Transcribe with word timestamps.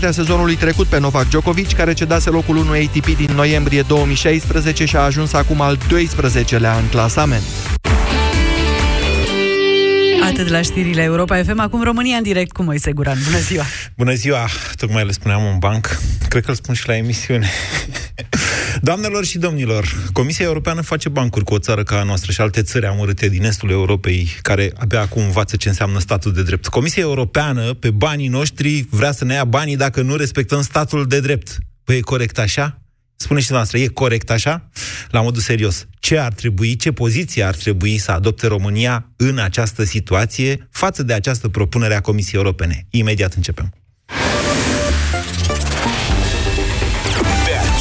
sezonului 0.00 0.56
trecut 0.56 0.86
pe 0.86 0.98
Novak 0.98 1.28
Djokovic, 1.28 1.72
care 1.72 1.92
cedase 1.92 2.30
locul 2.30 2.56
1 2.56 2.70
ATP 2.70 3.16
din 3.16 3.34
noiembrie 3.34 3.82
2016 3.82 4.84
și 4.84 4.96
a 4.96 5.00
ajuns 5.00 5.32
acum 5.32 5.60
al 5.60 5.76
12-lea 5.76 6.76
în 6.78 6.88
clasament. 6.90 7.42
Atât 10.24 10.48
la 10.48 10.62
știrile 10.62 11.02
Europa 11.02 11.42
FM, 11.42 11.58
acum 11.58 11.82
România 11.82 12.16
în 12.16 12.22
direct 12.22 12.52
cu 12.52 12.62
Moise 12.62 12.92
Guran. 12.92 13.18
Bună 13.24 13.38
ziua! 13.38 13.64
Bună 13.96 14.12
ziua! 14.12 14.48
Tocmai 14.76 15.04
le 15.04 15.12
spuneam 15.12 15.44
un 15.44 15.58
banc, 15.58 15.98
cred 16.28 16.44
că 16.44 16.50
îl 16.50 16.56
spun 16.56 16.74
și 16.74 16.88
la 16.88 16.96
emisiune. 16.96 17.50
Doamnelor 18.80 19.24
și 19.24 19.38
domnilor, 19.38 20.10
Comisia 20.12 20.44
Europeană 20.44 20.80
face 20.80 21.08
bancuri 21.08 21.44
cu 21.44 21.54
o 21.54 21.58
țară 21.58 21.82
ca 21.82 21.98
a 21.98 22.02
noastră 22.02 22.32
și 22.32 22.40
alte 22.40 22.62
țări 22.62 22.86
amărâte 22.86 23.28
din 23.28 23.44
estul 23.44 23.70
Europei, 23.70 24.28
care 24.42 24.72
abia 24.78 25.00
acum 25.00 25.22
învață 25.22 25.56
ce 25.56 25.68
înseamnă 25.68 25.98
statul 25.98 26.32
de 26.32 26.42
drept. 26.42 26.66
Comisia 26.66 27.02
Europeană, 27.02 27.74
pe 27.74 27.90
banii 27.90 28.28
noștri, 28.28 28.86
vrea 28.90 29.12
să 29.12 29.24
ne 29.24 29.34
ia 29.34 29.44
banii 29.44 29.76
dacă 29.76 30.02
nu 30.02 30.16
respectăm 30.16 30.62
statul 30.62 31.06
de 31.06 31.20
drept. 31.20 31.58
Păi 31.84 31.96
e 31.96 32.00
corect 32.00 32.38
așa? 32.38 32.82
Spuneți 33.16 33.46
și 33.46 33.52
noastră, 33.52 33.78
e 33.78 33.86
corect 33.86 34.30
așa? 34.30 34.68
La 35.10 35.20
modul 35.20 35.42
serios, 35.42 35.86
ce 35.98 36.18
ar 36.18 36.32
trebui, 36.32 36.76
ce 36.76 36.92
poziție 36.92 37.42
ar 37.42 37.54
trebui 37.54 37.98
să 37.98 38.10
adopte 38.10 38.46
România 38.46 39.12
în 39.16 39.38
această 39.38 39.84
situație 39.84 40.68
față 40.70 41.02
de 41.02 41.12
această 41.12 41.48
propunere 41.48 41.94
a 41.94 42.00
Comisiei 42.00 42.40
Europene? 42.40 42.86
Imediat 42.90 43.34
începem. 43.34 43.72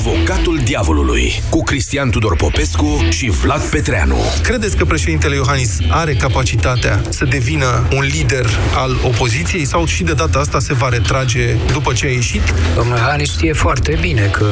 Avocatul 0.00 0.60
diavolului 0.64 1.42
cu 1.50 1.62
Cristian 1.62 2.10
Tudor 2.10 2.36
Popescu 2.36 3.06
și 3.08 3.30
Vlad 3.30 3.62
Petreanu. 3.62 4.16
Credeți 4.42 4.76
că 4.76 4.84
președintele 4.84 5.34
Iohannis 5.34 5.78
are 5.90 6.14
capacitatea 6.14 7.02
să 7.08 7.24
devină 7.24 7.88
un 7.94 8.02
lider 8.02 8.46
al 8.74 8.96
opoziției 9.04 9.64
sau 9.64 9.84
și 9.84 10.02
de 10.02 10.12
data 10.12 10.38
asta 10.38 10.58
se 10.58 10.74
va 10.74 10.88
retrage 10.88 11.56
după 11.72 11.92
ce 11.92 12.06
a 12.06 12.08
ieșit? 12.08 12.54
Domnul 12.74 12.96
Iohannis 12.96 13.32
știe 13.32 13.52
foarte 13.52 13.98
bine 14.00 14.30
că 14.32 14.46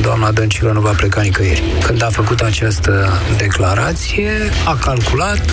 doamna 0.00 0.32
Dăncilă 0.32 0.72
nu 0.72 0.80
va 0.80 0.90
pleca 0.90 1.20
nicăieri. 1.20 1.62
Când 1.84 2.02
a 2.02 2.08
făcut 2.10 2.40
această 2.40 3.12
declarație, 3.36 4.30
a 4.64 4.76
calculat 4.76 5.44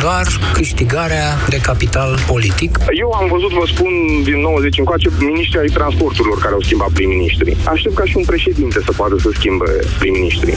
doar 0.00 0.26
câștigarea 0.52 1.36
de 1.48 1.56
capital 1.56 2.18
politic. 2.26 2.78
Eu 2.98 3.10
am 3.12 3.28
văzut, 3.28 3.50
vă 3.50 3.64
spun, 3.66 3.92
din 4.24 4.40
90 4.40 4.78
încoace, 4.78 5.08
miniștri 5.18 5.58
ai 5.58 5.66
transporturilor 5.66 6.38
care 6.38 6.54
au 6.54 6.60
schimbat 6.60 6.90
prim-ministrii. 6.90 7.56
Aștept 7.64 7.94
ca 7.94 8.04
și 8.04 8.16
un 8.16 8.24
președinte 8.24 8.80
să 8.84 8.89
poată 8.96 9.16
să 9.18 9.30
schimbe 9.32 9.78
prim-ministrii. 9.98 10.54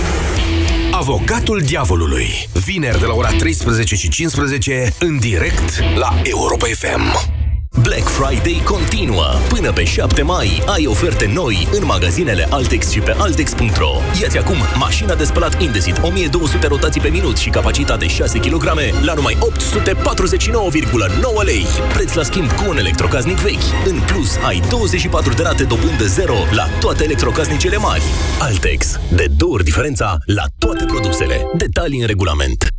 Avocatul 0.91 1.61
diavolului. 1.65 2.27
Vineri 2.65 2.99
de 2.99 3.05
la 3.05 3.13
ora 3.13 3.29
13 3.29 3.95
și 3.95 4.09
15 4.09 4.93
în 4.99 5.19
direct 5.19 5.79
la 5.95 6.21
Europa 6.23 6.65
FM. 6.65 7.32
Black 7.81 8.07
Friday 8.07 8.61
continuă. 8.65 9.25
Până 9.49 9.71
pe 9.71 9.83
7 9.83 10.21
mai 10.21 10.63
ai 10.65 10.87
oferte 10.87 11.31
noi 11.33 11.67
în 11.71 11.85
magazinele 11.85 12.47
Altex 12.49 12.89
și 12.89 12.99
pe 12.99 13.15
Altex.ro. 13.17 13.91
Iați 14.21 14.37
acum 14.37 14.55
mașina 14.79 15.15
de 15.15 15.23
spălat 15.23 15.61
Indesit 15.61 15.99
1200 16.01 16.67
rotații 16.67 17.01
pe 17.01 17.09
minut 17.09 17.37
și 17.37 17.49
capacitate 17.49 18.07
6 18.07 18.39
kg 18.39 18.63
la 19.01 19.13
numai 19.13 19.37
849,9 19.39 21.43
lei. 21.43 21.65
Preț 21.93 22.13
la 22.13 22.23
schimb 22.23 22.51
cu 22.51 22.69
un 22.69 22.77
electrocasnic 22.77 23.37
vechi. 23.37 23.85
În 23.85 23.99
plus, 24.05 24.35
ai 24.45 24.61
24 24.69 25.33
de 25.33 25.41
rate 25.41 25.63
dobândă 25.63 26.05
0 26.05 26.33
la 26.51 26.67
toate 26.79 27.03
electrocasnicele 27.03 27.77
mari. 27.77 28.03
Altex. 28.39 28.99
De 29.15 29.25
două 29.37 29.53
ori 29.53 29.63
diferența 29.63 30.17
la 30.25 30.43
toate 30.57 30.85
produsele. 30.85 31.45
Detalii 31.57 31.99
în 31.99 32.07
regulament. 32.07 32.72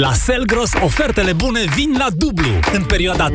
La 0.00 0.12
Selgros, 0.12 0.70
ofertele 0.82 1.32
bune 1.32 1.64
vin 1.74 1.94
la 1.98 2.06
dublu. 2.16 2.48
În 2.72 2.84
perioada 2.84 3.28
3-6 3.30 3.34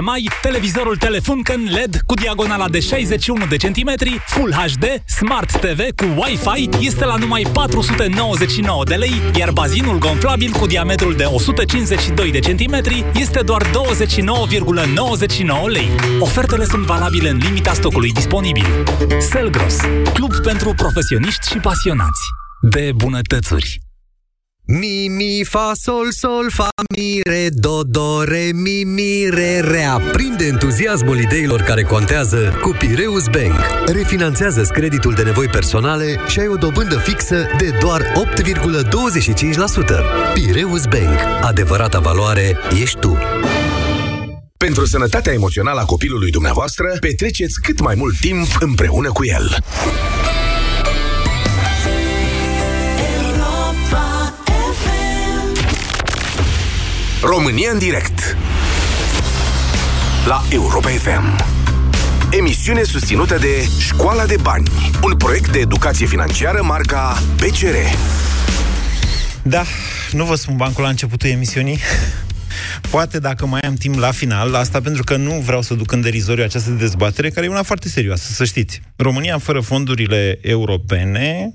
mai, 0.00 0.30
televizorul 0.42 0.96
Telefunken 0.96 1.68
LED 1.70 2.00
cu 2.06 2.14
diagonala 2.14 2.68
de 2.68 2.80
61 2.80 3.46
de 3.46 3.56
centimetri, 3.56 4.20
Full 4.26 4.52
HD, 4.52 4.84
Smart 5.04 5.60
TV 5.60 5.80
cu 5.94 6.04
Wi-Fi 6.04 6.68
este 6.86 7.04
la 7.04 7.16
numai 7.16 7.46
499 7.52 8.84
de 8.84 8.94
lei, 8.94 9.22
iar 9.38 9.50
bazinul 9.50 9.98
gonflabil 9.98 10.52
cu 10.52 10.66
diametrul 10.66 11.14
de 11.14 11.24
152 11.24 12.30
de 12.30 12.38
centimetri 12.38 13.04
este 13.14 13.40
doar 13.40 13.62
29,99 13.62 13.70
lei. 15.66 15.88
Ofertele 16.20 16.64
sunt 16.64 16.84
valabile 16.84 17.28
în 17.28 17.36
limita 17.36 17.72
stocului 17.72 18.12
disponibil. 18.12 18.66
Selgros, 19.18 19.76
club 20.12 20.36
pentru 20.36 20.74
profesioniști 20.74 21.48
și 21.48 21.58
pasionați 21.58 22.20
de 22.60 22.90
bunătățuri. 22.94 23.85
Mi, 24.68 25.08
mi, 25.08 25.44
fa, 25.44 25.72
sol, 25.74 26.10
sol, 26.10 26.50
fa, 26.50 26.68
mi, 26.96 27.20
re, 27.24 27.48
do, 27.52 27.82
do, 27.82 28.22
re, 28.24 28.50
mi, 28.54 28.84
mi, 28.84 29.28
re, 29.30 29.60
Reaprinde 29.60 30.44
entuziasmul 30.44 31.18
ideilor 31.18 31.60
care 31.60 31.82
contează 31.82 32.58
cu 32.62 32.76
Pireus 32.78 33.24
Bank. 33.28 33.60
Refinanțează 33.86 34.62
creditul 34.62 35.12
de 35.14 35.22
nevoi 35.22 35.46
personale 35.46 36.16
și 36.28 36.40
ai 36.40 36.48
o 36.48 36.56
dobândă 36.56 36.96
fixă 36.98 37.46
de 37.58 37.76
doar 37.80 38.02
8,25%. 38.02 38.04
Pireus 40.34 40.84
Bank. 40.84 41.18
Adevărata 41.40 41.98
valoare 41.98 42.56
ești 42.80 42.98
tu. 42.98 43.18
Pentru 44.56 44.86
sănătatea 44.86 45.32
emoțională 45.32 45.80
a 45.80 45.84
copilului 45.84 46.30
dumneavoastră, 46.30 46.96
petreceți 47.00 47.60
cât 47.60 47.80
mai 47.80 47.94
mult 47.94 48.18
timp 48.20 48.46
împreună 48.60 49.12
cu 49.12 49.24
el. 49.24 49.56
România 57.22 57.70
în 57.72 57.78
direct. 57.78 58.36
La 60.26 60.44
Europa 60.50 60.88
FM 60.88 61.44
Emisiune 62.30 62.82
susținută 62.82 63.38
de 63.38 63.68
Școala 63.78 64.26
de 64.26 64.36
Bani 64.42 64.70
Un 65.02 65.16
proiect 65.16 65.52
de 65.52 65.58
educație 65.58 66.06
financiară 66.06 66.62
marca 66.62 67.22
BCR 67.36 67.74
Da, 69.42 69.64
nu 70.12 70.24
vă 70.24 70.34
spun 70.34 70.56
bancul 70.56 70.82
la 70.82 70.88
începutul 70.88 71.28
emisiunii. 71.28 71.78
Poate 72.90 73.18
dacă 73.18 73.46
mai 73.46 73.60
am 73.60 73.74
timp 73.74 73.98
la 73.98 74.10
final, 74.10 74.54
asta 74.54 74.80
pentru 74.80 75.04
că 75.04 75.16
nu 75.16 75.40
vreau 75.44 75.62
să 75.62 75.74
duc 75.74 75.92
în 75.92 76.00
derizoriu 76.00 76.44
această 76.44 76.70
dezbatere, 76.70 77.30
care 77.30 77.46
e 77.46 77.48
una 77.48 77.62
foarte 77.62 77.88
serioasă, 77.88 78.32
să 78.32 78.44
știți. 78.44 78.80
România, 78.96 79.38
fără 79.38 79.60
fondurile 79.60 80.38
europene, 80.42 81.54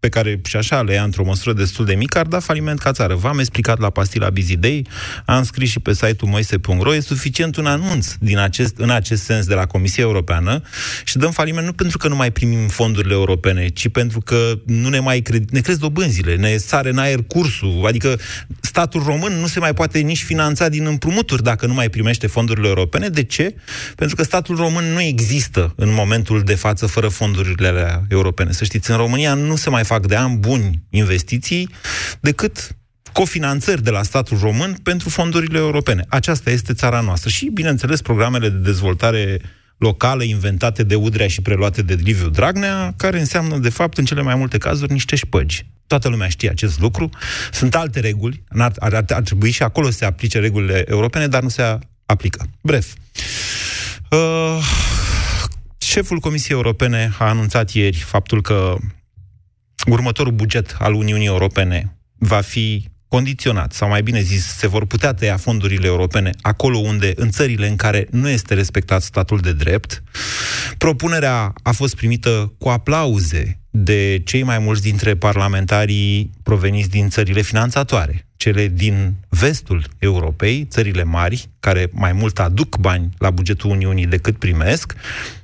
pe 0.00 0.08
care 0.08 0.40
și 0.44 0.56
așa 0.56 0.82
le 0.82 0.92
ia 0.92 1.02
într-o 1.02 1.24
măsură 1.24 1.54
destul 1.54 1.84
de 1.84 1.94
mică, 1.94 2.18
ar 2.18 2.26
da 2.26 2.38
faliment 2.38 2.78
ca 2.78 2.92
țară. 2.92 3.14
V-am 3.14 3.38
explicat 3.38 3.78
la 3.78 3.90
pastila 3.90 4.30
Bizidei, 4.30 4.86
am 5.24 5.42
scris 5.42 5.70
și 5.70 5.80
pe 5.80 5.92
site-ul 5.92 6.30
moise.ro, 6.30 6.94
e 6.94 7.00
suficient 7.00 7.56
un 7.56 7.66
anunț 7.66 8.14
din 8.20 8.38
acest, 8.38 8.74
în 8.78 8.90
acest 8.90 9.22
sens 9.22 9.46
de 9.46 9.54
la 9.54 9.66
Comisia 9.66 10.02
Europeană 10.02 10.62
și 11.04 11.16
dăm 11.16 11.30
faliment 11.30 11.66
nu 11.66 11.72
pentru 11.72 11.98
că 11.98 12.08
nu 12.08 12.16
mai 12.16 12.30
primim 12.30 12.68
fondurile 12.68 13.14
europene, 13.14 13.68
ci 13.68 13.88
pentru 13.88 14.20
că 14.20 14.52
nu 14.66 14.88
ne 14.88 14.98
mai 14.98 15.20
cred, 15.20 15.50
ne 15.50 15.60
cresc 15.60 15.78
dobânzile, 15.78 16.36
ne 16.36 16.56
sare 16.56 16.88
în 16.90 16.98
aer 16.98 17.22
cursul, 17.26 17.84
adică 17.86 18.18
statul 18.60 19.02
român 19.02 19.32
nu 19.32 19.46
se 19.46 19.58
mai 19.58 19.74
poate 19.74 19.98
nici 19.98 20.22
finanța 20.22 20.68
din 20.68 20.86
împrumuturi 20.86 21.42
dacă 21.42 21.66
nu 21.66 21.74
mai 21.74 21.88
primește 21.88 22.26
fondurile 22.26 22.68
europene. 22.68 23.08
De 23.08 23.22
ce? 23.22 23.54
Pentru 23.96 24.16
că 24.16 24.22
statul 24.22 24.56
român 24.56 24.84
nu 24.92 25.00
există 25.00 25.72
în 25.76 25.92
momentul 25.92 26.42
de 26.42 26.54
față 26.54 26.86
fără 26.86 27.08
fondurile 27.08 28.04
europene. 28.08 28.52
Să 28.52 28.64
știți, 28.64 28.90
în 28.90 28.96
România 28.96 29.34
nu 29.34 29.56
se 29.56 29.70
mai 29.70 29.84
fac 29.92 30.06
de 30.06 30.16
ani 30.16 30.36
buni 30.36 30.82
investiții 30.90 31.68
decât 32.20 32.76
cofinanțări 33.12 33.82
de 33.82 33.90
la 33.90 34.02
statul 34.02 34.38
român 34.38 34.76
pentru 34.82 35.08
fondurile 35.08 35.58
europene. 35.58 36.04
Aceasta 36.08 36.50
este 36.50 36.72
țara 36.72 37.00
noastră. 37.00 37.30
Și, 37.30 37.50
bineînțeles, 37.54 38.02
programele 38.02 38.48
de 38.48 38.56
dezvoltare 38.56 39.40
locale 39.78 40.24
inventate 40.24 40.82
de 40.82 40.94
Udrea 40.94 41.28
și 41.28 41.42
preluate 41.42 41.82
de 41.82 41.94
Liviu 41.94 42.28
Dragnea, 42.28 42.94
care 42.96 43.18
înseamnă, 43.18 43.56
de 43.58 43.68
fapt, 43.68 43.98
în 43.98 44.04
cele 44.04 44.22
mai 44.22 44.34
multe 44.34 44.58
cazuri, 44.58 44.92
niște 44.92 45.16
șpăgi. 45.16 45.66
Toată 45.86 46.08
lumea 46.08 46.28
știe 46.28 46.50
acest 46.50 46.80
lucru. 46.80 47.08
Sunt 47.52 47.74
alte 47.74 48.00
reguli, 48.00 48.42
ar, 48.48 48.72
ar, 48.78 49.04
ar 49.08 49.22
trebui 49.22 49.50
și 49.50 49.62
acolo 49.62 49.90
să 49.90 49.96
se 49.96 50.04
aplice 50.04 50.38
regulile 50.38 50.84
europene, 50.88 51.26
dar 51.26 51.42
nu 51.42 51.48
se 51.48 51.78
aplică. 52.06 52.46
Bref. 52.62 52.86
Uh, 54.10 54.58
șeful 55.78 56.18
Comisiei 56.18 56.56
Europene 56.56 57.12
a 57.18 57.24
anunțat 57.28 57.70
ieri 57.70 57.96
faptul 57.96 58.42
că 58.42 58.76
următorul 59.86 60.32
buget 60.32 60.76
al 60.78 60.94
Uniunii 60.94 61.26
Europene 61.26 61.96
va 62.18 62.40
fi 62.40 62.88
condiționat, 63.08 63.72
sau 63.72 63.88
mai 63.88 64.02
bine 64.02 64.20
zis, 64.20 64.44
se 64.44 64.68
vor 64.68 64.86
putea 64.86 65.14
tăia 65.14 65.36
fondurile 65.36 65.86
europene 65.86 66.30
acolo 66.40 66.78
unde, 66.78 67.12
în 67.16 67.30
țările 67.30 67.68
în 67.68 67.76
care 67.76 68.06
nu 68.10 68.28
este 68.28 68.54
respectat 68.54 69.02
statul 69.02 69.38
de 69.38 69.52
drept. 69.52 70.02
Propunerea 70.78 71.52
a 71.62 71.72
fost 71.72 71.96
primită 71.96 72.52
cu 72.58 72.68
aplauze 72.68 73.60
de 73.70 74.22
cei 74.24 74.42
mai 74.42 74.58
mulți 74.58 74.82
dintre 74.82 75.16
parlamentarii 75.16 76.30
proveniți 76.42 76.88
din 76.88 77.08
țările 77.08 77.40
finanțatoare, 77.40 78.26
cele 78.36 78.68
din 78.68 79.14
vestul 79.28 79.84
Europei, 79.98 80.66
țările 80.70 81.04
mari, 81.04 81.48
care 81.60 81.88
mai 81.92 82.12
mult 82.12 82.38
aduc 82.38 82.76
bani 82.76 83.08
la 83.18 83.30
bugetul 83.30 83.70
Uniunii 83.70 84.06
decât 84.06 84.38
primesc, 84.38 84.94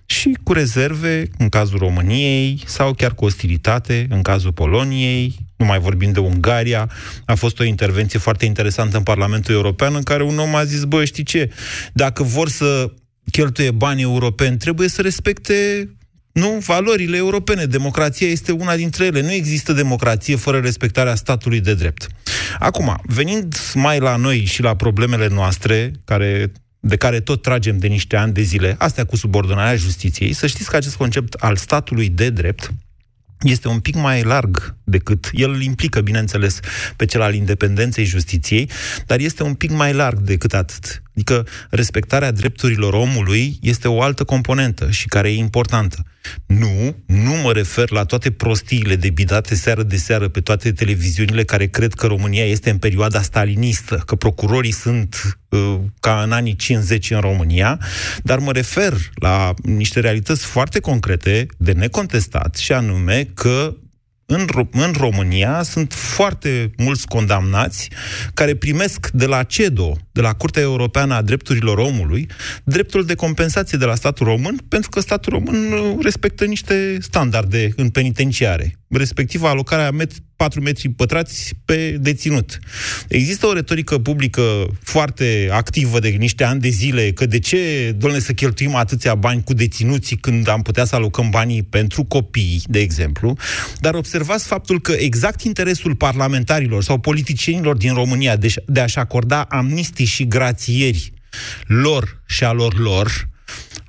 și 0.07 0.37
cu 0.43 0.53
rezerve 0.53 1.29
în 1.39 1.49
cazul 1.49 1.79
României 1.79 2.63
sau 2.67 2.93
chiar 2.95 3.15
cu 3.15 3.25
ostilitate 3.25 4.07
în 4.11 4.23
cazul 4.23 4.53
Poloniei, 4.53 5.37
nu 5.57 5.65
mai 5.65 5.79
vorbim 5.79 6.13
de 6.13 6.21
Ungaria. 6.21 6.91
A 7.25 7.35
fost 7.35 7.59
o 7.59 7.65
intervenție 7.65 8.19
foarte 8.19 8.45
interesantă 8.45 8.97
în 8.97 9.03
Parlamentul 9.03 9.55
European 9.55 9.95
în 9.95 10.03
care 10.03 10.23
un 10.23 10.39
om 10.39 10.55
a 10.55 10.65
zis, 10.65 10.85
bă, 10.85 11.05
știi 11.05 11.23
ce, 11.23 11.51
dacă 11.93 12.23
vor 12.23 12.49
să 12.49 12.93
cheltuie 13.31 13.71
bani 13.71 14.03
europeni, 14.03 14.57
trebuie 14.57 14.89
să 14.89 15.03
respecte 15.03 15.89
nu, 16.33 16.59
valorile 16.67 17.17
europene. 17.17 17.65
Democrația 17.65 18.29
este 18.29 18.53
una 18.53 18.77
dintre 18.77 19.05
ele. 19.05 19.21
Nu 19.21 19.33
există 19.33 19.73
democrație 19.73 20.37
fără 20.37 20.59
respectarea 20.59 21.15
statului 21.15 21.61
de 21.61 21.75
drept. 21.75 22.07
Acum, 22.59 22.97
venind 23.03 23.57
mai 23.75 23.99
la 23.99 24.17
noi 24.17 24.45
și 24.45 24.63
la 24.63 24.77
problemele 24.77 25.29
noastre, 25.29 25.93
care 26.05 26.53
de 26.87 26.97
care 26.97 27.21
tot 27.21 27.43
tragem 27.43 27.79
de 27.79 27.87
niște 27.87 28.17
ani 28.17 28.33
de 28.33 28.43
zile, 28.43 28.75
astea 28.79 29.05
cu 29.05 29.17
subordonarea 29.17 29.77
justiției, 29.77 30.33
să 30.33 30.47
știți 30.47 30.71
că 30.71 30.77
acest 30.77 30.97
concept 30.97 31.35
al 31.35 31.57
statului 31.57 32.09
de 32.09 32.31
drept 32.31 32.73
este 33.41 33.69
un 33.69 33.81
pic 33.81 33.95
mai 33.95 34.23
larg 34.23 34.77
decât, 34.85 35.31
el 35.33 35.51
îl 35.51 35.63
implică, 35.63 36.01
bineînțeles, 36.01 36.61
pe 36.97 37.05
cel 37.05 37.21
al 37.21 37.35
independenței 37.35 38.05
justiției, 38.05 38.71
dar 39.07 39.19
este 39.19 39.43
un 39.43 39.55
pic 39.55 39.71
mai 39.71 39.93
larg 39.93 40.19
decât 40.19 40.55
atât. 40.55 41.03
Adică 41.17 41.47
respectarea 41.71 42.31
drepturilor 42.31 42.93
omului 42.93 43.59
este 43.63 43.89
o 43.89 44.03
altă 44.03 44.25
componentă 44.25 44.91
și 44.91 45.09
care 45.09 45.29
e 45.29 45.37
importantă. 45.37 46.05
Nu, 46.47 46.97
nu 47.07 47.35
mă 47.43 47.53
refer 47.53 47.91
la 47.91 48.05
toate 48.05 48.31
prostiile 48.31 48.97
de 48.97 49.11
bidate 49.11 49.55
seară 49.55 49.83
de 49.83 49.97
seară 49.97 50.29
pe 50.29 50.41
toate 50.41 50.73
televiziunile 50.73 51.45
care 51.45 51.67
cred 51.67 51.95
că 51.95 52.07
România 52.07 52.45
este 52.45 52.71
în 52.71 52.79
perioada 52.79 53.23
stalinistă, 53.23 54.03
că 54.07 54.15
procurorii 54.15 54.73
sunt 54.73 55.39
uh, 55.49 55.79
ca 56.01 56.23
în 56.23 56.33
anii 56.33 56.57
50 56.57 57.11
în 57.11 57.21
România, 57.21 57.81
dar 58.23 58.39
mă 58.39 58.53
refer 58.53 58.93
la 59.15 59.55
niște 59.63 60.01
realități 60.01 60.45
foarte 60.45 60.81
concrete 60.81 61.47
de 61.57 61.73
necontestat 61.73 62.57
și 62.57 62.73
anume 62.73 63.29
că 63.35 63.77
în, 64.27 64.47
în 64.71 64.93
România 64.99 65.63
sunt 65.63 65.93
foarte 65.93 66.71
mulți 66.77 67.07
condamnați 67.07 67.91
care 68.35 68.55
primesc 68.55 69.11
de 69.11 69.27
la 69.27 69.43
CEDO, 69.43 69.97
de 70.13 70.21
la 70.21 70.33
Curtea 70.33 70.63
Europeană 70.63 71.15
a 71.15 71.23
Drepturilor 71.23 71.79
Omului, 71.79 72.29
dreptul 72.65 73.05
de 73.05 73.15
compensație 73.15 73.79
de 73.79 73.85
la 73.85 73.95
statul 73.95 74.27
român, 74.27 74.57
pentru 74.69 74.91
că 74.91 75.01
statul 75.01 75.33
român 75.33 75.73
uh, 75.73 75.97
respectă 76.03 76.45
niște 76.45 76.97
standarde 77.01 77.73
în 77.77 77.89
penitenciare 77.89 78.79
respectiv 78.89 79.43
alocarea 79.43 79.91
4 80.37 80.61
metri 80.61 80.89
pătrați 80.89 81.53
pe 81.65 81.97
deținut. 82.01 82.59
Există 83.09 83.47
o 83.47 83.53
retorică 83.53 83.99
publică 83.99 84.67
foarte 84.83 85.49
activă 85.53 85.99
de 85.99 86.09
niște 86.09 86.45
ani 86.45 86.61
de 86.61 86.69
zile 86.69 87.13
că 87.13 87.27
de 87.27 87.39
ce, 87.39 87.93
doamne, 87.97 88.19
să 88.19 88.33
cheltuim 88.33 88.75
atâția 88.75 89.15
bani 89.15 89.43
cu 89.45 89.55
deținuții 89.55 90.17
când 90.17 90.49
am 90.49 90.63
putea 90.63 90.85
să 90.85 90.95
alocăm 90.95 91.31
banii 91.31 91.63
pentru 91.63 92.05
copii, 92.05 92.63
de 92.67 92.81
exemplu, 92.81 93.37
dar 93.79 93.95
observați 93.95 94.47
faptul 94.47 94.81
că 94.81 94.93
exact 94.93 95.43
interesul 95.43 95.95
parlamentarilor 95.95 96.83
sau 96.83 96.99
politicienilor 96.99 97.77
din 97.77 97.95
România 97.95 98.37
de, 98.37 98.55
de 98.67 98.81
a-și 98.81 98.99
acorda 98.99 99.43
amnistii 99.43 100.05
și 100.05 100.29
grațieri 100.29 101.13
lor 101.67 102.23
și 102.27 102.45
a 102.45 102.53
lor 102.53 102.79
lor, 102.79 103.29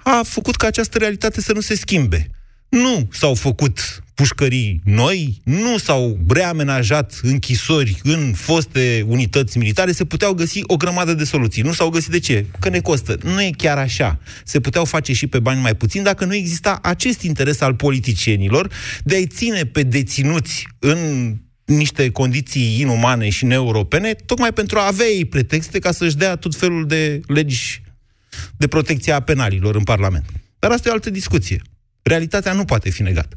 a 0.04 0.22
făcut 0.26 0.56
ca 0.56 0.68
această 0.68 0.98
realitate 0.98 1.42
să 1.42 1.54
nu 1.54 1.60
se 1.60 1.76
schimbe. 1.76 2.30
Nu 2.70 3.08
s-au 3.12 3.34
făcut 3.34 4.04
pușcării 4.14 4.82
noi, 4.84 5.42
nu 5.44 5.78
s-au 5.78 6.18
reamenajat 6.28 7.20
închisori 7.22 8.00
în 8.04 8.34
foste 8.36 9.06
unități 9.08 9.58
militare, 9.58 9.92
se 9.92 10.06
puteau 10.06 10.34
găsi 10.34 10.62
o 10.64 10.76
grămadă 10.76 11.14
de 11.14 11.24
soluții. 11.24 11.62
Nu 11.62 11.74
s-au 11.74 11.90
găsit 11.90 12.12
de 12.12 12.20
ce? 12.20 12.46
Că 12.60 12.70
ne 12.70 12.80
costă. 12.80 13.18
Nu 13.24 13.42
e 13.42 13.52
chiar 13.58 13.78
așa. 13.78 14.20
Se 14.44 14.60
puteau 14.60 14.86
face 14.86 15.14
și 15.14 15.28
pe 15.28 15.40
bani 15.40 15.62
mai 15.62 15.76
puțin 15.76 16.04
dacă 16.04 16.26
nu 16.26 16.36
exista 16.36 16.80
acest 16.82 17.22
interes 17.22 17.62
al 17.62 17.76
politicienilor 17.76 18.72
de 19.04 19.16
a-i 19.16 19.28
ține 19.28 19.66
pe 19.66 19.84
deținuți 19.84 20.68
în 20.80 21.34
niște 21.66 22.10
condiții 22.10 22.80
inumane 22.80 23.30
și 23.30 23.46
neeuropene, 23.46 24.14
tocmai 24.14 24.54
pentru 24.54 24.78
a 24.78 24.88
avea 24.88 25.06
ei 25.06 25.26
pretexte 25.26 25.80
ca 25.80 25.92
să-și 25.92 26.18
dea 26.18 26.36
tot 26.36 26.56
felul 26.56 26.88
de 26.88 27.22
legi 27.28 27.82
de 28.58 28.68
protecție 28.68 29.12
a 29.12 29.20
penalilor 29.20 29.76
în 29.76 29.84
Parlament. 29.84 30.26
Dar 30.60 30.72
asta 30.72 30.88
e 30.88 30.92
o 30.92 30.94
altă 30.94 31.10
discuție. 31.10 31.62
Realitatea 32.08 32.54
nu 32.54 32.66
poate 32.66 32.90
fi 32.90 33.02
negată. 33.02 33.36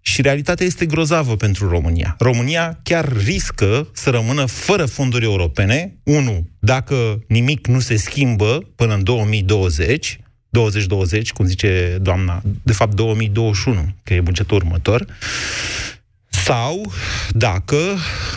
Și 0.00 0.22
realitatea 0.22 0.66
este 0.66 0.86
grozavă 0.86 1.36
pentru 1.36 1.68
România. 1.68 2.16
România 2.18 2.80
chiar 2.82 3.12
riscă 3.24 3.88
să 3.92 4.10
rămână 4.10 4.44
fără 4.44 4.84
fonduri 4.86 5.24
europene, 5.24 5.96
unu, 6.02 6.48
dacă 6.58 7.22
nimic 7.28 7.66
nu 7.66 7.80
se 7.80 7.96
schimbă 7.96 8.68
până 8.76 8.94
în 8.94 9.04
2020, 9.04 10.20
2020, 10.48 11.32
cum 11.32 11.46
zice 11.46 11.98
doamna, 12.00 12.42
de 12.62 12.72
fapt 12.72 12.94
2021, 12.94 13.88
că 14.02 14.14
e 14.14 14.20
bugetul 14.20 14.56
următor, 14.56 15.06
sau 16.46 16.92
dacă, 17.30 17.76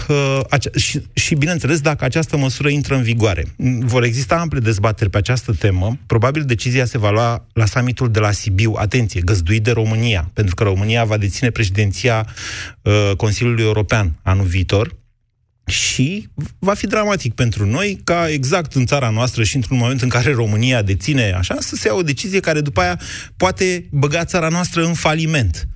uh, 0.07 0.39
ace- 0.49 0.69
și, 0.75 1.01
și 1.13 1.35
bineînțeles, 1.35 1.81
dacă 1.81 2.03
această 2.03 2.37
măsură 2.37 2.69
intră 2.69 2.95
în 2.95 3.01
vigoare. 3.01 3.45
Vor 3.79 4.03
exista 4.03 4.35
ample 4.35 4.59
dezbateri 4.59 5.09
pe 5.09 5.17
această 5.17 5.53
temă. 5.53 5.97
Probabil 6.05 6.43
decizia 6.43 6.85
se 6.85 6.97
va 6.97 7.09
lua 7.09 7.45
la 7.53 7.65
summitul 7.65 8.11
de 8.11 8.19
la 8.19 8.31
Sibiu. 8.31 8.73
Atenție, 8.77 9.21
găzduit 9.21 9.63
de 9.63 9.71
România, 9.71 10.29
pentru 10.33 10.55
că 10.55 10.63
România 10.63 11.03
va 11.03 11.17
deține 11.17 11.49
președinția 11.49 12.27
uh, 12.81 13.11
Consiliului 13.17 13.63
European 13.63 14.19
anul 14.21 14.45
viitor 14.45 14.97
și 15.65 16.27
va 16.59 16.73
fi 16.73 16.87
dramatic 16.87 17.33
pentru 17.33 17.65
noi 17.65 18.01
ca 18.03 18.29
exact 18.29 18.73
în 18.73 18.85
țara 18.85 19.09
noastră 19.09 19.43
și 19.43 19.55
într-un 19.55 19.77
moment 19.77 20.01
în 20.01 20.09
care 20.09 20.33
România 20.33 20.81
deține 20.81 21.31
așa, 21.31 21.55
să 21.59 21.75
se 21.75 21.87
ia 21.87 21.93
o 21.93 22.01
decizie 22.01 22.39
care 22.39 22.61
după 22.61 22.81
aia 22.81 22.99
poate 23.37 23.87
băga 23.91 24.25
țara 24.25 24.47
noastră 24.47 24.85
în 24.85 24.93
faliment. 24.93 25.67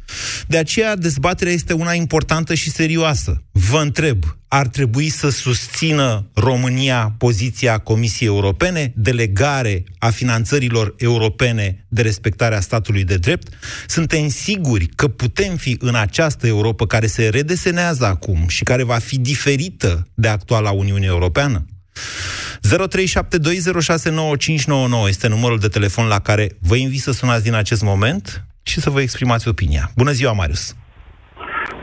De 0.48 0.58
aceea 0.58 0.96
dezbaterea 0.96 1.54
este 1.54 1.74
una 1.74 1.94
importantă 1.94 2.54
și 2.54 2.72
serioasă. 2.72 3.44
Vă 3.52 3.78
întreb, 3.78 4.38
ar 4.48 4.68
trebui 4.68 5.10
să 5.10 5.30
susțină 5.30 6.30
România 6.34 7.16
poziția 7.18 7.78
Comisiei 7.78 8.28
Europene 8.28 8.94
de 8.96 9.12
legare 9.12 9.84
a 9.98 10.10
finanțărilor 10.10 10.94
europene 10.98 11.86
de 11.88 12.02
respectarea 12.02 12.60
statului 12.60 13.04
de 13.04 13.18
drept? 13.18 13.48
Suntem 13.88 14.30
siguri 14.30 14.86
că 14.86 15.08
putem 15.08 15.56
fi 15.56 15.78
în 15.80 15.96
această 15.96 16.48
Europa 16.48 16.88
care 16.88 17.08
se 17.08 17.28
redesenează 17.28 18.06
acum 18.06 18.48
și 18.48 18.64
care 18.64 18.84
va 18.84 18.98
fi 18.98 19.20
diferită 19.20 20.08
de 20.14 20.28
actuala 20.28 20.72
Uniune 20.72 21.06
Europeană? 21.06 21.66
0372069599 22.64 22.68
este 25.08 25.28
numărul 25.28 25.60
de 25.60 25.68
telefon 25.68 26.08
la 26.08 26.20
care 26.20 26.50
vă 26.60 26.76
invit 26.76 27.02
să 27.02 27.12
sunați 27.12 27.44
din 27.44 27.54
acest 27.54 27.82
moment 27.82 28.46
și 28.64 28.80
să 28.80 28.90
vă 28.90 29.02
exprimați 29.02 29.48
opinia. 29.48 29.90
Bună 29.96 30.12
ziua, 30.12 30.32
Marius! 30.32 30.76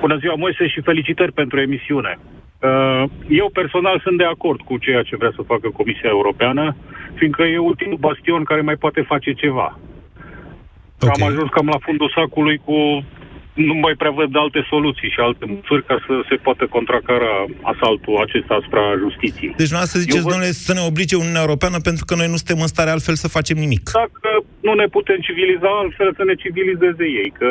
Bună 0.00 0.16
ziua, 0.16 0.34
Moise, 0.34 0.68
și 0.68 0.80
felicitări 0.80 1.32
pentru 1.32 1.60
emisiune. 1.60 2.18
Uh, 2.60 3.04
eu 3.28 3.50
personal 3.52 4.00
sunt 4.04 4.16
de 4.16 4.24
acord 4.24 4.60
cu 4.60 4.76
ceea 4.76 5.02
ce 5.02 5.16
vrea 5.16 5.32
să 5.36 5.42
facă 5.42 5.68
Comisia 5.68 6.08
Europeană, 6.08 6.76
fiindcă 7.14 7.42
e 7.42 7.58
ultimul 7.58 7.96
bastion 7.96 8.44
care 8.44 8.60
mai 8.60 8.76
poate 8.76 9.00
face 9.00 9.32
ceva. 9.32 9.78
Okay. 11.00 11.14
Am 11.20 11.28
ajuns 11.28 11.50
cam 11.50 11.66
la 11.66 11.78
fundul 11.80 12.12
sacului 12.14 12.60
cu 12.64 13.04
nu 13.54 13.74
mai 13.74 13.94
prea 13.94 14.10
văd 14.10 14.36
alte 14.36 14.66
soluții 14.68 15.10
și 15.14 15.20
alte 15.20 15.44
măsuri 15.44 15.84
ca 15.84 15.96
să 16.06 16.14
se 16.28 16.34
poată 16.34 16.66
contracara 16.66 17.32
asaltul 17.62 18.16
acesta 18.24 18.54
asupra 18.54 18.84
justiției. 18.98 19.54
Deci 19.56 19.70
nu 19.70 19.78
să 19.78 19.98
ziceți, 19.98 20.22
văd... 20.22 20.30
domnule, 20.32 20.50
să 20.50 20.72
ne 20.72 20.82
oblige 20.90 21.16
Uniunea 21.16 21.40
Europeană 21.46 21.78
pentru 21.88 22.04
că 22.04 22.14
noi 22.14 22.28
nu 22.32 22.36
suntem 22.36 22.60
în 22.60 22.72
stare 22.74 22.90
altfel 22.90 23.14
să 23.14 23.28
facem 23.28 23.56
nimic. 23.56 23.90
Dacă 23.92 24.30
nu 24.60 24.72
ne 24.74 24.86
putem 24.86 25.18
civiliza 25.28 25.68
altfel, 25.82 26.14
să 26.16 26.24
ne 26.24 26.34
civilizeze 26.34 27.04
ei, 27.22 27.30
că 27.38 27.50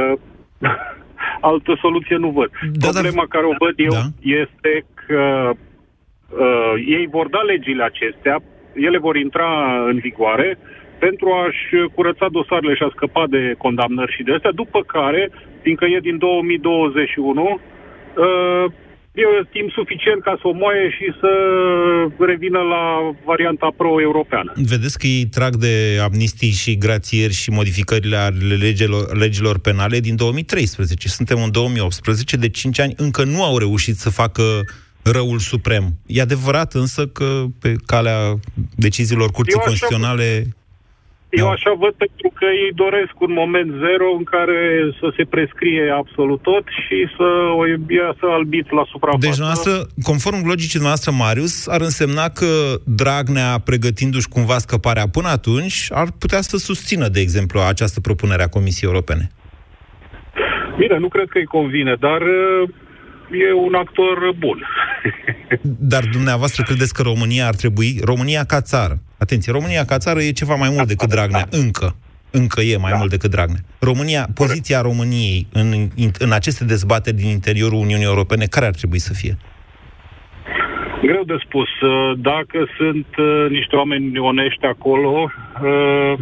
altă 1.52 1.78
soluție 1.82 2.16
nu 2.16 2.30
văd. 2.30 2.50
Da, 2.74 2.88
Problema 2.88 3.26
da, 3.28 3.34
care 3.36 3.46
o 3.46 3.56
văd 3.64 3.76
eu 3.76 3.94
da. 4.00 4.06
este 4.42 4.74
că 5.06 5.52
uh, 6.30 6.74
ei 6.98 7.08
vor 7.12 7.28
da 7.30 7.42
legile 7.52 7.84
acestea, 7.84 8.36
ele 8.74 8.98
vor 8.98 9.16
intra 9.16 9.50
în 9.92 9.98
vigoare, 9.98 10.58
pentru 11.06 11.28
a-și 11.42 11.70
curăța 11.96 12.28
dosarele 12.38 12.76
și 12.76 12.84
a 12.84 12.92
scăpa 12.96 13.26
de 13.36 13.42
condamnări 13.58 14.16
și 14.16 14.24
de 14.24 14.34
astea, 14.34 14.52
după 14.52 14.80
care, 14.96 15.32
fiindcă 15.62 15.86
e 15.86 16.08
din 16.10 16.18
2021, 16.18 17.60
uh, 18.16 18.66
e 19.14 19.48
timp 19.52 19.72
suficient 19.72 20.22
ca 20.24 20.34
să 20.42 20.48
o 20.48 20.54
moaie 20.54 20.90
și 20.90 21.06
să 21.20 21.32
revină 22.32 22.60
la 22.60 22.84
varianta 23.26 23.74
pro-europeană. 23.78 24.54
Vedeți 24.56 25.00
că 25.00 25.08
ei 25.08 25.26
trag 25.26 25.56
de 25.56 26.00
amnistii 26.04 26.52
și 26.52 26.78
grațieri 26.78 27.34
și 27.34 27.50
modificările 27.50 28.16
ale 28.16 28.56
legilor, 28.56 29.18
legilor 29.18 29.60
penale 29.60 30.00
din 30.00 30.16
2013. 30.16 31.08
Suntem 31.08 31.44
în 31.44 31.52
2018, 31.52 32.38
de 32.38 32.50
5 32.50 32.80
ani 32.80 32.94
încă 32.98 33.24
nu 33.24 33.44
au 33.44 33.58
reușit 33.58 33.96
să 33.96 34.10
facă 34.10 34.44
răul 35.04 35.40
suprem. 35.40 35.84
E 36.06 36.22
adevărat 36.22 36.74
însă 36.74 37.08
că 37.08 37.44
pe 37.60 37.74
calea 37.86 38.20
deciziilor 38.76 39.32
Curții 39.32 39.60
Constituționale 39.60 40.46
eu 41.30 41.46
da. 41.46 41.52
așa 41.52 41.74
văd 41.78 41.94
pentru 41.94 42.32
că 42.34 42.46
ei 42.46 42.72
doresc 42.74 43.14
un 43.20 43.34
moment 43.34 43.72
zero 43.86 44.08
în 44.18 44.24
care 44.24 44.60
să 45.00 45.14
se 45.18 45.24
prescrie 45.24 45.94
absolut 46.02 46.42
tot 46.42 46.64
și 46.84 46.98
să 47.18 47.28
o 47.60 47.64
să 48.20 48.26
albiți 48.26 48.74
la 48.74 48.84
suprafață. 48.92 49.26
Deci, 49.28 49.38
noastră, 49.38 49.72
conform 50.04 50.48
logicii 50.48 50.80
noastre, 50.80 51.12
Marius, 51.12 51.68
ar 51.68 51.82
însemna 51.82 52.30
că 52.30 52.52
Dragnea, 52.86 53.60
pregătindu-și 53.66 54.28
cumva 54.28 54.58
scăparea 54.58 55.08
până 55.08 55.28
atunci, 55.28 55.88
ar 55.90 56.08
putea 56.20 56.42
să 56.42 56.58
susțină, 56.58 57.08
de 57.08 57.20
exemplu, 57.20 57.60
această 57.60 58.00
propunere 58.00 58.44
a 58.44 58.56
Comisiei 58.58 58.90
Europene. 58.92 59.32
Bine, 60.78 60.98
nu 60.98 61.08
cred 61.08 61.28
că 61.30 61.38
îi 61.38 61.46
convine, 61.46 61.96
dar 62.00 62.22
uh, 62.22 62.70
e 63.32 63.54
un 63.54 63.74
actor 63.74 64.34
bun. 64.38 64.68
Dar 65.92 66.04
dumneavoastră 66.12 66.64
credeți 66.64 66.94
că 66.94 67.02
România 67.02 67.48
ar 67.48 67.56
trebui, 67.56 68.00
România 68.04 68.44
ca 68.44 68.62
țară, 68.62 69.02
atenție, 69.18 69.52
România 69.52 69.86
ca 69.86 69.98
țară 69.98 70.22
e 70.22 70.32
ceva 70.32 70.56
mai 70.56 70.70
mult 70.76 70.88
decât 70.88 71.10
Dragnea, 71.10 71.46
încă. 71.50 71.96
Încă 72.32 72.62
e 72.62 72.78
mai 72.78 72.92
da. 72.92 72.98
mult 72.98 73.10
decât 73.10 73.30
Dragnea. 73.30 73.60
România, 73.80 74.28
poziția 74.34 74.82
României 74.82 75.48
în, 75.52 75.88
în 76.20 76.32
aceste 76.32 76.66
dezbateri 76.66 77.16
din 77.16 77.28
interiorul 77.28 77.80
Uniunii 77.80 78.06
Europene, 78.06 78.46
care 78.46 78.66
ar 78.66 78.72
trebui 78.72 79.00
să 79.00 79.14
fie? 79.14 79.38
Greu 81.02 81.24
de 81.24 81.38
spus. 81.46 81.70
Dacă 82.18 82.68
sunt 82.78 83.08
uh, 83.18 83.46
niște 83.50 83.76
oameni 83.76 84.18
onești 84.18 84.66
acolo, 84.66 85.32
uh, 85.32 86.14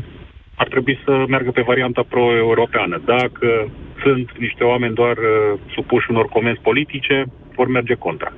ar 0.56 0.68
trebui 0.68 1.00
să 1.06 1.24
meargă 1.28 1.52
pe 1.52 1.62
varianta 1.62 2.06
pro-europeană. 2.10 3.02
Dacă 3.06 3.72
sunt 4.04 4.38
niște 4.38 4.64
oameni 4.64 4.94
doar 4.94 5.18
uh, 5.18 5.60
supuși 5.74 6.10
unor 6.10 6.28
comenzi 6.28 6.62
politice, 6.62 7.26
vor 7.56 7.68
merge 7.68 7.94
contra. 7.94 8.34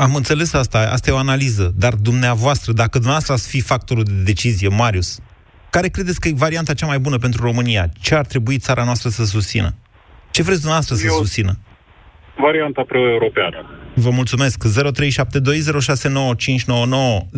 Am 0.00 0.14
înțeles 0.14 0.52
asta, 0.52 0.78
asta 0.92 1.10
e 1.10 1.12
o 1.12 1.16
analiză, 1.16 1.72
dar 1.76 1.94
dumneavoastră, 1.94 2.72
dacă 2.72 2.90
dumneavoastră 2.90 3.32
ați 3.32 3.48
fi 3.48 3.60
factorul 3.60 4.04
de 4.04 4.12
decizie, 4.12 4.68
Marius, 4.68 5.18
care 5.70 5.88
credeți 5.88 6.20
că 6.20 6.28
e 6.28 6.32
varianta 6.34 6.74
cea 6.74 6.86
mai 6.86 6.98
bună 6.98 7.18
pentru 7.18 7.42
România? 7.42 7.90
Ce 8.00 8.14
ar 8.14 8.26
trebui 8.26 8.58
țara 8.58 8.84
noastră 8.84 9.08
să 9.08 9.24
susțină? 9.24 9.74
Ce 10.30 10.42
vreți 10.42 10.60
dumneavoastră 10.60 10.96
Eu... 11.04 11.10
să 11.10 11.16
susțină? 11.16 11.58
Varianta 12.40 12.82
pro-europeană. 12.82 13.58
Vă 13.94 14.10
mulțumesc. 14.10 14.64
0372069599. 14.66 14.68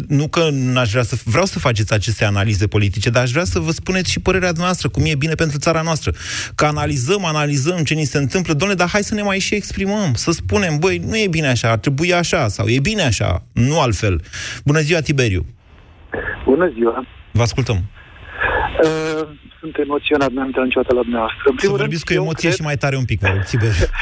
Nu 0.09 0.29
că 0.31 0.49
n-aș 0.53 0.91
vrea 0.91 1.03
să... 1.03 1.17
Vreau 1.25 1.45
să 1.45 1.59
faceți 1.59 1.93
aceste 1.93 2.25
analize 2.25 2.67
politice, 2.67 3.11
dar 3.11 3.23
aș 3.23 3.31
vrea 3.31 3.45
să 3.45 3.59
vă 3.59 3.71
spuneți 3.71 4.11
și 4.11 4.21
părerea 4.21 4.51
noastră, 4.57 4.89
cum 4.89 5.03
e 5.07 5.15
bine 5.15 5.35
pentru 5.35 5.59
țara 5.59 5.81
noastră. 5.83 6.13
Că 6.55 6.65
analizăm, 6.65 7.25
analizăm 7.25 7.79
ce 7.79 7.95
ni 7.95 8.05
se 8.05 8.19
întâmplă. 8.19 8.53
Domnule, 8.53 8.79
dar 8.79 8.89
hai 8.89 9.03
să 9.03 9.15
ne 9.15 9.23
mai 9.23 9.39
și 9.39 9.55
exprimăm. 9.55 10.13
Să 10.15 10.31
spunem, 10.31 10.79
băi, 10.79 10.99
nu 11.09 11.17
e 11.19 11.27
bine 11.31 11.49
așa, 11.49 11.71
ar 11.71 11.79
trebui 11.79 12.13
așa, 12.15 12.49
sau 12.49 12.69
e 12.69 12.81
bine 12.81 13.03
așa, 13.03 13.43
nu 13.53 13.81
altfel. 13.81 14.21
Bună 14.65 14.81
ziua, 14.81 15.01
Tiberiu! 15.01 15.47
Bună 16.45 16.73
ziua! 16.77 17.07
Vă 17.33 17.43
ascultăm! 17.43 17.77
Uh, 17.77 18.02
sunt 19.61 19.75
emoționat, 19.87 20.31
n-am 20.33 20.47
intrat 20.47 20.65
niciodată 20.65 20.95
la 20.95 21.07
dumneavoastră. 21.07 21.45
În 21.45 21.57
primul 21.57 21.77
să 21.77 21.83
vorbiți 21.83 22.05
cu 22.05 22.13
emoție 22.13 22.49
cred, 22.49 22.59
și 22.59 22.69
mai 22.69 22.77
tare 22.83 22.97
un 23.03 23.09
pic, 23.11 23.19
vă 23.21 23.27
rog, 23.27 23.43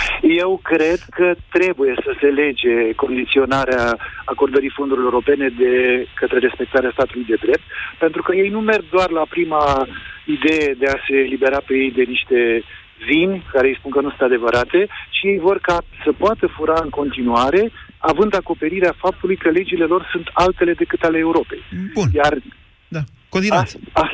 Eu 0.44 0.50
cred 0.70 1.00
că 1.18 1.26
trebuie 1.56 1.94
să 2.04 2.10
se 2.20 2.28
lege 2.42 2.74
condiționarea 3.02 3.84
acordării 4.24 4.76
fondurilor 4.78 5.12
europene 5.12 5.46
de 5.62 5.72
către 6.20 6.38
respectarea 6.38 6.94
statului 6.96 7.30
de 7.32 7.42
drept, 7.44 7.66
pentru 7.98 8.20
că 8.22 8.32
ei 8.42 8.50
nu 8.56 8.60
merg 8.60 8.84
doar 8.90 9.10
la 9.10 9.24
prima 9.34 9.64
idee 10.36 10.74
de 10.80 10.86
a 10.86 10.96
se 11.06 11.16
libera 11.32 11.60
pe 11.66 11.74
ei 11.82 11.90
de 11.98 12.04
niște 12.14 12.38
vini, 13.08 13.44
care 13.52 13.66
îi 13.68 13.78
spun 13.78 13.90
că 13.90 14.00
nu 14.00 14.08
sunt 14.08 14.20
adevărate, 14.20 14.80
ci 15.14 15.20
ei 15.22 15.38
vor 15.38 15.58
ca 15.68 15.76
să 16.04 16.10
poată 16.12 16.46
fura 16.56 16.78
în 16.82 16.90
continuare, 17.00 17.62
având 17.98 18.34
acoperirea 18.34 18.94
faptului 19.04 19.36
că 19.36 19.48
legile 19.50 19.84
lor 19.84 20.08
sunt 20.12 20.26
altele 20.32 20.72
decât 20.72 21.02
ale 21.02 21.18
Europei. 21.18 21.62
Bun. 21.94 22.08
Iar 22.12 22.32
da. 22.88 23.00
Continuați. 23.28 23.78
A, 23.92 24.00
a, 24.00 24.10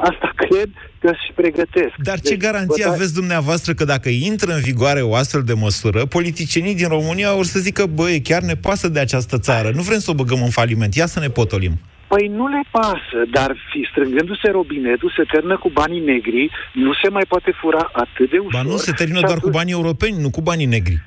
Asta 0.00 0.32
cred 0.36 0.68
că 1.00 1.08
își 1.08 1.32
pregătesc. 1.34 1.94
Dar 2.02 2.20
ce 2.20 2.28
deci, 2.28 2.38
garanție 2.38 2.84
băta... 2.84 2.94
aveți 2.94 3.14
dumneavoastră 3.14 3.72
că 3.72 3.84
dacă 3.84 4.08
intră 4.08 4.52
în 4.52 4.60
vigoare 4.60 5.00
o 5.00 5.14
astfel 5.14 5.42
de 5.42 5.52
măsură, 5.52 6.06
politicienii 6.06 6.74
din 6.74 6.88
România 6.88 7.34
vor 7.34 7.44
să 7.44 7.58
zică, 7.58 7.86
băi, 7.86 8.20
chiar 8.20 8.42
ne 8.42 8.54
pasă 8.54 8.88
de 8.88 9.00
această 9.00 9.38
țară, 9.38 9.70
nu 9.74 9.82
vrem 9.82 9.98
să 9.98 10.10
o 10.10 10.14
băgăm 10.14 10.42
în 10.42 10.50
faliment, 10.50 10.94
ia 10.94 11.06
să 11.06 11.20
ne 11.20 11.28
potolim. 11.28 11.72
Păi 12.08 12.26
nu 12.28 12.46
le 12.46 12.62
pasă, 12.70 13.18
dar 13.30 13.56
fi 13.70 13.88
strângându-se 13.90 14.50
robinetul, 14.50 15.12
se 15.16 15.22
termină 15.32 15.56
cu 15.58 15.70
banii 15.70 16.00
negri, 16.00 16.50
nu 16.72 16.92
se 17.02 17.08
mai 17.08 17.24
poate 17.28 17.50
fura 17.60 17.90
atât 17.92 18.30
de 18.30 18.38
ușor. 18.38 18.62
Ba 18.62 18.70
nu, 18.70 18.76
se 18.76 18.92
termină 18.92 19.20
doar 19.20 19.38
cu 19.38 19.50
banii 19.50 19.72
europeni, 19.72 20.20
nu 20.20 20.30
cu 20.30 20.40
banii 20.40 20.66
negri. 20.66 20.98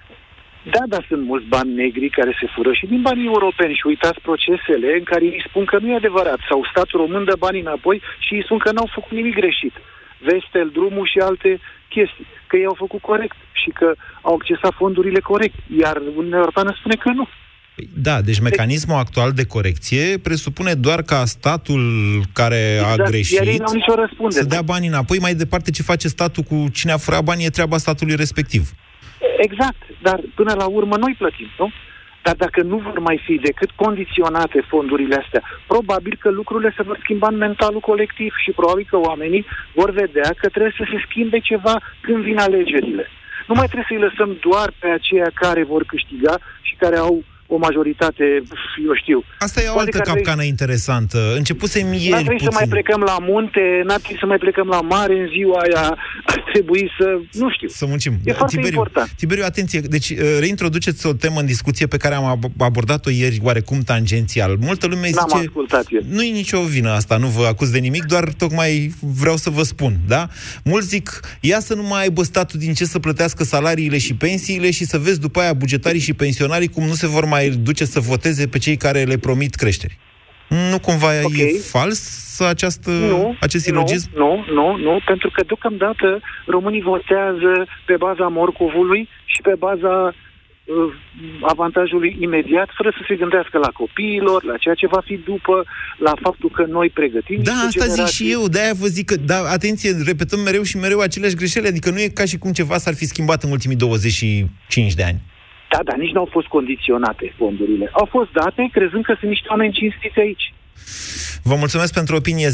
Da, 0.64 0.84
dar 0.88 1.06
sunt 1.08 1.24
mulți 1.26 1.48
bani 1.48 1.74
negri 1.74 2.10
care 2.10 2.38
se 2.40 2.48
fură 2.56 2.74
și 2.74 2.86
din 2.86 3.02
banii 3.02 3.26
europeni 3.26 3.74
și 3.74 3.88
uitați 3.88 4.20
procesele 4.22 4.90
în 5.00 5.04
care 5.04 5.24
ei 5.26 5.46
spun 5.50 5.66
că 5.66 5.78
nu 5.80 5.88
e 5.90 5.96
adevărat 5.96 6.40
sau 6.50 6.68
statul 6.72 7.00
român 7.00 7.24
dă 7.24 7.36
banii 7.40 7.62
înapoi 7.62 8.02
și 8.20 8.34
ei 8.36 8.44
spun 8.44 8.58
că 8.58 8.72
n-au 8.72 8.90
făcut 8.94 9.12
nimic 9.12 9.36
greșit. 9.36 9.74
Vestel, 10.28 10.70
drumul 10.74 11.08
și 11.12 11.20
alte 11.20 11.60
chestii. 11.90 12.28
Că 12.48 12.56
ei 12.58 12.66
au 12.66 12.76
făcut 12.78 13.02
corect 13.02 13.36
și 13.52 13.70
că 13.70 13.94
au 14.22 14.34
accesat 14.34 14.74
fondurile 14.74 15.20
corect. 15.20 15.56
Iar 15.84 15.96
Uniunea 16.16 16.44
Europeană 16.44 16.76
spune 16.80 16.96
că 16.96 17.10
nu. 17.10 17.28
Da, 17.94 18.22
deci 18.22 18.40
mecanismul 18.40 18.98
actual 18.98 19.32
de 19.32 19.46
corecție 19.46 20.18
presupune 20.18 20.74
doar 20.74 21.02
ca 21.02 21.26
statul 21.26 21.84
care 22.34 22.74
exact, 22.74 23.00
a 23.00 23.04
greșit 23.04 23.38
iar 23.38 23.48
ei 23.48 23.58
n-au 23.58 23.74
nicio 23.74 23.94
să 24.28 24.44
dea 24.44 24.62
banii 24.62 24.88
înapoi. 24.88 25.18
Mai 25.20 25.34
departe, 25.34 25.72
ce 25.72 25.84
face 25.84 26.08
statul 26.08 26.44
cu 26.44 26.66
cine 26.74 26.92
a 26.92 26.98
furat 26.98 27.24
banii 27.24 27.46
e 27.46 27.50
treaba 27.50 27.78
statului 27.78 28.16
respectiv. 28.16 28.72
Exact, 29.38 29.82
dar 30.02 30.20
până 30.36 30.54
la 30.58 30.68
urmă 30.68 30.96
noi 30.98 31.16
plătim, 31.18 31.50
nu? 31.58 31.72
Dar 32.22 32.36
dacă 32.36 32.62
nu 32.62 32.78
vor 32.78 33.00
mai 33.00 33.22
fi 33.26 33.36
decât 33.36 33.70
condiționate 33.76 34.62
fondurile 34.68 35.16
astea, 35.16 35.44
probabil 35.68 36.18
că 36.20 36.30
lucrurile 36.30 36.74
se 36.76 36.84
vor 36.84 36.98
schimba 37.04 37.28
în 37.28 37.38
mentalul 37.38 37.80
colectiv 37.80 38.34
și 38.44 38.52
probabil 38.52 38.86
că 38.90 38.98
oamenii 38.98 39.46
vor 39.74 39.92
vedea 39.92 40.30
că 40.38 40.50
trebuie 40.50 40.74
să 40.78 40.86
se 40.92 41.04
schimbe 41.08 41.40
ceva 41.40 41.82
când 42.02 42.24
vin 42.24 42.38
alegerile. 42.38 43.08
Nu 43.48 43.54
mai 43.56 43.66
trebuie 43.66 43.86
să-i 43.88 44.08
lăsăm 44.10 44.38
doar 44.40 44.74
pe 44.80 44.88
aceia 44.88 45.30
care 45.34 45.64
vor 45.64 45.84
câștiga 45.84 46.38
și 46.62 46.76
care 46.76 46.98
au 46.98 47.24
o 47.56 47.58
majoritate, 47.58 48.24
eu 48.88 48.94
știu. 49.02 49.24
Asta 49.40 49.62
e 49.62 49.68
o 49.68 49.80
altă 49.80 49.98
capcană 49.98 50.42
vei... 50.44 50.48
interesantă. 50.48 51.34
Începusem 51.36 51.94
ieri 51.94 52.10
N-ar 52.10 52.20
trebui 52.20 52.36
puțin. 52.38 52.52
să 52.52 52.58
mai 52.60 52.68
plecăm 52.68 53.02
la 53.02 53.18
munte, 53.22 53.62
n-ar 53.86 54.00
trebui 54.00 54.20
să 54.20 54.26
mai 54.26 54.38
plecăm 54.38 54.68
la 54.68 54.82
mare 54.82 55.14
în 55.20 55.28
ziua 55.36 55.60
aia, 55.60 55.98
ar 56.26 56.44
trebui 56.54 56.92
să, 57.00 57.06
nu 57.32 57.50
știu. 57.52 57.68
Să 57.68 57.86
muncim. 57.86 58.14
E 58.24 58.32
foarte 58.32 58.56
Tiberiu, 58.56 58.78
important. 58.78 59.10
Tiberiu, 59.18 59.44
atenție, 59.48 59.80
deci 59.80 60.10
uh, 60.10 60.18
reintroduceți 60.40 61.06
o 61.08 61.14
temă 61.14 61.40
în 61.40 61.46
discuție 61.46 61.88
pe 61.88 61.98
care 61.98 62.16
am 62.16 62.52
abordat-o 62.58 63.10
ieri 63.10 63.40
oarecum 63.44 63.80
tangențial. 63.80 64.58
Multă 64.60 64.88
lume 64.88 65.10
N-am 65.14 65.28
zice, 65.30 65.42
ascultat 65.48 65.90
ieri. 65.90 66.06
nu 66.10 66.22
e 66.24 66.32
nicio 66.32 66.62
vină 66.62 66.90
asta, 66.90 67.18
nu 67.18 67.28
vă 67.28 67.46
acuz 67.46 67.70
de 67.70 67.78
nimic, 67.80 68.04
doar 68.04 68.34
tocmai 68.38 68.94
vreau 69.00 69.38
să 69.38 69.50
vă 69.50 69.64
spun, 69.64 69.94
da? 70.08 70.28
Mulți 70.64 70.88
zic, 70.88 71.20
ia 71.40 71.60
să 71.60 71.74
nu 71.74 71.84
mai 71.84 72.02
aibă 72.02 72.24
statul 72.24 72.60
din 72.60 72.74
ce 72.74 72.86
să 72.86 73.00
plătească 73.00 73.44
salariile 73.44 73.98
și 73.98 74.14
pensiile 74.14 74.72
și 74.72 74.86
să 74.86 74.98
vezi 74.98 75.20
după 75.20 75.40
aia 75.40 75.54
bugetarii 75.54 76.00
și 76.00 76.14
pensionarii 76.14 76.68
cum 76.68 76.84
nu 76.84 76.94
se 76.94 77.08
vor 77.08 77.26
mai 77.26 77.41
duce 77.50 77.86
să 77.86 78.00
voteze 78.00 78.48
pe 78.48 78.58
cei 78.58 78.78
care 78.78 79.04
le 79.04 79.18
promit 79.18 79.56
creșteri. 79.56 79.98
Nu 80.72 80.80
cumva 80.80 81.08
okay. 81.08 81.40
e 81.40 81.60
fals 81.60 82.40
această, 82.40 82.92
nu, 82.92 83.36
acest 83.40 83.64
silogism? 83.64 84.10
Nu, 84.16 84.46
nu, 84.54 84.78
nu, 84.78 85.00
pentru 85.06 85.30
că 85.30 85.44
deocamdată 85.46 86.20
românii 86.46 86.82
votează 86.82 87.68
pe 87.86 87.96
baza 87.98 88.28
morcovului 88.28 89.10
și 89.26 89.42
pe 89.42 89.56
baza 89.58 89.94
uh, 90.08 90.94
avantajului 91.42 92.18
imediat, 92.20 92.70
fără 92.78 92.90
să 92.98 93.04
se 93.08 93.16
gândească 93.16 93.58
la 93.58 93.68
copiilor, 93.68 94.44
la 94.44 94.58
ceea 94.58 94.76
ce 94.76 94.88
va 94.88 95.02
fi 95.06 95.16
după, 95.18 95.66
la 95.98 96.14
faptul 96.22 96.50
că 96.50 96.66
noi 96.70 96.90
pregătim. 96.90 97.44
Da, 97.44 97.52
asta 97.52 97.70
generații. 97.70 98.06
zic 98.06 98.14
și 98.16 98.32
eu, 98.32 98.48
de-aia 98.48 98.74
vă 98.74 98.88
zic 98.88 99.06
că, 99.06 99.16
da, 99.16 99.38
atenție, 99.50 99.92
repetăm 100.06 100.40
mereu 100.40 100.64
și 100.64 100.78
mereu 100.78 101.00
aceleași 101.00 101.36
greșeli, 101.36 101.68
adică 101.68 101.90
nu 101.90 102.00
e 102.00 102.08
ca 102.08 102.26
și 102.26 102.38
cum 102.38 102.52
ceva 102.52 102.78
s-ar 102.78 102.94
fi 102.94 103.06
schimbat 103.06 103.44
în 103.44 103.52
ultimii 103.52 103.76
25 103.76 104.94
de 104.94 105.04
ani. 105.04 105.20
Da, 105.74 105.80
dar 105.84 105.98
nici 105.98 106.12
nu 106.12 106.20
au 106.20 106.30
fost 106.32 106.48
condiționate 106.48 107.34
fondurile. 107.38 107.90
Au 107.92 108.08
fost 108.16 108.32
date 108.32 108.70
crezând 108.72 109.04
că 109.04 109.16
sunt 109.20 109.30
niște 109.30 109.48
oameni 109.50 109.74
cinstiți 109.74 110.20
aici. 110.20 110.54
Vă 111.44 111.56
mulțumesc 111.56 111.94
pentru 111.94 112.16
opinie. 112.16 112.48
0372069599. 112.48 112.54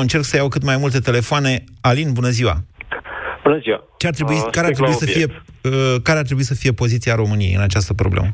Încerc 0.00 0.24
să 0.24 0.36
iau 0.36 0.48
cât 0.48 0.64
mai 0.64 0.76
multe 0.76 0.98
telefoane. 0.98 1.64
Alin, 1.80 2.12
bună 2.12 2.28
ziua! 2.28 2.54
Bună 3.42 3.58
ziua! 3.58 3.84
Ce 3.98 4.06
ar 4.06 4.14
trebui, 4.14 4.34
uh, 4.34 4.48
care, 4.50 4.66
ar 4.66 4.72
trebui 4.72 4.92
să 4.92 5.06
fie, 5.06 5.26
uh, 5.26 5.96
care 6.02 6.18
ar 6.18 6.24
trebui 6.24 6.42
să 6.42 6.54
fie 6.54 6.72
poziția 6.72 7.14
României 7.14 7.54
în 7.54 7.62
această 7.62 7.94
problemă? 7.94 8.30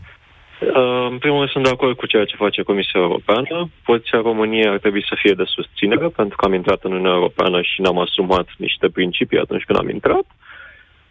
Uh, 0.60 1.06
în 1.10 1.18
primul 1.18 1.38
rând 1.38 1.50
sunt 1.50 1.64
de 1.64 1.70
acord 1.70 1.96
cu 1.96 2.06
ceea 2.06 2.24
ce 2.24 2.36
face 2.36 2.62
Comisia 2.62 3.00
Europeană. 3.00 3.70
Poziția 3.84 4.18
României 4.18 4.68
ar 4.68 4.78
trebui 4.78 5.04
să 5.08 5.14
fie 5.22 5.32
de 5.32 5.44
susținere, 5.46 6.08
pentru 6.08 6.36
că 6.36 6.44
am 6.44 6.54
intrat 6.54 6.80
în 6.82 6.90
Uniunea 6.90 7.14
Europeană 7.20 7.62
și 7.62 7.80
ne-am 7.80 7.98
asumat 7.98 8.46
niște 8.56 8.88
principii 8.88 9.38
atunci 9.38 9.64
când 9.64 9.78
am 9.78 9.88
intrat. 9.88 10.26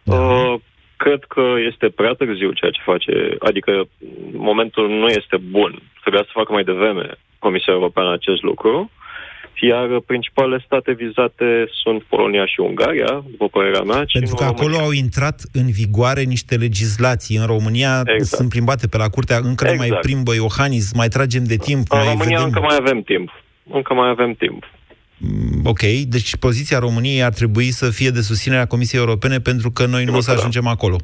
Da. 0.04 0.16
Uh, 0.16 0.56
Cred 0.98 1.24
că 1.28 1.46
este 1.72 1.90
prea 1.90 2.14
târziu 2.14 2.52
ceea 2.52 2.72
ce 2.72 2.82
face, 2.92 3.36
adică 3.40 3.72
momentul 4.32 4.90
nu 4.90 5.08
este 5.08 5.38
bun. 5.38 5.82
Trebuia 6.02 6.24
să 6.24 6.30
facă 6.34 6.52
mai 6.54 6.64
devreme 6.64 7.06
Comisia 7.40 7.74
Europeană 7.74 8.14
acest 8.14 8.42
lucru, 8.42 8.92
iar 9.62 10.00
principalele 10.06 10.64
state 10.66 10.92
vizate 10.92 11.70
sunt 11.84 12.04
Polonia 12.04 12.46
și 12.46 12.60
Ungaria, 12.60 13.24
după 13.30 13.48
părerea 13.48 13.82
mea. 13.82 14.06
Pentru 14.14 14.36
că 14.36 14.44
acolo 14.44 14.68
România. 14.68 14.86
au 14.86 14.92
intrat 14.92 15.42
în 15.54 15.72
vigoare 15.72 16.22
niște 16.22 16.56
legislații. 16.56 17.38
În 17.38 17.46
România 17.46 18.02
exact. 18.06 18.24
sunt 18.40 18.50
plimbate 18.50 18.88
pe 18.88 18.98
la 18.98 19.10
curtea, 19.10 19.38
încă 19.38 19.64
exact. 19.68 19.82
ne 19.82 19.88
mai 19.88 20.00
plimbă 20.02 20.34
Iohannis, 20.34 20.94
mai 20.94 21.08
tragem 21.08 21.44
de 21.44 21.56
timp. 21.56 21.86
În 21.92 21.98
mai 21.98 22.08
România 22.08 22.38
vedem... 22.38 22.44
încă 22.44 22.60
mai 22.60 22.78
avem 22.80 23.02
timp. 23.02 23.30
Încă 23.72 23.94
mai 23.94 24.10
avem 24.10 24.34
timp. 24.34 24.64
Mm, 25.18 25.66
ok, 25.66 25.82
deci 26.08 26.36
poziția 26.36 26.80
României 26.80 27.24
ar 27.24 27.34
trebui 27.34 27.72
să 27.72 27.90
fie 27.90 28.10
de 28.10 28.22
susținerea 28.22 28.66
Comisiei 28.66 29.02
Europene 29.02 29.40
pentru 29.40 29.72
că 29.72 29.86
noi 29.86 30.04
nu 30.04 30.16
o 30.16 30.20
să 30.20 30.32
ajungem 30.32 30.68
acolo. 30.68 30.98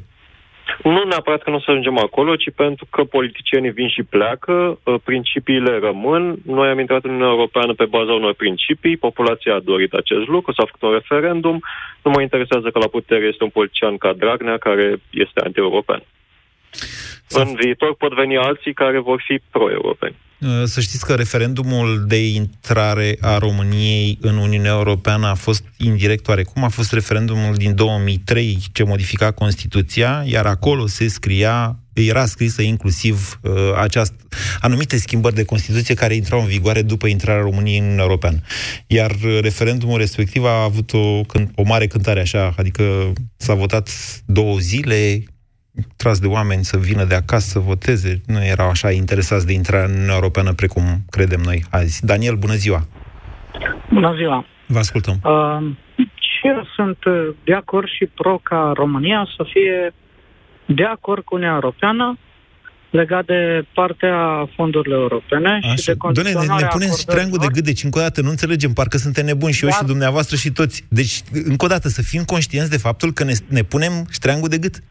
Nu 0.82 1.04
neapărat 1.04 1.42
că 1.42 1.50
nu 1.50 1.56
o 1.56 1.60
să 1.60 1.70
ajungem 1.70 1.98
acolo, 1.98 2.36
ci 2.36 2.50
pentru 2.54 2.86
că 2.90 3.04
politicienii 3.04 3.70
vin 3.70 3.88
și 3.88 4.02
pleacă, 4.02 4.78
uh, 4.82 4.94
principiile 5.04 5.78
rămân. 5.78 6.36
Noi 6.46 6.68
am 6.68 6.78
intrat 6.78 7.04
în 7.04 7.10
Uniunea 7.10 7.32
Europeană 7.32 7.72
pe 7.74 7.84
baza 7.84 8.12
unor 8.12 8.34
principii, 8.34 8.96
populația 8.96 9.54
a 9.54 9.60
dorit 9.60 9.92
acest 9.92 10.26
lucru, 10.26 10.52
s-a 10.52 10.64
făcut 10.64 10.82
un 10.82 10.92
referendum. 10.92 11.62
Nu 12.02 12.10
mă 12.10 12.20
interesează 12.20 12.70
că 12.70 12.78
la 12.78 12.86
putere 12.86 13.26
este 13.26 13.44
un 13.44 13.50
politician 13.50 13.96
ca 13.96 14.12
Dragnea, 14.12 14.58
care 14.58 15.00
este 15.10 15.40
anti-european. 15.44 16.02
În 17.28 17.54
viitor 17.54 17.94
pot 17.94 18.12
veni 18.14 18.36
alții 18.36 18.72
care 18.72 18.98
vor 18.98 19.22
fi 19.26 19.40
pro-europeni. 19.50 20.14
Uh, 20.40 20.62
să 20.64 20.80
știți 20.80 21.04
că 21.04 21.14
referendumul 21.14 22.04
de 22.06 22.26
intrare 22.28 23.16
a 23.20 23.38
României 23.38 24.18
în 24.20 24.36
Uniunea 24.36 24.70
Europeană 24.70 25.26
a 25.26 25.34
fost 25.34 25.64
indirect 25.76 26.28
oarecum. 26.28 26.64
A 26.64 26.68
fost 26.68 26.92
referendumul 26.92 27.54
din 27.54 27.74
2003 27.74 28.58
ce 28.72 28.84
modifica 28.84 29.30
Constituția, 29.30 30.22
iar 30.26 30.46
acolo 30.46 30.86
se 30.86 31.08
scria 31.08 31.78
era 31.94 32.26
scrisă 32.26 32.62
inclusiv 32.62 33.38
uh, 33.42 33.52
aceast, 33.76 34.12
anumite 34.60 34.96
schimbări 34.96 35.34
de 35.34 35.44
Constituție 35.44 35.94
care 35.94 36.14
intrau 36.14 36.40
în 36.40 36.46
vigoare 36.46 36.82
după 36.82 37.06
intrarea 37.06 37.42
României 37.42 37.76
în 37.76 37.82
Uniunea 37.82 38.04
Europeană. 38.04 38.40
Iar 38.86 39.16
referendumul 39.40 39.98
respectiv 39.98 40.44
a 40.44 40.62
avut 40.62 40.92
o, 40.92 41.20
o 41.54 41.62
mare 41.64 41.86
cântare 41.86 42.20
așa, 42.20 42.54
adică 42.56 43.12
s-a 43.36 43.54
votat 43.54 43.90
două 44.26 44.58
zile, 44.58 45.22
tras 45.96 46.18
de 46.18 46.26
oameni 46.26 46.64
să 46.64 46.76
vină 46.76 47.04
de 47.04 47.14
acasă 47.14 47.48
să 47.48 47.58
voteze, 47.58 48.20
nu 48.26 48.44
erau 48.44 48.68
așa 48.68 48.90
interesați 48.90 49.46
de 49.46 49.52
intrarea 49.52 49.86
în 49.86 49.92
Uniunea 49.92 50.14
Europeană 50.14 50.52
precum 50.52 50.84
credem 51.10 51.40
noi 51.40 51.64
azi. 51.70 52.06
Daniel, 52.06 52.36
bună 52.36 52.54
ziua! 52.54 52.86
Bună 53.92 54.14
ziua! 54.16 54.46
Vă 54.66 54.78
ascultăm. 54.78 55.20
Uh, 55.24 55.76
și 55.96 56.46
eu 56.46 56.66
sunt 56.74 56.98
de 57.44 57.54
acord 57.54 57.88
și 57.88 58.06
pro 58.14 58.40
ca 58.42 58.72
România 58.74 59.26
să 59.36 59.46
fie 59.52 59.94
de 60.66 60.84
acord 60.84 61.24
cu 61.24 61.34
Uniunea 61.34 61.54
Europeană 61.54 62.18
legat 62.90 63.24
de 63.24 63.66
partea 63.74 64.48
fondurilor 64.56 65.00
europene 65.00 65.60
Așa. 65.62 65.74
și 65.74 65.86
de 65.86 65.94
Doamne, 66.12 66.32
ne, 66.32 66.54
ne 66.60 66.66
punem 66.70 66.90
treangul 67.06 67.38
de 67.38 67.46
gât, 67.52 67.64
deci 67.64 67.84
încă 67.84 67.98
o 67.98 68.02
dată 68.02 68.20
nu 68.20 68.30
înțelegem, 68.30 68.72
parcă 68.72 68.96
suntem 68.96 69.24
nebuni 69.24 69.52
și 69.52 69.64
eu 69.64 69.70
Dar... 69.70 69.78
și 69.78 69.84
dumneavoastră 69.84 70.36
și 70.36 70.50
toți. 70.50 70.84
Deci, 70.88 71.22
încă 71.32 71.64
o 71.64 71.68
dată, 71.68 71.88
să 71.88 72.02
fim 72.02 72.22
conștienți 72.24 72.70
de 72.70 72.76
faptul 72.76 73.12
că 73.12 73.24
ne, 73.24 73.32
ne 73.48 73.62
punem 73.62 73.92
ștreangul 74.10 74.48
de 74.48 74.58
gât. 74.58 74.82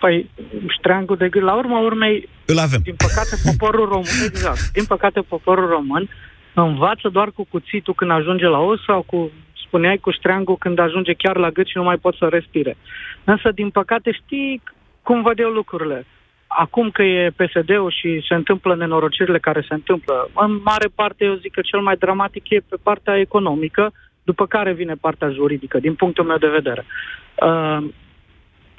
Păi, 0.00 0.30
ștreangul 0.68 1.16
de 1.16 1.28
gând, 1.28 1.44
la 1.44 1.54
urma 1.56 1.78
urmei, 1.78 2.28
Îl 2.46 2.58
avem. 2.58 2.80
din 2.82 2.94
păcate 2.96 3.36
poporul 3.44 3.88
român, 3.88 4.20
exact, 4.30 4.70
din 4.72 4.84
păcate 4.84 5.20
poporul 5.20 5.68
român 5.68 6.08
învață 6.54 7.08
doar 7.08 7.30
cu 7.30 7.46
cuțitul 7.50 7.94
când 7.94 8.10
ajunge 8.10 8.46
la 8.46 8.58
os 8.58 8.84
sau 8.84 9.02
cu, 9.02 9.30
spuneai, 9.66 9.96
cu 9.98 10.10
ștreangul 10.10 10.56
când 10.56 10.78
ajunge 10.78 11.12
chiar 11.12 11.36
la 11.36 11.50
gât 11.50 11.66
și 11.66 11.76
nu 11.76 11.82
mai 11.82 11.96
pot 11.96 12.14
să 12.16 12.26
respire. 12.30 12.76
Însă, 13.24 13.50
din 13.54 13.70
păcate, 13.70 14.12
știi 14.12 14.62
cum 15.02 15.22
văd 15.22 15.38
eu 15.38 15.48
lucrurile. 15.50 16.06
Acum 16.46 16.90
că 16.90 17.02
e 17.02 17.30
PSD-ul 17.36 17.94
și 18.00 18.24
se 18.28 18.34
întâmplă 18.34 18.74
nenorocirile 18.76 19.38
care 19.38 19.64
se 19.68 19.74
întâmplă, 19.74 20.30
în 20.34 20.60
mare 20.64 20.88
parte 20.94 21.24
eu 21.24 21.34
zic 21.34 21.52
că 21.52 21.60
cel 21.60 21.80
mai 21.80 21.96
dramatic 21.96 22.50
e 22.50 22.62
pe 22.68 22.76
partea 22.82 23.18
economică, 23.18 23.92
după 24.22 24.46
care 24.46 24.72
vine 24.72 24.94
partea 25.00 25.30
juridică, 25.30 25.78
din 25.78 25.94
punctul 25.94 26.24
meu 26.24 26.36
de 26.36 26.46
vedere. 26.48 26.84
Uh, 27.42 27.84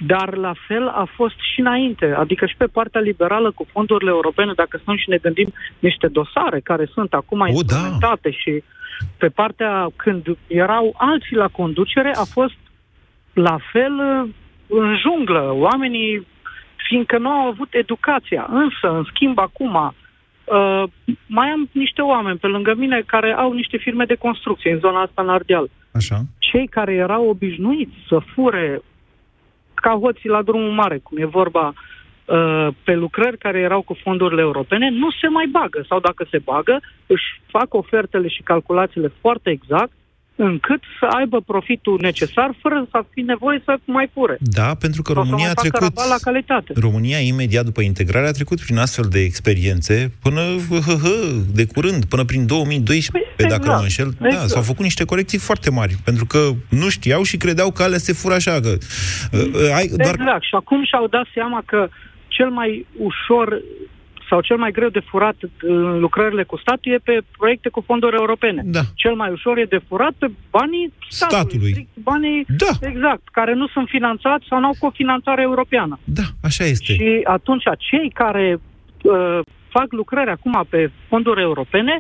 dar 0.06 0.36
la 0.36 0.54
fel 0.68 0.88
a 0.88 1.08
fost 1.16 1.36
și 1.54 1.60
înainte, 1.60 2.06
adică 2.06 2.46
și 2.46 2.56
pe 2.58 2.66
partea 2.66 3.02
liberală 3.02 3.52
cu 3.52 3.68
fondurile 3.72 4.10
europene, 4.10 4.54
dacă 4.56 4.78
stăm 4.82 4.98
și 4.98 5.10
ne 5.10 5.18
gândim 5.18 5.54
niște 5.80 6.08
dosare 6.08 6.60
care 6.60 6.86
sunt 6.94 7.14
acum 7.14 7.40
o, 7.40 7.48
instrumentate 7.48 8.30
da. 8.30 8.36
și 8.36 8.64
pe 9.18 9.28
partea 9.28 9.88
când 9.96 10.26
erau 10.48 10.94
alții 10.98 11.36
la 11.36 11.48
conducere 11.48 12.12
a 12.16 12.24
fost 12.24 12.58
la 13.34 13.58
fel 13.72 13.94
uh, 14.00 14.30
în 14.68 14.98
junglă, 14.98 15.52
oamenii 15.54 16.28
fiindcă 16.88 17.18
nu 17.18 17.30
au 17.30 17.48
avut 17.48 17.68
educația. 17.72 18.48
Însă, 18.50 18.98
în 18.98 19.04
schimb, 19.14 19.38
acum, 19.38 19.76
uh, 19.76 20.84
mai 21.28 21.48
am 21.48 21.70
niște 21.72 22.02
oameni 22.02 22.38
pe 22.38 22.48
lângă 22.48 22.74
mine 22.78 23.04
care 23.06 23.34
au 23.34 23.54
niște 23.54 23.78
firme 23.78 24.06
de 24.06 24.16
construcție 24.16 24.72
în 24.72 24.80
zona 24.80 25.02
asta 25.02 25.22
în 25.22 25.30
Ardeal. 25.30 25.70
Așa. 25.94 26.22
Cei 26.38 26.68
care 26.68 26.94
erau 26.94 27.30
obișnuiți 27.30 27.96
să 28.08 28.20
fure 28.34 28.82
ca 29.82 29.98
hoții 30.02 30.30
la 30.30 30.42
drumul 30.42 30.72
mare, 30.72 30.98
cum 30.98 31.18
e 31.18 31.26
vorba 31.26 31.74
uh, 31.74 32.68
pe 32.84 32.94
lucrări 32.96 33.38
care 33.38 33.60
erau 33.60 33.82
cu 33.82 33.94
fondurile 34.04 34.42
europene, 34.42 34.90
nu 34.90 35.10
se 35.22 35.28
mai 35.28 35.48
bagă. 35.52 35.86
Sau 35.88 36.00
dacă 36.00 36.28
se 36.30 36.38
bagă, 36.38 36.80
își 37.08 37.42
fac 37.48 37.74
ofertele 37.74 38.28
și 38.28 38.42
calculațiile 38.42 39.12
foarte 39.22 39.50
exact 39.50 39.92
încât 40.36 40.82
să 41.00 41.06
aibă 41.06 41.42
profitul 41.42 41.98
necesar 42.02 42.56
fără 42.62 42.88
să 42.92 43.04
fi 43.14 43.22
nevoie 43.22 43.62
să 43.66 43.78
mai 43.86 44.10
fure. 44.14 44.38
Da, 44.40 44.76
pentru 44.80 45.02
că 45.02 45.14
România 45.14 45.50
a 45.50 45.54
trecut 45.54 45.96
la 45.96 46.16
calitate. 46.22 46.74
România 46.76 47.18
imediat 47.18 47.66
după 47.66 47.82
integrare 47.82 48.28
a 48.28 48.32
trecut 48.32 48.60
prin 48.60 48.78
astfel 48.78 49.06
de 49.10 49.20
experiențe 49.20 50.12
până 50.22 50.42
hă, 50.70 50.96
hă, 51.04 51.32
de 51.54 51.66
curând, 51.66 52.06
până 52.06 52.24
prin 52.24 52.46
2012, 52.46 53.12
păi, 53.12 53.46
exact, 53.46 53.62
dacă 53.62 53.72
nu 53.72 53.78
mă 53.78 53.82
înșel. 53.82 54.10
Da, 54.20 54.26
exact. 54.28 54.48
Da, 54.48 54.48
s-au 54.48 54.62
făcut 54.62 54.84
niște 54.84 55.06
corecții 55.06 55.38
foarte 55.38 55.70
mari, 55.72 55.96
pentru 56.04 56.26
că 56.26 56.50
nu 56.70 56.90
știau 56.90 57.24
și 57.24 57.38
credeau 57.38 57.72
că 57.72 57.84
alea 57.84 57.98
se 57.98 58.14
fură 58.14 58.34
așa. 58.34 58.60
Că, 58.60 58.70
uh, 59.32 59.40
uh 59.54 59.76
ai, 59.76 59.88
doar... 59.88 60.14
Exact, 60.14 60.44
și 60.44 60.56
acum 60.56 60.86
și-au 60.86 61.08
dat 61.08 61.26
seama 61.34 61.64
că 61.66 61.90
cel 62.28 62.50
mai 62.50 62.86
ușor 62.98 63.62
sau 64.32 64.42
cel 64.42 64.58
mai 64.58 64.72
greu 64.72 64.90
de 64.90 65.08
furat 65.12 65.36
în 65.62 66.00
lucrările 66.00 66.44
cu 66.44 66.58
statul 66.58 66.92
e 66.92 66.98
pe 67.10 67.22
proiecte 67.38 67.70
cu 67.70 67.82
fonduri 67.82 68.16
europene. 68.16 68.62
Da. 68.66 68.84
Cel 68.96 69.16
mai 69.16 69.32
ușor 69.32 69.58
e 69.58 69.74
de 69.76 69.82
furat 69.88 70.14
pe 70.18 70.28
banii 70.50 70.94
statului. 71.10 71.40
statului. 71.40 71.72
Strict, 71.72 71.96
banii, 72.12 72.46
da. 72.64 72.88
exact, 72.88 73.24
care 73.32 73.54
nu 73.54 73.68
sunt 73.68 73.88
finanțați 73.88 74.46
sau 74.50 74.60
nu 74.60 74.66
au 74.66 74.76
cofinanțare 74.80 75.42
europeană. 75.42 76.00
Da, 76.04 76.28
așa 76.44 76.64
este. 76.64 76.94
Și 76.94 77.22
atunci 77.24 77.64
cei 77.78 78.10
care 78.14 78.60
uh, 79.04 79.40
fac 79.70 79.88
lucrări 79.92 80.30
acum 80.30 80.66
pe 80.70 80.92
fonduri 81.08 81.42
europene 81.42 82.00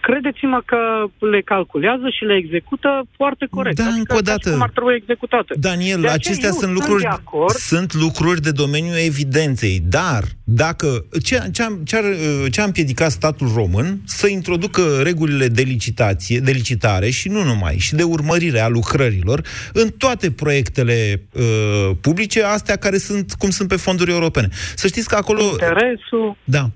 credeți-mă 0.00 0.62
că 0.64 0.78
le 1.26 1.40
calculează 1.40 2.08
și 2.16 2.24
le 2.24 2.34
execută 2.34 3.02
foarte 3.16 3.46
corect. 3.50 3.76
Da, 3.76 3.82
adică 3.82 3.98
încă 3.98 4.16
o 4.16 4.20
dată. 4.20 4.50
Cum 4.50 4.62
ar 4.62 4.70
trebui 4.70 4.94
executate. 4.94 5.54
Daniel, 5.58 6.08
acestea 6.08 6.50
sunt 6.50 6.72
lucruri, 6.72 7.02
sunt, 7.02 7.50
sunt 7.50 7.94
lucruri 7.94 8.40
de 8.40 8.50
domeniul 8.50 8.96
evidenței, 9.06 9.80
dar 9.88 10.22
dacă 10.44 11.04
ce, 11.22 11.42
ce, 11.52 11.62
a, 11.62 11.66
ce, 11.84 11.96
ar, 11.96 12.04
ce 12.50 12.60
a 12.60 12.64
împiedicat 12.64 13.10
statul 13.10 13.48
român 13.54 14.00
să 14.04 14.26
introducă 14.28 14.82
regulile 15.02 15.46
de 15.46 15.62
licitație, 15.62 16.38
de 16.38 16.50
licitare 16.50 17.10
și 17.10 17.28
nu 17.28 17.42
numai, 17.42 17.76
și 17.78 17.94
de 17.94 18.02
urmărire 18.02 18.60
a 18.60 18.68
lucrărilor 18.68 19.40
în 19.72 19.88
toate 19.98 20.30
proiectele 20.30 21.22
uh, 21.32 21.90
publice, 22.00 22.42
astea 22.44 22.76
care 22.76 22.96
sunt 22.96 23.32
cum 23.32 23.50
sunt 23.50 23.68
pe 23.68 23.76
fonduri 23.76 24.10
europene. 24.10 24.48
Să 24.74 24.86
știți 24.86 25.08
că 25.08 25.14
acolo... 25.14 25.40
Interesul... 25.40 26.36
Da. 26.44 26.70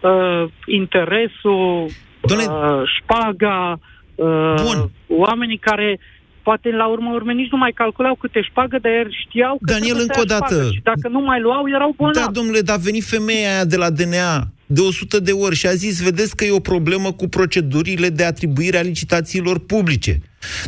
Uh, 0.00 0.50
interesul 0.66 1.90
Doamne... 2.34 2.46
uh, 2.46 2.82
șpaga, 2.96 3.78
uh, 4.14 4.54
Bun. 4.64 4.90
oamenii 5.06 5.58
care 5.58 5.98
poate 6.42 6.70
la 6.70 6.86
urmă 6.86 7.10
urme 7.14 7.32
nici 7.32 7.50
nu 7.50 7.58
mai 7.58 7.72
calculau 7.74 8.14
câte 8.14 8.40
șpagă, 8.42 8.78
dar 8.82 8.92
ei 8.92 9.24
știau 9.26 9.54
că 9.64 9.72
Daniel, 9.72 9.96
încă 9.98 10.20
o 10.20 10.24
dată. 10.24 10.68
Și 10.72 10.80
dacă 10.82 11.08
nu 11.08 11.20
mai 11.20 11.40
luau, 11.40 11.68
erau 11.68 11.94
bolnavi. 11.96 12.26
Da, 12.26 12.32
domnule, 12.32 12.60
dar 12.60 12.76
a 12.76 12.86
venit 12.88 13.04
femeia 13.04 13.52
aia 13.52 13.64
de 13.64 13.76
la 13.76 13.90
DNA 13.90 14.36
de 14.72 14.80
100 14.80 15.20
de 15.20 15.32
ori 15.32 15.54
și 15.54 15.66
a 15.66 15.74
zis, 15.74 16.02
vedeți 16.02 16.36
că 16.36 16.44
e 16.44 16.50
o 16.50 16.60
problemă 16.60 17.12
cu 17.12 17.28
procedurile 17.28 18.08
de 18.08 18.24
atribuire 18.24 18.78
a 18.78 18.82
licitațiilor 18.82 19.58
publice. 19.58 20.20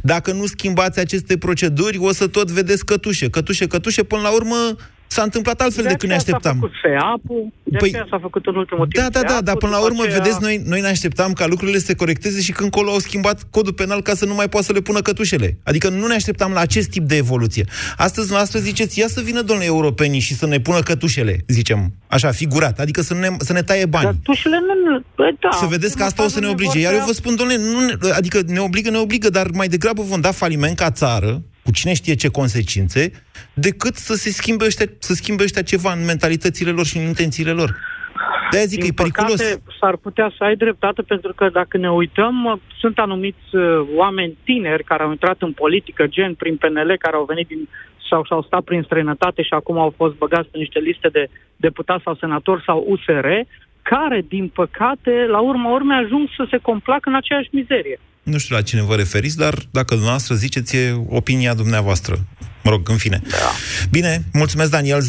Dacă 0.03 0.33
nu 0.33 0.46
schimbați 0.46 1.01
aceste 1.01 1.38
proceduri, 1.38 1.98
o 1.98 2.12
să 2.12 2.29
tot 2.29 2.51
vedeți 2.51 2.85
cătușe, 2.85 3.31
cătușe, 3.31 3.66
cătușe, 3.66 4.03
până 4.03 4.22
la 4.22 4.35
urmă 4.35 4.77
S-a 5.14 5.22
întâmplat 5.22 5.61
altfel 5.61 5.83
de 5.83 5.88
decât 5.88 6.09
ne 6.09 6.14
așteptam. 6.14 6.53
S-a 6.53 6.59
făcut 6.61 6.75
FEAP-ul, 6.83 7.53
de 7.62 7.77
păi, 7.77 7.90
s-a 8.11 8.18
făcut 8.20 8.46
în 8.46 8.57
ultimul 8.57 8.87
timp. 8.87 9.03
Da, 9.03 9.20
da, 9.20 9.33
da, 9.33 9.40
dar 9.40 9.57
până 9.57 9.72
la 9.72 9.83
urmă, 9.83 10.03
aceea... 10.03 10.18
vedeți, 10.18 10.38
noi, 10.40 10.62
noi 10.66 10.81
ne 10.81 10.87
așteptam 10.87 11.33
ca 11.33 11.46
lucrurile 11.46 11.79
să 11.79 11.85
se 11.85 11.94
corecteze 11.94 12.40
și 12.40 12.53
când 12.53 12.70
colo 12.70 12.90
au 12.90 12.98
schimbat 12.98 13.42
codul 13.51 13.72
penal 13.72 14.03
ca 14.03 14.14
să 14.14 14.25
nu 14.25 14.35
mai 14.35 14.48
poată 14.48 14.66
să 14.66 14.72
le 14.72 14.81
pună 14.81 15.01
cătușele. 15.01 15.59
Adică 15.62 15.88
nu 15.88 16.07
ne 16.07 16.14
așteptam 16.14 16.53
la 16.53 16.61
acest 16.61 16.90
tip 16.90 17.05
de 17.09 17.16
evoluție. 17.16 17.64
Astăzi, 17.96 18.33
noastră 18.33 18.59
ziceți, 18.59 18.98
ia 18.98 19.09
să 19.09 19.20
vină 19.20 19.40
domnule 19.40 19.68
europenii 19.68 20.20
și 20.20 20.35
să 20.35 20.46
ne 20.46 20.61
pună 20.61 20.81
cătușele, 20.81 21.37
zicem, 21.46 21.92
așa, 22.07 22.31
figurat, 22.31 22.79
adică 22.79 23.01
să 23.01 23.14
ne, 23.14 23.29
să 23.38 23.53
ne 23.53 23.62
taie 23.62 23.87
bani. 23.87 24.07
Cătușele 24.07 24.57
nu... 24.85 25.05
Bă, 25.16 25.35
da, 25.40 25.48
să 25.51 25.66
vedeți 25.66 25.96
că 25.96 26.03
asta 26.03 26.25
o 26.25 26.29
să 26.29 26.40
ne 26.40 26.48
oblige. 26.48 26.79
Iar 26.79 26.92
eu 26.92 27.05
vă 27.07 27.12
spun, 27.12 27.35
domnule, 27.35 27.59
nu, 27.59 28.09
adică 28.12 28.40
ne 28.46 28.59
obligă, 28.59 28.90
ne 28.90 28.98
obligă, 28.98 29.29
dar 29.29 29.46
mai 29.55 29.68
degrabă 29.68 30.03
vom 30.03 30.20
da 30.20 30.31
faliment 30.31 30.77
ca 30.77 30.90
țară, 30.90 31.42
cu 31.64 31.70
cine 31.72 31.94
știe 31.94 32.14
ce 32.14 32.29
consecințe, 32.29 33.11
decât 33.55 33.94
să 33.94 34.14
se 34.14 34.31
schimbe 34.31 34.64
ăștia, 34.64 34.87
să 34.98 35.12
schimbe 35.14 35.42
ăștia 35.42 35.62
ceva 35.62 35.92
în 35.92 36.05
mentalitățile 36.05 36.70
lor 36.70 36.87
și 36.87 36.96
în 36.96 37.03
intențiile 37.03 37.51
lor. 37.51 37.70
de 38.51 38.57
aia 38.57 38.66
zic 38.66 38.81
Din 38.81 38.94
că 38.94 38.94
e 38.94 39.03
periculos. 39.03 39.42
Păcate, 39.42 39.62
s-ar 39.81 39.96
putea 39.96 40.33
să 40.37 40.44
ai 40.44 40.57
dreptate, 40.57 41.03
pentru 41.03 41.33
că 41.35 41.48
dacă 41.48 41.77
ne 41.79 41.90
uităm, 41.90 42.61
sunt 42.79 42.98
anumiți 42.98 43.48
uh, 43.57 43.81
oameni 43.94 44.37
tineri 44.44 44.85
care 44.85 45.03
au 45.03 45.11
intrat 45.11 45.37
în 45.38 45.53
politică, 45.53 46.07
gen 46.07 46.35
prin 46.35 46.57
PNL, 46.57 46.96
care 46.98 47.16
au 47.16 47.25
venit 47.25 47.46
din 47.46 47.68
sau 48.12 48.25
și-au 48.25 48.42
stat 48.42 48.62
prin 48.62 48.83
străinătate 48.83 49.42
și 49.42 49.55
acum 49.55 49.79
au 49.79 49.94
fost 49.96 50.14
băgați 50.14 50.48
pe 50.48 50.59
niște 50.59 50.79
liste 50.79 51.09
de 51.09 51.27
deputați 51.57 52.03
sau 52.03 52.14
senatori 52.14 52.62
sau 52.66 52.85
USR, 52.88 53.27
care, 53.83 54.25
din 54.29 54.48
păcate, 54.48 55.27
la 55.29 55.40
urma 55.40 55.70
urmei 55.70 55.96
ajung 56.05 56.29
să 56.37 56.46
se 56.51 56.57
complacă 56.57 57.09
în 57.09 57.14
aceeași 57.14 57.48
mizerie. 57.53 57.98
Nu 58.23 58.39
știu 58.39 58.55
la 58.55 58.63
cine 58.63 58.83
vă 58.83 58.95
referiți, 58.95 59.37
dar 59.37 59.69
dacă 59.71 59.95
dumneavoastră 59.95 60.35
ziceți, 60.35 60.77
e 60.77 61.05
opinia 61.09 61.55
dumneavoastră. 61.55 62.27
Mă 62.63 62.71
rog, 62.71 62.89
în 62.89 62.97
fine. 62.97 63.21
Da. 63.29 63.37
Bine, 63.91 64.25
mulțumesc, 64.33 64.71
Daniel. 64.71 65.03
0372069599. 65.03 65.09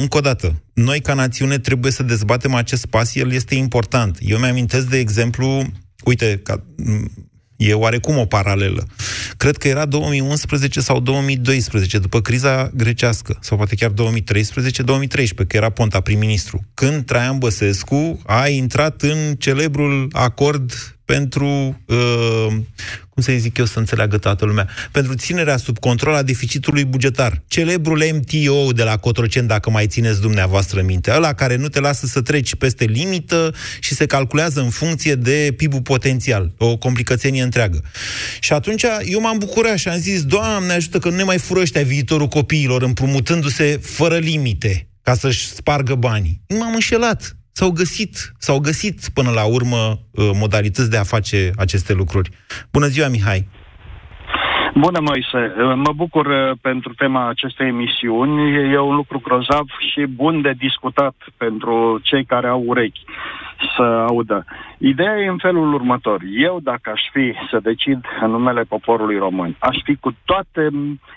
Încă 0.00 0.16
o 0.16 0.20
dată, 0.20 0.62
noi 0.72 1.00
ca 1.00 1.14
națiune 1.14 1.58
trebuie 1.58 1.92
să 1.92 2.02
dezbatem 2.02 2.54
acest 2.54 2.86
pas, 2.86 3.14
el 3.14 3.32
este 3.32 3.54
important. 3.54 4.18
Eu 4.20 4.38
mi-amintesc, 4.38 4.86
de 4.86 4.98
exemplu, 4.98 5.66
uite, 6.04 6.40
ca, 6.42 6.64
E 7.56 7.72
oarecum 7.72 8.18
o 8.18 8.24
paralelă. 8.24 8.86
Cred 9.36 9.56
că 9.56 9.68
era 9.68 9.84
2011 9.84 10.80
sau 10.80 11.00
2012, 11.00 11.98
după 11.98 12.20
criza 12.20 12.70
grecească, 12.74 13.38
sau 13.40 13.56
poate 13.56 13.74
chiar 13.74 13.90
2013-2013, 13.90 13.94
că 15.46 15.56
era 15.56 15.70
Ponta 15.70 16.00
prim-ministru, 16.00 16.64
când 16.74 17.04
Traian 17.04 17.38
Băsescu 17.38 18.20
a 18.26 18.48
intrat 18.48 19.02
în 19.02 19.34
celebrul 19.38 20.08
acord 20.12 20.93
pentru, 21.04 21.80
uh, 21.86 22.46
cum 23.08 23.22
să 23.22 23.32
zic 23.36 23.58
eu 23.58 23.64
să 23.64 23.78
înțeleagă 23.78 24.18
toată 24.18 24.44
lumea, 24.44 24.68
pentru 24.92 25.14
ținerea 25.14 25.56
sub 25.56 25.78
control 25.78 26.14
a 26.14 26.22
deficitului 26.22 26.84
bugetar. 26.84 27.42
Celebrul 27.46 28.04
MTO 28.14 28.72
de 28.72 28.82
la 28.82 28.96
Cotrocen, 28.96 29.46
dacă 29.46 29.70
mai 29.70 29.86
țineți 29.86 30.20
dumneavoastră 30.20 30.82
minte, 30.82 31.12
ăla 31.14 31.32
care 31.32 31.56
nu 31.56 31.68
te 31.68 31.80
lasă 31.80 32.06
să 32.06 32.20
treci 32.20 32.54
peste 32.54 32.84
limită 32.84 33.54
și 33.80 33.94
se 33.94 34.06
calculează 34.06 34.60
în 34.60 34.70
funcție 34.70 35.14
de 35.14 35.54
PIB-ul 35.56 35.82
potențial, 35.82 36.52
o 36.58 36.76
complicățenie 36.76 37.42
întreagă. 37.42 37.82
Și 38.40 38.52
atunci 38.52 38.84
eu 39.04 39.20
m-am 39.20 39.38
bucurat 39.38 39.78
și 39.78 39.88
am 39.88 39.98
zis, 39.98 40.22
Doamne 40.22 40.72
ajută 40.72 40.98
că 40.98 41.08
nu 41.08 41.16
ne 41.16 41.22
mai 41.22 41.38
fură 41.38 41.60
ăștia 41.60 41.82
viitorul 41.82 42.26
copiilor 42.26 42.82
împrumutându-se 42.82 43.78
fără 43.82 44.16
limite 44.16 44.88
ca 45.02 45.14
să-și 45.14 45.46
spargă 45.46 45.94
banii. 45.94 46.40
M-am 46.58 46.74
înșelat. 46.74 47.36
S-au 47.56 47.70
găsit, 47.70 48.14
s-au 48.38 48.58
găsit 48.58 48.98
până 49.14 49.30
la 49.30 49.44
urmă 49.46 49.82
uh, 49.86 50.30
modalități 50.40 50.90
de 50.90 50.96
a 50.96 51.12
face 51.14 51.50
aceste 51.56 51.92
lucruri. 51.92 52.30
Bună 52.72 52.86
ziua, 52.86 53.08
Mihai! 53.08 53.48
Bună, 54.74 55.00
Moise! 55.00 55.54
Uh, 55.58 55.72
mă 55.86 55.92
bucur 55.96 56.26
uh, 56.26 56.56
pentru 56.60 56.94
tema 56.94 57.28
acestei 57.28 57.66
emisiuni. 57.66 58.72
E 58.72 58.78
un 58.78 58.94
lucru 58.94 59.18
grozav 59.18 59.66
și 59.90 60.06
bun 60.06 60.40
de 60.40 60.52
discutat 60.58 61.14
pentru 61.36 62.00
cei 62.02 62.24
care 62.24 62.48
au 62.48 62.62
urechi 62.66 63.04
să 63.76 63.82
audă. 63.82 64.44
Ideea 64.78 65.16
e 65.18 65.28
în 65.28 65.38
felul 65.38 65.74
următor. 65.74 66.20
Eu, 66.36 66.60
dacă 66.62 66.90
aș 66.90 67.00
fi 67.12 67.34
să 67.50 67.58
decid 67.62 68.04
în 68.20 68.30
numele 68.30 68.62
poporului 68.62 69.18
român, 69.18 69.56
aș 69.58 69.76
fi 69.84 69.96
cu 69.96 70.16
toată 70.24 70.70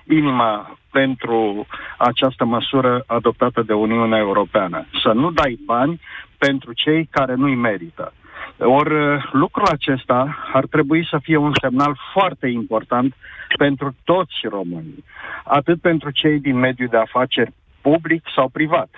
inima 0.09 0.77
pentru 0.91 1.67
această 1.97 2.45
măsură 2.45 3.03
adoptată 3.05 3.61
de 3.61 3.73
Uniunea 3.73 4.17
Europeană. 4.17 4.85
Să 5.03 5.11
nu 5.11 5.31
dai 5.31 5.59
bani 5.65 5.99
pentru 6.37 6.73
cei 6.73 7.07
care 7.11 7.33
nu-i 7.33 7.55
merită. 7.55 8.13
Ori 8.59 8.93
lucrul 9.31 9.67
acesta 9.67 10.49
ar 10.53 10.65
trebui 10.65 11.07
să 11.09 11.17
fie 11.21 11.37
un 11.37 11.51
semnal 11.61 11.97
foarte 12.13 12.47
important 12.47 13.15
pentru 13.57 13.95
toți 14.03 14.35
românii, 14.49 15.03
atât 15.43 15.81
pentru 15.81 16.11
cei 16.11 16.39
din 16.39 16.55
mediul 16.55 16.87
de 16.87 16.97
afaceri 16.97 17.53
public 17.81 18.23
sau 18.35 18.49
privat, 18.49 18.89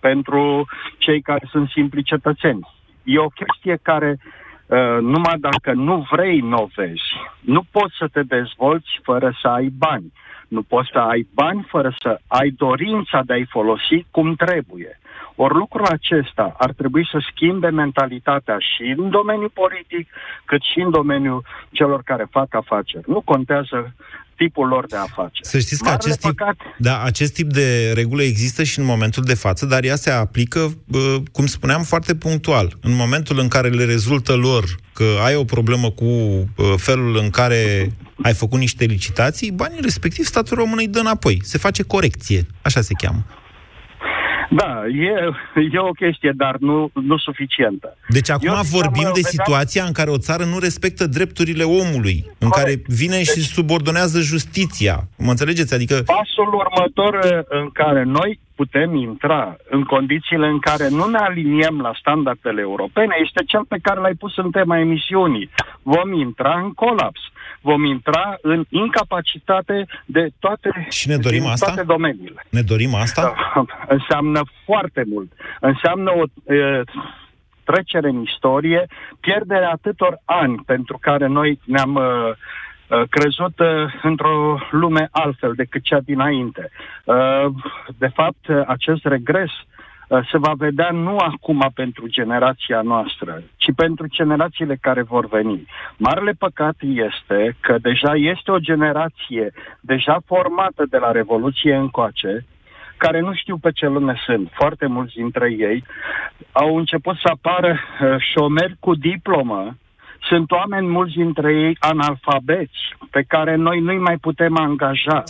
pentru 0.00 0.66
cei 0.98 1.20
care 1.20 1.48
sunt 1.50 1.68
simpli 1.68 2.02
cetățeni. 2.02 2.68
E 3.04 3.18
o 3.18 3.28
chestie 3.28 3.78
care 3.82 4.18
Uh, 4.66 4.98
numai 5.00 5.38
dacă 5.38 5.72
nu 5.72 6.06
vrei, 6.10 6.40
nu 6.40 6.56
o 6.56 6.66
vezi. 6.74 7.02
Nu 7.40 7.62
poți 7.70 7.94
să 7.98 8.08
te 8.12 8.22
dezvolți 8.22 8.88
fără 9.02 9.36
să 9.40 9.48
ai 9.48 9.68
bani. 9.78 10.12
Nu 10.48 10.62
poți 10.62 10.88
să 10.92 10.98
ai 10.98 11.26
bani 11.34 11.66
fără 11.68 11.94
să 11.98 12.20
ai 12.26 12.50
dorința 12.50 13.22
de 13.26 13.32
a-i 13.32 13.46
folosi 13.50 14.06
cum 14.10 14.34
trebuie. 14.34 15.00
Ori 15.36 15.54
lucrul 15.54 15.86
acesta 15.86 16.54
ar 16.58 16.72
trebui 16.72 17.08
să 17.12 17.18
schimbe 17.32 17.68
mentalitatea 17.68 18.56
și 18.58 18.94
în 18.96 19.10
domeniul 19.10 19.50
politic, 19.54 20.08
cât 20.44 20.62
și 20.62 20.80
în 20.80 20.90
domeniul 20.90 21.44
celor 21.70 22.02
care 22.02 22.26
fac 22.30 22.54
afaceri. 22.54 23.04
Nu 23.06 23.20
contează 23.20 23.94
tipul 24.36 24.66
lor 24.66 24.86
de 24.86 24.96
afaceri. 24.96 25.48
Să 25.48 25.58
știți 25.58 25.82
că 25.82 25.90
acest 25.90 26.20
tip, 26.20 26.40
da, 26.78 27.02
acest 27.02 27.34
tip 27.34 27.52
de 27.52 27.92
regulă 27.94 28.22
există 28.22 28.62
și 28.62 28.78
în 28.78 28.84
momentul 28.84 29.22
de 29.22 29.34
față, 29.34 29.66
dar 29.66 29.84
ea 29.84 29.96
se 29.96 30.10
aplică, 30.10 30.72
cum 31.32 31.46
spuneam, 31.46 31.82
foarte 31.82 32.14
punctual. 32.14 32.72
În 32.80 32.94
momentul 32.94 33.38
în 33.38 33.48
care 33.48 33.68
le 33.68 33.84
rezultă 33.84 34.34
lor 34.34 34.64
că 34.92 35.04
ai 35.24 35.34
o 35.34 35.44
problemă 35.44 35.90
cu 35.90 36.10
felul 36.76 37.16
în 37.16 37.30
care 37.30 37.92
ai 38.22 38.34
făcut 38.34 38.58
niște 38.58 38.84
licitații, 38.84 39.50
banii 39.50 39.80
respectiv 39.82 40.24
statul 40.24 40.56
român 40.56 40.78
îi 40.78 40.88
dă 40.88 40.98
înapoi. 40.98 41.40
Se 41.42 41.58
face 41.58 41.82
corecție. 41.82 42.46
Așa 42.62 42.80
se 42.80 42.92
cheamă. 42.98 43.24
Da, 44.50 44.82
e, 44.86 45.30
e 45.72 45.78
o 45.78 45.90
chestie, 45.90 46.32
dar 46.36 46.56
nu, 46.60 46.90
nu 46.92 47.16
suficientă. 47.18 47.96
Deci 48.08 48.30
acum 48.30 48.48
Eu 48.48 48.54
vorbim 48.62 49.10
de 49.14 49.20
situația 49.20 49.84
în 49.84 49.92
care 49.92 50.10
o 50.10 50.18
țară 50.18 50.44
nu 50.44 50.58
respectă 50.58 51.06
drepturile 51.06 51.64
omului, 51.64 52.18
Corect. 52.22 52.36
în 52.38 52.50
care 52.50 52.82
vine 52.86 53.16
deci, 53.16 53.26
și 53.26 53.40
subordonează 53.40 54.20
justiția. 54.20 54.96
Mă 55.18 55.30
înțelegeți? 55.30 55.74
Adică... 55.74 55.94
Pasul 55.94 56.54
următor 56.54 57.44
în 57.48 57.70
care 57.70 58.02
noi 58.02 58.38
putem 58.54 58.94
intra 58.94 59.56
în 59.70 59.82
condițiile 59.84 60.46
în 60.46 60.58
care 60.58 60.88
nu 60.88 61.06
ne 61.06 61.18
aliniem 61.18 61.80
la 61.80 61.92
standardele 62.00 62.60
europene 62.60 63.14
este 63.24 63.42
cel 63.46 63.64
pe 63.68 63.78
care 63.82 64.00
l-ai 64.00 64.14
pus 64.14 64.36
în 64.36 64.50
tema 64.50 64.78
emisiunii. 64.78 65.50
Vom 65.82 66.12
intra 66.12 66.60
în 66.64 66.72
colaps 66.72 67.20
vom 67.70 67.84
intra 67.84 68.36
în 68.42 68.64
incapacitate 68.68 69.86
de 70.04 70.28
toate, 70.38 70.86
și 70.90 71.08
ne 71.08 71.16
dorim 71.16 71.46
asta? 71.46 71.66
toate 71.66 71.82
domeniile. 71.82 72.46
Ne 72.50 72.60
dorim 72.60 72.94
asta? 72.94 73.22
Da, 73.22 73.64
înseamnă 73.96 74.40
foarte 74.64 75.02
mult. 75.06 75.32
Înseamnă 75.60 76.10
o 76.10 76.52
e, 76.54 76.82
trecere 77.64 78.08
în 78.08 78.20
istorie, 78.22 78.86
pierderea 79.20 79.70
atâtor 79.70 80.20
ani 80.24 80.62
pentru 80.66 80.98
care 81.00 81.26
noi 81.26 81.60
ne-am 81.64 81.94
uh, 81.94 83.02
crezut 83.10 83.58
uh, 83.58 83.68
într-o 84.02 84.58
lume 84.70 85.08
altfel 85.10 85.52
decât 85.56 85.82
cea 85.82 86.00
dinainte. 86.00 86.70
Uh, 87.04 87.46
de 87.98 88.10
fapt, 88.18 88.44
acest 88.66 89.04
regres 89.04 89.50
uh, 89.50 89.64
Uh, 89.70 89.95
se 90.08 90.38
va 90.38 90.52
vedea 90.56 90.90
nu 90.90 91.16
acum 91.16 91.70
pentru 91.74 92.06
generația 92.06 92.80
noastră, 92.80 93.42
ci 93.56 93.74
pentru 93.76 94.06
generațiile 94.08 94.76
care 94.80 95.02
vor 95.02 95.26
veni. 95.28 95.66
Marele 95.96 96.32
păcat 96.32 96.76
este 96.80 97.56
că 97.60 97.76
deja 97.80 98.12
este 98.14 98.50
o 98.50 98.58
generație 98.58 99.52
deja 99.80 100.18
formată 100.26 100.84
de 100.90 100.96
la 100.98 101.10
Revoluție 101.10 101.74
încoace, 101.74 102.46
care 102.96 103.20
nu 103.20 103.34
știu 103.34 103.56
pe 103.56 103.70
ce 103.72 103.86
lume 103.86 104.20
sunt. 104.26 104.50
Foarte 104.52 104.86
mulți 104.86 105.14
dintre 105.14 105.54
ei 105.58 105.84
au 106.52 106.76
început 106.76 107.16
să 107.16 107.30
apară 107.32 107.70
uh, 107.72 108.16
șomeri 108.32 108.76
cu 108.80 108.94
diplomă, 108.94 109.76
sunt 110.28 110.50
oameni 110.50 110.86
mulți 110.86 111.14
dintre 111.14 111.54
ei 111.54 111.76
analfabeți, 111.78 112.78
pe 113.10 113.22
care 113.28 113.54
noi 113.54 113.80
nu-i 113.80 113.98
mai 113.98 114.16
putem 114.16 114.58
angaja. 114.58 115.22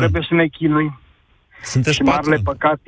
Trebuie 0.00 0.26
să 0.28 0.34
ne 0.34 0.46
chinuim. 0.46 1.00
Sunteți 1.62 1.96
și 1.96 2.02
marele 2.02 2.36
păcat... 2.44 2.80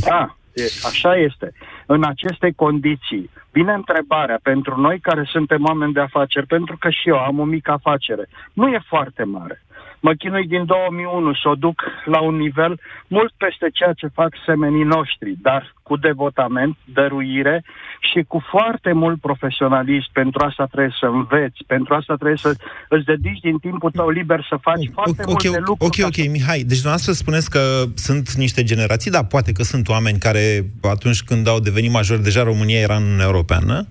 Da, 0.00 0.34
E, 0.34 0.39
așa 0.84 1.16
este. 1.16 1.52
În 1.86 2.04
aceste 2.04 2.52
condiții, 2.56 3.30
vine 3.52 3.72
întrebarea 3.72 4.38
pentru 4.42 4.80
noi 4.80 4.98
care 5.00 5.24
suntem 5.24 5.64
oameni 5.64 5.92
de 5.92 6.00
afaceri, 6.00 6.46
pentru 6.46 6.76
că 6.80 6.90
și 6.90 7.08
eu 7.08 7.18
am 7.18 7.38
o 7.38 7.44
mică 7.44 7.70
afacere. 7.70 8.28
Nu 8.52 8.68
e 8.68 8.80
foarte 8.88 9.24
mare 9.24 9.62
mă 10.00 10.12
chinui 10.14 10.46
din 10.46 10.64
2001 10.64 11.34
să 11.34 11.48
o 11.48 11.54
duc 11.54 11.82
la 12.04 12.20
un 12.20 12.36
nivel 12.36 12.80
mult 13.06 13.32
peste 13.36 13.70
ceea 13.72 13.92
ce 13.92 14.06
fac 14.06 14.34
semenii 14.46 14.84
noștri, 14.84 15.34
dar 15.42 15.74
cu 15.90 15.96
devotament, 15.96 16.76
dăruire 16.98 17.64
și 18.10 18.20
cu 18.30 18.38
foarte 18.50 18.92
mult 18.92 19.20
profesionalism. 19.20 20.10
Pentru 20.12 20.44
asta 20.48 20.64
trebuie 20.66 20.96
să 21.00 21.06
înveți, 21.06 21.58
pentru 21.66 21.94
asta 21.94 22.14
trebuie 22.14 22.36
să 22.46 22.50
îți 22.88 23.04
dedici 23.04 23.40
din 23.48 23.58
timpul 23.58 23.90
tău 23.90 24.08
liber 24.08 24.46
să 24.48 24.56
faci 24.68 24.74
okay, 24.74 24.90
foarte 24.98 25.22
okay, 25.22 25.50
multe 25.50 25.62
lucruri. 25.68 26.00
Ok, 26.00 26.06
ok, 26.08 26.18
Mihai, 26.36 26.62
deci 26.70 26.80
dumneavoastră 26.82 27.12
spuneți 27.12 27.50
că 27.50 27.62
sunt 27.94 28.32
niște 28.32 28.62
generații, 28.62 29.10
da, 29.10 29.24
poate 29.24 29.52
că 29.52 29.62
sunt 29.62 29.88
oameni 29.88 30.18
care 30.18 30.44
atunci 30.82 31.22
când 31.22 31.48
au 31.48 31.60
devenit 31.60 31.92
majori, 31.92 32.22
deja 32.22 32.42
România 32.42 32.78
era 32.78 32.96
în 32.96 33.02
Uniunea 33.02 33.30
Europeană, 33.32 33.86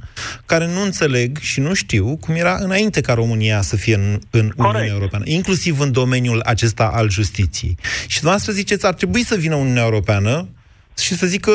care 0.46 0.66
nu 0.68 0.82
înțeleg 0.82 1.38
și 1.38 1.60
nu 1.60 1.74
știu 1.74 2.18
cum 2.18 2.36
era 2.36 2.56
înainte 2.60 3.02
ca 3.02 3.14
România 3.14 3.62
să 3.62 3.76
fie 3.76 3.96
în, 3.96 4.20
în 4.30 4.52
Uniunea 4.56 4.86
Europeană, 4.86 5.26
inclusiv 5.28 5.80
în 5.80 5.92
domeniul 5.92 6.42
acesta 6.46 6.92
al 6.94 7.10
justiției. 7.10 7.78
Și 8.08 8.18
dumneavoastră 8.20 8.54
ziceți, 8.54 8.86
ar 8.86 8.94
trebui 8.94 9.24
să 9.24 9.36
vină 9.36 9.56
Uniunea 9.56 9.84
Europeană 9.84 10.48
și 11.00 11.14
să 11.14 11.26
zică, 11.26 11.52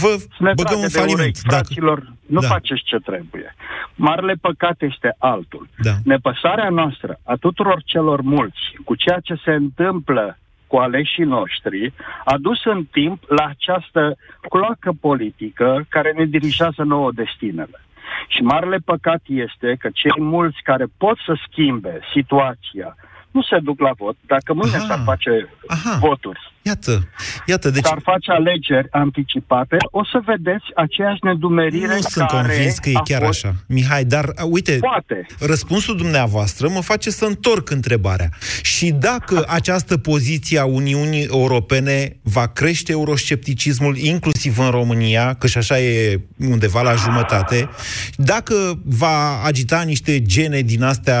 vă 0.00 0.16
ne 0.38 0.52
băgăm 0.54 0.80
în 0.80 0.88
faliment. 0.88 1.18
Urechi, 1.18 1.40
fraților, 1.46 1.98
dacă... 1.98 2.16
nu 2.26 2.40
da. 2.40 2.46
faceți 2.46 2.82
ce 2.84 2.96
trebuie. 2.96 3.54
Marele 3.94 4.34
păcat 4.40 4.76
este 4.78 5.14
altul. 5.18 5.68
Da. 5.78 5.94
Nepăsarea 6.04 6.68
noastră 6.68 7.18
a 7.24 7.34
tuturor 7.34 7.82
celor 7.84 8.20
mulți 8.20 8.60
cu 8.84 8.94
ceea 8.94 9.20
ce 9.22 9.34
se 9.44 9.52
întâmplă 9.52 10.38
cu 10.66 10.76
aleșii 10.76 11.24
noștri, 11.24 11.92
a 12.24 12.36
dus 12.38 12.64
în 12.64 12.84
timp 12.90 13.22
la 13.28 13.44
această 13.44 14.16
cloacă 14.48 14.92
politică 15.00 15.86
care 15.88 16.12
ne 16.16 16.24
dirigează 16.24 16.82
nouă 16.82 17.12
destinele. 17.12 17.80
Și 18.28 18.42
marele 18.42 18.76
păcat 18.84 19.22
este 19.26 19.76
că 19.78 19.88
cei 19.92 20.22
mulți 20.22 20.60
care 20.62 20.86
pot 20.98 21.16
să 21.26 21.38
schimbe 21.46 22.00
situația 22.14 22.96
nu 23.30 23.42
se 23.42 23.58
duc 23.58 23.80
la 23.80 23.92
vot. 23.96 24.16
Dacă 24.26 24.54
mâine 24.54 24.76
Aha. 24.76 24.86
s-ar 24.86 25.00
face 25.04 25.48
Aha. 25.66 25.98
voturi, 26.00 26.40
Iată, 26.68 27.08
iată, 27.46 27.70
deci... 27.70 27.84
s-ar 27.84 28.00
face 28.02 28.30
alegeri 28.30 28.88
anticipate, 28.90 29.76
o 29.90 30.04
să 30.04 30.20
vedeți 30.24 30.64
aceeași 30.74 31.18
nedumerire 31.22 31.94
Nu 31.94 32.00
sunt 32.00 32.26
convins 32.26 32.78
că 32.78 32.88
e 32.88 32.92
chiar 33.04 33.22
fost... 33.22 33.44
așa. 33.44 33.54
Mihai, 33.66 34.04
dar 34.04 34.32
uite, 34.50 34.78
Poate. 34.80 35.26
răspunsul 35.40 35.96
dumneavoastră 35.96 36.68
mă 36.68 36.80
face 36.80 37.10
să 37.10 37.24
întorc 37.24 37.70
întrebarea. 37.70 38.28
Și 38.62 38.90
dacă 38.90 39.44
această 39.48 39.96
poziție 39.96 40.58
a 40.58 40.64
Uniunii 40.64 41.26
Europene 41.30 42.16
va 42.22 42.46
crește 42.46 42.92
euroscepticismul 42.92 43.96
inclusiv 43.96 44.58
în 44.58 44.70
România, 44.70 45.34
că 45.34 45.46
și 45.46 45.58
așa 45.58 45.80
e 45.80 46.20
undeva 46.38 46.82
la 46.82 46.94
jumătate, 46.94 47.68
dacă 48.16 48.54
va 48.84 49.42
agita 49.44 49.82
niște 49.82 50.22
gene 50.22 50.60
din 50.60 50.82
astea 50.82 51.20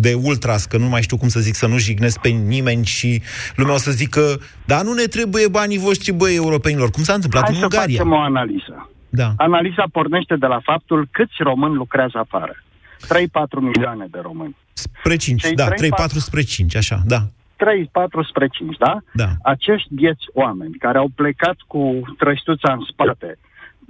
de 0.00 0.14
ultras, 0.14 0.64
că 0.64 0.76
nu 0.76 0.88
mai 0.88 1.02
știu 1.02 1.16
cum 1.16 1.28
să 1.28 1.40
zic, 1.40 1.54
să 1.54 1.66
nu 1.66 1.78
jignesc 1.78 2.20
pe 2.20 2.28
nimeni 2.28 2.84
și 2.84 3.22
lumea 3.56 3.74
o 3.74 3.76
să 3.76 3.90
zică, 3.90 4.40
dar 4.64 4.82
nu 4.82 4.92
ne 4.92 5.04
trebuie 5.04 5.48
banii 5.48 5.78
voștri, 5.78 6.12
băi, 6.12 6.34
europenilor. 6.34 6.90
Cum 6.90 7.02
s-a 7.02 7.14
întâmplat 7.14 7.42
Hai 7.44 7.54
în 7.56 7.62
Ungaria? 7.62 7.80
Hai 7.80 7.90
să 7.90 8.02
facem 8.02 8.12
o 8.12 8.20
analiză. 8.20 8.90
Da. 9.08 9.32
Analiza 9.36 9.84
pornește 9.92 10.36
de 10.36 10.46
la 10.46 10.60
faptul 10.62 11.08
câți 11.10 11.36
români 11.38 11.74
lucrează 11.74 12.18
afară. 12.18 12.54
3-4 13.00 13.60
milioane 13.60 14.06
de 14.10 14.18
români. 14.22 14.56
Spre 14.72 15.16
5, 15.16 15.42
Cei 15.42 15.54
da, 15.54 15.68
3-4 15.68 15.72
spre 16.16 16.42
5, 16.42 16.76
așa, 16.76 17.00
da. 17.06 17.20
3, 17.56 17.88
4 17.92 18.22
spre 18.22 18.48
5, 18.48 18.76
da? 18.76 18.98
Da. 19.12 19.28
Acești 19.42 19.88
vieți 19.90 20.24
oameni 20.32 20.74
care 20.74 20.98
au 20.98 21.10
plecat 21.14 21.56
cu 21.66 22.00
trăstuța 22.18 22.72
în 22.72 22.80
spate, 22.92 23.38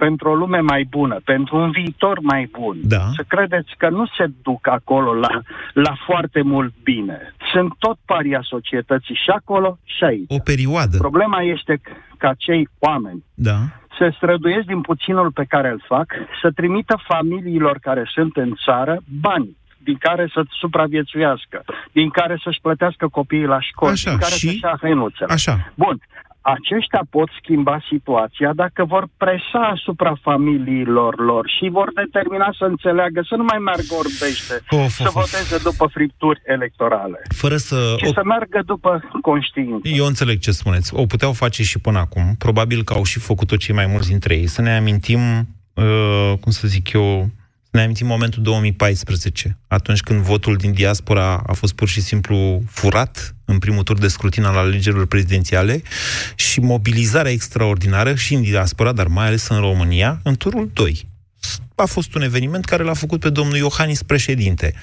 pentru 0.05 0.29
o 0.29 0.35
lume 0.35 0.59
mai 0.59 0.87
bună, 0.89 1.17
pentru 1.23 1.57
un 1.57 1.71
viitor 1.71 2.17
mai 2.21 2.49
bun. 2.59 2.77
Da. 2.83 3.05
Să 3.15 3.23
credeți 3.27 3.71
că 3.77 3.89
nu 3.89 4.05
se 4.17 4.25
duc 4.41 4.67
acolo 4.67 5.13
la, 5.13 5.41
la 5.73 5.93
foarte 6.05 6.41
mult 6.41 6.73
bine. 6.83 7.17
Sunt 7.53 7.73
tot 7.79 7.97
paria 8.05 8.41
societății 8.43 9.15
și 9.23 9.29
acolo 9.29 9.77
și 9.83 10.03
aici. 10.03 10.25
O 10.27 10.39
perioadă. 10.43 10.97
Problema 10.97 11.41
este 11.41 11.81
că 12.17 12.27
acei 12.27 12.69
oameni 12.79 13.23
da. 13.33 13.57
se 13.97 14.11
străduiesc 14.15 14.65
din 14.65 14.81
puținul 14.81 15.31
pe 15.31 15.45
care 15.53 15.69
îl 15.69 15.83
fac 15.87 16.07
să 16.41 16.51
trimită 16.51 16.95
familiilor 17.07 17.77
care 17.81 18.03
sunt 18.13 18.35
în 18.35 18.53
țară 18.65 18.97
bani 19.21 19.57
din 19.83 19.97
care 19.99 20.29
să 20.33 20.43
supraviețuiască, 20.49 21.63
din 21.91 22.09
care 22.09 22.39
să-și 22.43 22.59
plătească 22.61 23.07
copiii 23.07 23.45
la 23.45 23.61
școală, 23.61 23.93
Așa, 23.93 24.09
din 24.09 24.19
care 24.19 24.33
și... 24.33 24.47
să-și 24.47 24.63
ia 24.63 24.77
hăinuțele. 24.81 25.33
Așa. 25.33 25.71
Bun 25.75 25.99
aceștia 26.41 27.01
pot 27.09 27.29
schimba 27.41 27.77
situația 27.89 28.53
dacă 28.53 28.85
vor 28.85 29.07
presa 29.17 29.61
asupra 29.75 30.13
familiilor 30.21 31.19
lor 31.19 31.49
și 31.57 31.69
vor 31.69 31.91
determina 31.95 32.49
să 32.57 32.63
înțeleagă, 32.63 33.21
să 33.29 33.35
nu 33.35 33.43
mai 33.43 33.57
meargă 33.57 33.93
orbește, 33.97 34.53
of, 34.69 34.79
of, 34.79 34.91
să 34.91 35.09
voteze 35.13 35.57
după 35.63 35.85
fripturi 35.85 36.41
electorale. 36.45 37.21
Fără 37.35 37.57
să... 37.57 37.95
Și 37.97 38.05
o... 38.07 38.13
să 38.13 38.21
meargă 38.23 38.61
după 38.65 39.09
conștiință. 39.21 39.87
Eu 39.87 40.05
înțeleg 40.05 40.39
ce 40.39 40.51
spuneți. 40.51 40.95
O 40.95 41.05
puteau 41.05 41.33
face 41.33 41.63
și 41.63 41.79
până 41.79 41.99
acum. 41.99 42.35
Probabil 42.37 42.83
că 42.83 42.93
au 42.93 43.03
și 43.03 43.19
făcut-o 43.19 43.55
cei 43.55 43.75
mai 43.75 43.85
mulți 43.85 44.09
dintre 44.09 44.35
ei. 44.35 44.47
Să 44.47 44.61
ne 44.61 44.75
amintim, 44.75 45.19
uh, 45.73 46.33
cum 46.39 46.51
să 46.51 46.67
zic 46.67 46.93
eu, 46.93 47.29
ne 47.71 47.81
amintim 47.81 48.07
momentul 48.07 48.41
2014, 48.41 49.57
atunci 49.67 50.01
când 50.01 50.19
votul 50.19 50.55
din 50.55 50.73
diaspora 50.73 51.43
a 51.47 51.53
fost 51.53 51.73
pur 51.73 51.87
și 51.87 52.01
simplu 52.01 52.63
furat 52.67 53.35
în 53.45 53.59
primul 53.59 53.83
tur 53.83 53.97
de 53.97 54.07
scrutin 54.07 54.43
al 54.43 54.57
alegerilor 54.57 55.05
prezidențiale 55.05 55.81
și 56.35 56.59
mobilizarea 56.59 57.31
extraordinară 57.31 58.15
și 58.15 58.33
în 58.33 58.41
diaspora, 58.41 58.91
dar 58.91 59.07
mai 59.07 59.25
ales 59.25 59.47
în 59.47 59.59
România, 59.59 60.19
în 60.23 60.35
turul 60.35 60.69
2 60.73 61.09
a 61.81 61.85
fost 61.85 62.15
un 62.15 62.21
eveniment 62.21 62.65
care 62.65 62.83
l-a 62.83 62.93
făcut 62.93 63.19
pe 63.19 63.29
domnul 63.29 63.55
Iohannis 63.55 64.03
președinte. 64.03 64.73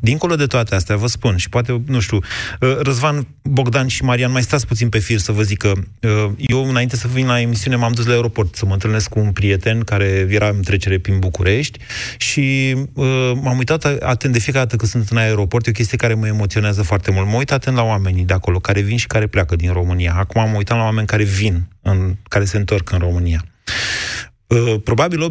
Dincolo 0.00 0.34
de 0.34 0.46
toate 0.46 0.74
astea, 0.74 0.96
vă 0.96 1.06
spun, 1.06 1.36
și 1.36 1.48
poate, 1.48 1.82
nu 1.86 2.00
știu, 2.00 2.16
uh, 2.16 2.76
Răzvan, 2.80 3.26
Bogdan 3.42 3.86
și 3.86 4.04
Marian, 4.04 4.32
mai 4.32 4.42
stați 4.42 4.66
puțin 4.66 4.88
pe 4.88 4.98
fir 4.98 5.18
să 5.18 5.32
vă 5.32 5.42
zic 5.42 5.58
că 5.58 5.72
uh, 6.00 6.30
eu, 6.36 6.68
înainte 6.68 6.96
să 6.96 7.08
vin 7.08 7.26
la 7.26 7.40
emisiune, 7.40 7.76
m-am 7.76 7.92
dus 7.92 8.06
la 8.06 8.12
aeroport 8.12 8.56
să 8.56 8.66
mă 8.66 8.72
întâlnesc 8.72 9.08
cu 9.08 9.18
un 9.18 9.32
prieten 9.32 9.80
care 9.80 10.26
era 10.30 10.48
în 10.48 10.62
trecere 10.62 10.98
prin 10.98 11.18
București 11.18 11.78
și 12.16 12.76
uh, 12.94 13.32
m-am 13.42 13.58
uitat 13.58 13.84
atent 13.84 14.32
de 14.32 14.38
fiecare 14.38 14.64
dată 14.64 14.76
când 14.76 14.90
sunt 14.90 15.08
în 15.08 15.16
aeroport, 15.16 15.66
e 15.66 15.70
o 15.70 15.72
chestie 15.72 15.96
care 15.96 16.14
mă 16.14 16.26
emoționează 16.26 16.82
foarte 16.82 17.10
mult. 17.10 17.26
Mă 17.26 17.36
uit 17.36 17.52
atent 17.52 17.76
la 17.76 17.82
oamenii 17.82 18.24
de 18.24 18.32
acolo, 18.32 18.58
care 18.58 18.80
vin 18.80 18.96
și 18.96 19.06
care 19.06 19.26
pleacă 19.26 19.56
din 19.56 19.72
România. 19.72 20.14
Acum 20.16 20.50
mă 20.50 20.56
uitam 20.56 20.76
la 20.78 20.84
oameni 20.84 21.06
care 21.06 21.22
vin, 21.22 21.68
în, 21.82 22.16
care 22.28 22.44
se 22.44 22.56
întorc 22.56 22.90
în 22.90 22.98
România. 22.98 23.44
Uh, 24.50 24.80
probabil 24.84 25.28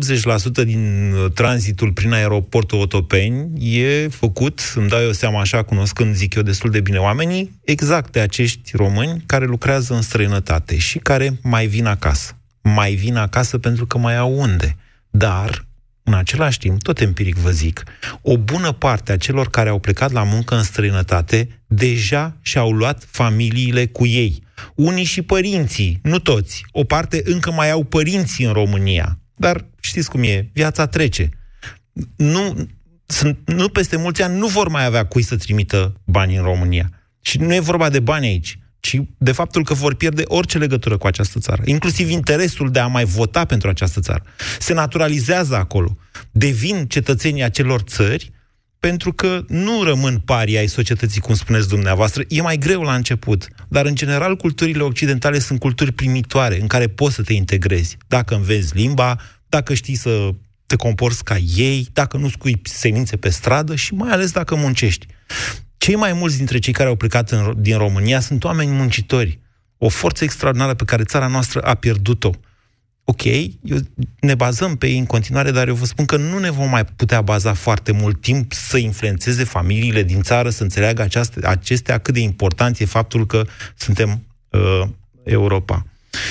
80% 0.62 0.63
din 0.63 1.13
uh, 1.13 1.32
tranzitul 1.32 1.91
prin 1.91 2.12
aeroportul 2.12 2.79
Otopeni 2.79 3.77
e 3.77 4.08
făcut, 4.08 4.73
îmi 4.75 4.89
dau 4.89 5.01
eu 5.01 5.12
seama 5.12 5.39
așa, 5.39 5.63
cunoscând, 5.63 6.15
zic 6.15 6.36
eu, 6.36 6.41
destul 6.41 6.69
de 6.69 6.82
bine 6.82 6.97
oamenii, 6.97 7.60
exact 7.63 8.12
de 8.12 8.19
acești 8.19 8.71
români 8.75 9.23
care 9.25 9.45
lucrează 9.45 9.93
în 9.93 10.01
străinătate 10.01 10.77
și 10.77 10.97
care 10.97 11.39
mai 11.43 11.67
vin 11.67 11.86
acasă. 11.86 12.38
Mai 12.62 12.93
vin 12.93 13.15
acasă 13.15 13.58
pentru 13.58 13.86
că 13.86 13.97
mai 13.97 14.17
au 14.17 14.39
unde. 14.39 14.77
Dar, 15.10 15.65
în 16.03 16.13
același 16.13 16.58
timp, 16.58 16.82
tot 16.82 16.99
empiric 16.99 17.36
vă 17.36 17.51
zic, 17.51 17.84
o 18.21 18.38
bună 18.38 18.71
parte 18.71 19.12
a 19.12 19.17
celor 19.17 19.49
care 19.49 19.69
au 19.69 19.79
plecat 19.79 20.12
la 20.12 20.23
muncă 20.23 20.55
în 20.55 20.63
străinătate 20.63 21.62
deja 21.67 22.36
și-au 22.41 22.71
luat 22.71 23.08
familiile 23.12 23.86
cu 23.86 24.05
ei 24.05 24.47
unii 24.76 25.04
și 25.04 25.22
părinții, 25.22 26.00
nu 26.04 26.19
toți. 26.19 26.65
O 26.72 26.84
parte 26.84 27.22
încă 27.26 27.52
mai 27.52 27.72
au 27.72 27.84
părinții 27.84 28.45
în 28.45 28.54
România. 28.54 29.19
Dar 29.36 29.65
știți 29.80 30.10
cum 30.10 30.24
e, 30.24 30.50
viața 30.54 30.88
trece. 30.88 31.30
Nu, 32.15 32.67
sunt, 33.06 33.39
nu 33.45 33.69
peste 33.69 33.98
mulți 33.98 34.22
ani 34.22 34.38
nu 34.38 34.48
vor 34.48 34.67
mai 34.67 34.86
avea 34.86 35.06
cui 35.06 35.22
să 35.22 35.38
trimită 35.38 35.93
bani 36.06 36.36
în 36.36 36.43
România. 36.43 36.89
Și 37.22 37.38
nu 37.38 37.54
e 37.54 37.60
vorba 37.60 37.89
de 37.89 38.00
bani 38.00 38.28
aici, 38.28 38.60
ci 38.80 39.02
de 39.17 39.32
faptul 39.32 39.63
că 39.63 39.74
vor 39.74 39.95
pierde 39.95 40.24
orice 40.26 40.58
legătură 40.58 40.98
cu 40.98 41.08
această 41.08 41.39
țară, 41.39 41.62
inclusiv 41.65 42.10
interesul 42.10 42.72
de 42.72 42.80
a 42.80 42.88
mai 42.88 43.06
vota 43.06 43.45
pentru 43.45 43.69
această 43.69 44.00
țară. 44.00 44.24
Se 44.60 44.74
naturalizează 44.74 45.56
acolo. 45.56 45.98
Devin 46.32 46.86
cetățenii 46.86 47.43
acelor 47.43 47.82
țări 47.82 48.32
pentru 48.79 49.13
că 49.13 49.43
nu 49.47 49.83
rămân 49.83 50.19
parii 50.25 50.57
ai 50.57 50.67
societății, 50.67 51.21
cum 51.21 51.35
spuneți 51.35 51.67
dumneavoastră. 51.67 52.23
E 52.27 52.41
mai 52.41 52.57
greu 52.57 52.81
la 52.81 52.93
început, 52.95 53.47
dar 53.67 53.85
în 53.85 53.95
general 53.95 54.35
culturile 54.35 54.83
occidentale 54.83 55.39
sunt 55.39 55.59
culturi 55.59 55.91
primitoare, 55.91 56.61
în 56.61 56.67
care 56.67 56.87
poți 56.87 57.15
să 57.15 57.21
te 57.21 57.33
integrezi. 57.33 57.97
Dacă 58.07 58.35
înveți 58.35 58.75
limba, 58.75 59.19
dacă 59.49 59.73
știi 59.73 59.95
să 59.95 60.29
te 60.65 60.75
comporți 60.75 61.23
ca 61.23 61.37
ei, 61.55 61.87
dacă 61.93 62.17
nu 62.17 62.29
scui 62.29 62.61
semințe 62.63 63.17
pe 63.17 63.29
stradă 63.29 63.75
și 63.75 63.93
mai 63.93 64.11
ales 64.11 64.31
dacă 64.31 64.55
muncești. 64.55 65.05
Cei 65.77 65.95
mai 65.95 66.13
mulți 66.13 66.37
dintre 66.37 66.59
cei 66.59 66.73
care 66.73 66.89
au 66.89 66.95
plecat 66.95 67.31
în, 67.31 67.53
din 67.57 67.77
România 67.77 68.19
sunt 68.19 68.43
oameni 68.43 68.71
muncitori. 68.71 69.39
O 69.77 69.89
forță 69.89 70.23
extraordinară 70.23 70.73
pe 70.73 70.83
care 70.83 71.03
țara 71.03 71.27
noastră 71.27 71.61
a 71.61 71.73
pierdut-o 71.73 72.31
ok, 73.12 73.24
eu, 73.74 73.80
ne 74.19 74.36
bazăm 74.36 74.72
pe 74.76 74.88
ei 74.88 74.98
în 74.98 75.06
continuare, 75.06 75.52
dar 75.52 75.67
eu 75.67 75.74
vă 75.74 75.86
spun 75.86 76.06
că 76.06 76.17
nu 76.17 76.38
ne 76.39 76.52
vom 76.52 76.69
mai 76.69 76.86
putea 76.98 77.22
baza 77.22 77.54
foarte 77.54 77.91
mult 78.02 78.22
timp 78.22 78.52
să 78.52 78.78
influențeze 78.78 79.43
familiile 79.43 80.04
din 80.04 80.22
țară, 80.22 80.50
să 80.50 80.63
înțeleagă 80.63 81.02
aceaste, 81.02 81.48
acestea 81.48 81.98
cât 81.98 82.13
de 82.13 82.19
important 82.19 82.80
e 82.80 82.86
faptul 82.86 83.26
că 83.26 83.41
suntem 83.76 84.10
uh, 84.52 84.84
Europa. 85.24 85.78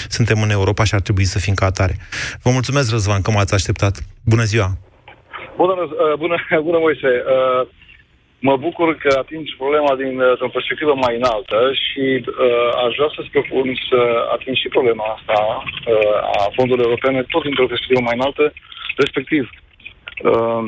Suntem 0.09 0.43
în 0.43 0.51
Europa 0.51 0.85
și 0.85 0.95
ar 0.95 1.01
trebui 1.01 1.25
să 1.25 1.38
fim 1.38 1.55
ca 1.55 1.67
atare. 1.67 1.95
Vă 2.43 2.51
mulțumesc, 2.51 2.91
Răzvan, 2.91 3.23
că 3.23 3.31
m-ați 3.31 3.55
așteptat. 3.55 3.95
Bună 4.25 4.43
ziua! 4.43 4.69
Bună, 5.57 5.73
uh, 5.73 6.19
bună, 6.19 6.37
bună 6.69 6.79
Moise! 6.79 7.11
Uh, 7.35 7.78
Mă 8.40 8.57
bucur 8.57 8.96
că 8.96 9.18
atingi 9.18 9.57
problema 9.57 9.96
din 9.96 10.20
o 10.20 10.48
perspectivă 10.48 10.94
mai 10.94 11.16
înaltă 11.16 11.72
și 11.72 12.05
uh, 12.24 12.70
aș 12.85 12.94
vrea 12.96 13.11
să-ți 13.16 13.35
propun 13.37 13.74
să 13.88 14.01
atingi 14.33 14.61
și 14.61 14.68
problema 14.68 15.05
asta 15.16 15.38
uh, 15.62 16.18
a 16.42 16.51
fondurilor 16.55 16.88
europene 16.88 17.22
tot 17.22 17.42
dintr-o 17.42 17.66
perspectivă 17.66 18.01
mai 18.01 18.16
înaltă, 18.18 18.53
respectiv 18.96 19.51
uh, 20.22 20.64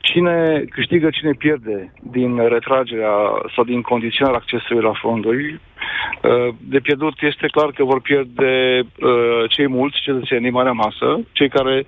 cine 0.00 0.64
câștigă, 0.70 1.10
cine 1.10 1.32
pierde 1.38 1.92
din 2.02 2.48
retragerea 2.48 3.16
sau 3.54 3.64
din 3.64 3.80
condiționarea 3.80 4.38
accesului 4.38 4.82
la 4.82 4.92
fonduri. 4.92 5.44
Uh, 5.52 6.54
de 6.60 6.80
pierdut 6.80 7.14
este 7.20 7.46
clar 7.46 7.70
că 7.70 7.84
vor 7.84 8.00
pierde 8.00 8.80
uh, 8.80 9.42
cei 9.48 9.68
mulți 9.68 10.00
cetățenii 10.00 10.50
marea 10.50 10.72
masă, 10.72 11.20
cei 11.32 11.48
care 11.48 11.86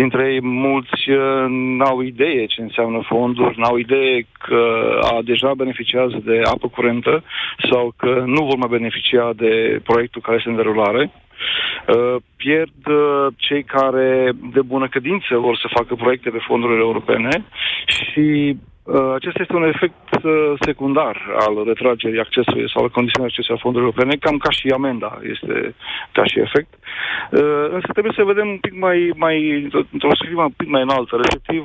dintre 0.00 0.32
ei 0.32 0.40
mulți 0.42 1.10
uh, 1.10 1.44
n-au 1.78 2.00
idee 2.00 2.46
ce 2.46 2.60
înseamnă 2.62 3.00
fonduri, 3.06 3.58
n-au 3.58 3.76
idee 3.76 4.26
că 4.46 4.62
a, 5.02 5.18
deja 5.24 5.50
beneficiază 5.54 6.18
de 6.24 6.40
apă 6.44 6.68
curentă 6.68 7.24
sau 7.70 7.92
că 7.96 8.22
nu 8.26 8.44
vor 8.44 8.56
mai 8.56 8.74
beneficia 8.78 9.32
de 9.36 9.80
proiectul 9.84 10.20
care 10.20 10.36
este 10.36 10.48
în 10.48 10.56
derulare. 10.56 11.10
Uh, 11.10 12.16
pierd 12.36 12.82
uh, 12.86 13.26
cei 13.36 13.64
care 13.64 14.32
de 14.52 14.62
bună 14.62 14.88
credință 14.88 15.36
vor 15.36 15.56
să 15.56 15.74
facă 15.78 15.94
proiecte 15.94 16.30
pe 16.30 16.46
fondurile 16.48 16.80
europene 16.80 17.44
și 17.86 18.56
Uh, 18.56 18.77
acesta 19.14 19.42
este 19.42 19.56
un 19.56 19.62
efect 19.62 20.08
uh, 20.24 20.52
secundar 20.60 21.16
al 21.38 21.64
retragerii 21.64 22.20
accesului 22.20 22.70
sau 22.72 22.82
al 22.82 22.90
condiționării 22.90 23.32
accesului 23.32 23.58
a 23.58 23.64
fondurilor 23.64 23.92
europene, 23.94 24.22
cam 24.24 24.36
ca 24.36 24.50
și 24.50 24.68
amenda 24.68 25.18
este 25.32 25.74
ca 26.12 26.24
și 26.24 26.38
efect. 26.38 26.72
Uh, 26.74 27.66
însă 27.76 27.88
trebuie 27.92 28.12
să 28.16 28.30
vedem 28.32 28.48
un 28.48 28.58
pic 28.66 28.74
mai, 28.86 29.12
mai 29.16 29.36
într-o 29.92 30.18
scrivă 30.20 30.42
un 30.42 30.56
pic 30.56 30.68
mai 30.68 30.82
înaltă, 30.82 31.16
respectiv, 31.16 31.64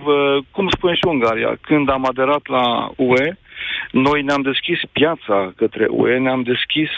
cum 0.52 0.70
spune 0.70 0.94
și 0.94 1.08
Ungaria, 1.08 1.52
când 1.62 1.90
am 1.90 2.06
aderat 2.06 2.48
la 2.48 2.90
UE, 2.96 3.38
Noi 3.92 4.22
ne-am 4.22 4.42
deschis 4.42 4.80
piața 4.92 5.54
către 5.56 5.86
UE, 5.90 6.18
ne-am 6.18 6.42
deschis 6.42 6.90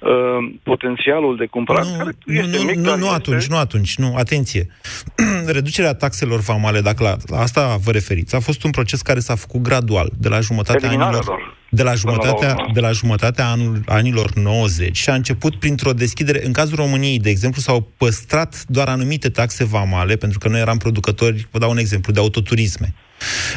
uh, 0.00 0.54
potențialul 0.62 1.36
de 1.36 1.46
cumpărat. 1.46 1.84
Nu, 1.84 2.04
nu, 2.24 2.46
nu, 2.46 2.62
mic, 2.62 2.74
nu, 2.74 2.96
nu 2.96 3.10
atunci, 3.10 3.46
nu 3.46 3.56
atunci, 3.56 3.96
nu, 3.96 4.14
atenție. 4.16 4.66
Reducerea 5.56 5.94
taxelor 5.94 6.40
famale, 6.40 6.80
dacă 6.80 7.02
la, 7.02 7.16
la 7.26 7.38
asta 7.38 7.76
vă 7.84 7.90
referiți, 7.90 8.34
a 8.34 8.40
fost 8.40 8.64
un 8.64 8.70
proces 8.70 9.02
care 9.02 9.18
s-a 9.18 9.34
făcut 9.34 9.60
gradual, 9.60 10.08
de 10.18 10.28
la 10.28 10.40
jumătatea 10.40 10.88
anilor 10.88 11.56
de 11.70 11.82
la 11.82 11.94
jumătatea, 11.94 12.56
de 12.72 12.80
la 12.80 12.90
jumătatea 12.90 13.48
anul, 13.48 13.82
anilor 13.86 14.34
90 14.34 14.96
și 14.96 15.10
a 15.10 15.14
început 15.14 15.56
printr-o 15.56 15.92
deschidere. 15.92 16.46
În 16.46 16.52
cazul 16.52 16.76
României, 16.76 17.18
de 17.18 17.30
exemplu, 17.30 17.60
s-au 17.60 17.88
păstrat 17.96 18.64
doar 18.66 18.88
anumite 18.88 19.28
taxe 19.28 19.64
vamale, 19.64 20.16
pentru 20.16 20.38
că 20.38 20.48
noi 20.48 20.60
eram 20.60 20.76
producători, 20.76 21.46
vă 21.50 21.58
dau 21.58 21.70
un 21.70 21.78
exemplu, 21.78 22.12
de 22.12 22.20
autoturisme. 22.20 22.94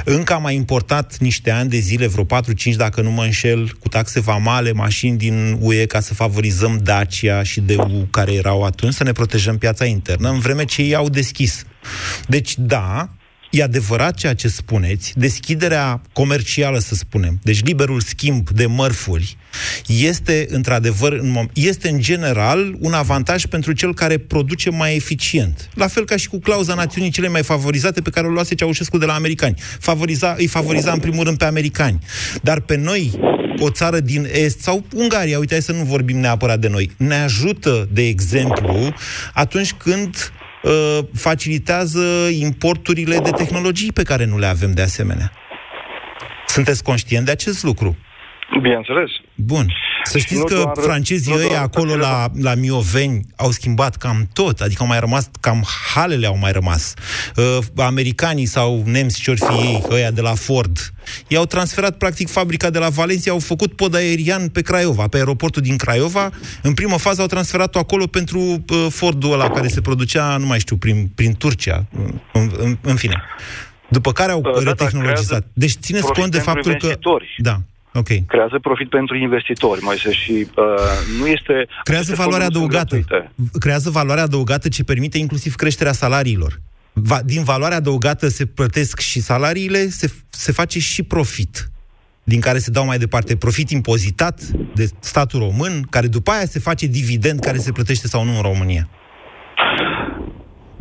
Încă 0.06 0.34
am 0.34 0.42
mai 0.42 0.56
importat 0.56 1.18
niște 1.18 1.52
ani 1.52 1.70
de 1.70 1.78
zile, 1.78 2.08
vreo 2.08 2.26
4-5, 2.26 2.28
dacă 2.76 3.02
nu 3.02 3.12
mă 3.12 3.24
înșel, 3.24 3.76
cu 3.80 3.88
taxe 3.88 4.20
vamale, 4.20 4.72
mașini 4.72 5.18
din 5.18 5.58
UE 5.60 5.86
ca 5.86 6.00
să 6.00 6.14
favorizăm 6.14 6.80
Dacia 6.84 7.44
și 7.44 7.62
DU 7.62 8.08
care 8.12 8.34
erau 8.34 8.64
atunci, 8.64 8.94
să 8.94 9.04
ne 9.04 9.12
protejăm 9.12 9.58
piața 9.58 9.86
internă, 9.86 10.30
în 10.30 10.40
vreme 10.40 10.66
ce 10.66 10.82
ei 10.82 10.96
au 10.96 11.10
deschis. 11.10 11.66
Deci, 12.28 12.54
da, 12.58 13.10
E 13.52 13.64
adevărat 13.64 14.16
ceea 14.16 14.34
ce 14.34 14.48
spuneți, 14.48 15.14
deschiderea 15.16 16.02
comercială, 16.14 16.80
să 16.80 16.96
spunem, 16.96 17.40
deci 17.44 17.64
liberul 17.64 18.00
schimb 18.00 18.50
de 18.50 18.66
mărfuri, 18.66 19.38
este 19.86 20.46
într-adevăr, 20.50 21.12
în 21.12 21.50
este 21.54 21.90
în 21.90 22.00
general 22.00 22.76
un 22.80 22.94
avantaj 22.94 23.46
pentru 23.46 23.72
cel 23.72 23.94
care 23.94 24.18
produce 24.18 24.70
mai 24.70 24.96
eficient. 24.96 25.70
La 25.74 25.88
fel 25.88 26.06
ca 26.06 26.16
și 26.16 26.28
cu 26.28 26.40
clauza 26.40 26.74
națiunii 26.74 27.12
cele 27.12 27.28
mai 27.28 27.44
favorizate 27.44 28.02
pe 28.02 28.10
care 28.10 28.28
o 28.28 28.30
luase 28.30 28.56
Ceaușescu 28.56 28.98
de 28.98 29.06
la 29.06 29.14
americani. 29.14 29.56
Favoriza, 29.80 30.36
îi 30.38 30.48
favoriza 30.48 30.92
în 30.92 31.00
primul 31.00 31.24
rând 31.24 31.38
pe 31.38 31.46
americani. 31.46 32.00
Dar 32.42 32.60
pe 32.60 32.76
noi, 32.76 33.20
o 33.60 33.70
țară 33.70 34.00
din 34.00 34.28
Est 34.32 34.60
sau 34.60 34.86
Ungaria, 34.96 35.40
uite, 35.40 35.54
hai 35.54 35.62
să 35.62 35.72
nu 35.72 35.84
vorbim 35.84 36.18
neapărat 36.18 36.60
de 36.60 36.68
noi, 36.68 36.92
ne 36.98 37.16
ajută, 37.16 37.90
de 37.92 38.08
exemplu, 38.08 38.94
atunci 39.34 39.74
când 39.74 40.32
uh, 40.64 41.00
facilitează 41.14 42.28
importurile 42.40 43.18
de 43.18 43.30
tehnologii 43.30 43.92
pe 43.92 44.04
care 44.04 44.26
nu 44.26 44.38
le 44.38 44.46
avem 44.46 44.72
de 44.72 44.82
asemenea. 44.82 45.32
Sunteți 46.46 46.84
conștient 46.84 47.26
de 47.26 47.32
acest 47.32 47.64
lucru? 47.64 47.98
Bineînțeles. 48.62 49.10
Bun. 49.36 49.66
Să 50.04 50.18
știți 50.18 50.40
nu 50.40 50.44
că 50.44 50.54
doar, 50.54 50.78
francezii 50.80 51.34
ăia 51.34 51.62
acolo 51.62 51.96
la, 51.96 52.28
la 52.40 52.56
Mioveni 52.56 53.26
au 53.36 53.52
schimbat 53.52 53.96
cam 53.96 54.30
tot, 54.34 54.60
adică 54.60 54.82
au 54.82 54.88
mai 54.88 55.00
rămas, 55.00 55.30
cam 55.40 55.66
halele 55.94 56.28
au 56.28 56.38
mai 56.38 56.52
rămas. 56.52 56.94
Uh, 57.36 57.58
americanii 57.76 58.46
sau 58.46 58.84
nemți, 58.86 59.22
ce 59.22 59.34
fi 59.34 59.54
ei, 59.54 59.84
ăia 59.90 60.12
de 60.12 60.22
la 60.22 60.34
Ford, 60.34 60.94
i-au 61.28 61.46
transferat 61.46 61.98
practic 61.98 62.30
fabrica 62.30 62.70
de 62.70 62.80
la 62.80 62.90
Valencia, 62.90 63.32
au 63.32 63.40
făcut 63.40 63.76
pod 63.76 63.96
aerian 63.96 64.48
pe 64.48 64.62
Craiova, 64.62 65.08
pe 65.08 65.18
aeroportul 65.18 65.62
din 65.62 65.78
Craiova. 65.78 66.30
În 66.62 66.74
primă 66.74 66.98
fază 66.98 67.22
au 67.22 67.28
transferat-o 67.28 67.80
acolo 67.80 68.08
pentru 68.08 68.40
uh, 68.40 68.88
Fordul 68.90 69.34
ăla 69.34 69.50
care 69.50 69.68
se 69.68 69.82
producea, 69.82 70.38
nu 70.38 70.46
mai 70.46 70.60
știu, 70.60 70.76
prin, 70.76 71.12
prin 71.16 71.34
Turcia, 71.34 71.86
în, 72.34 72.52
în, 72.58 72.78
în 72.82 72.96
fine. 72.96 73.22
După 73.90 74.12
care 74.12 74.32
au 74.32 74.42
uh, 74.56 74.64
retehnologizat. 74.64 75.46
Deci 75.54 75.74
țineți 75.80 76.12
cont 76.12 76.32
de 76.32 76.40
faptul 76.40 76.76
că... 76.76 76.98
Da. 77.38 77.62
Okay. 77.94 78.24
Creează 78.28 78.60
profit 78.62 78.90
pentru 78.90 79.16
investitori, 79.16 79.82
mai 79.82 79.98
să 79.98 80.12
și 80.12 80.48
uh, 80.56 80.64
nu 81.20 81.28
este... 81.28 81.68
Creează 81.84 82.14
valoare 82.16 82.44
adăugată. 82.44 83.04
Creează 83.60 83.90
valoare 83.90 84.22
adăugată 84.22 84.68
ce 84.68 84.84
permite 84.84 85.18
inclusiv 85.18 85.56
creșterea 85.56 85.92
salariilor. 85.92 86.60
Va, 86.94 87.20
din 87.26 87.44
valoarea 87.44 87.78
adăugată 87.78 88.28
se 88.28 88.46
plătesc 88.46 89.00
și 89.00 89.20
salariile, 89.20 89.88
se, 89.88 90.12
se 90.30 90.52
face 90.52 90.80
și 90.80 91.04
profit 91.04 91.72
din 92.24 92.40
care 92.40 92.58
se 92.58 92.72
dau 92.72 92.86
mai 92.86 92.98
departe 92.98 93.36
profit 93.36 93.70
impozitat 93.70 94.42
de 94.76 94.90
statul 95.00 95.40
român, 95.40 95.82
care 95.90 96.08
după 96.08 96.32
aia 96.32 96.46
se 96.46 96.60
face 96.60 96.86
dividend 96.86 97.40
care 97.40 97.58
se 97.58 97.72
plătește 97.72 98.08
sau 98.08 98.24
nu 98.24 98.36
în 98.36 98.42
România. 98.42 98.90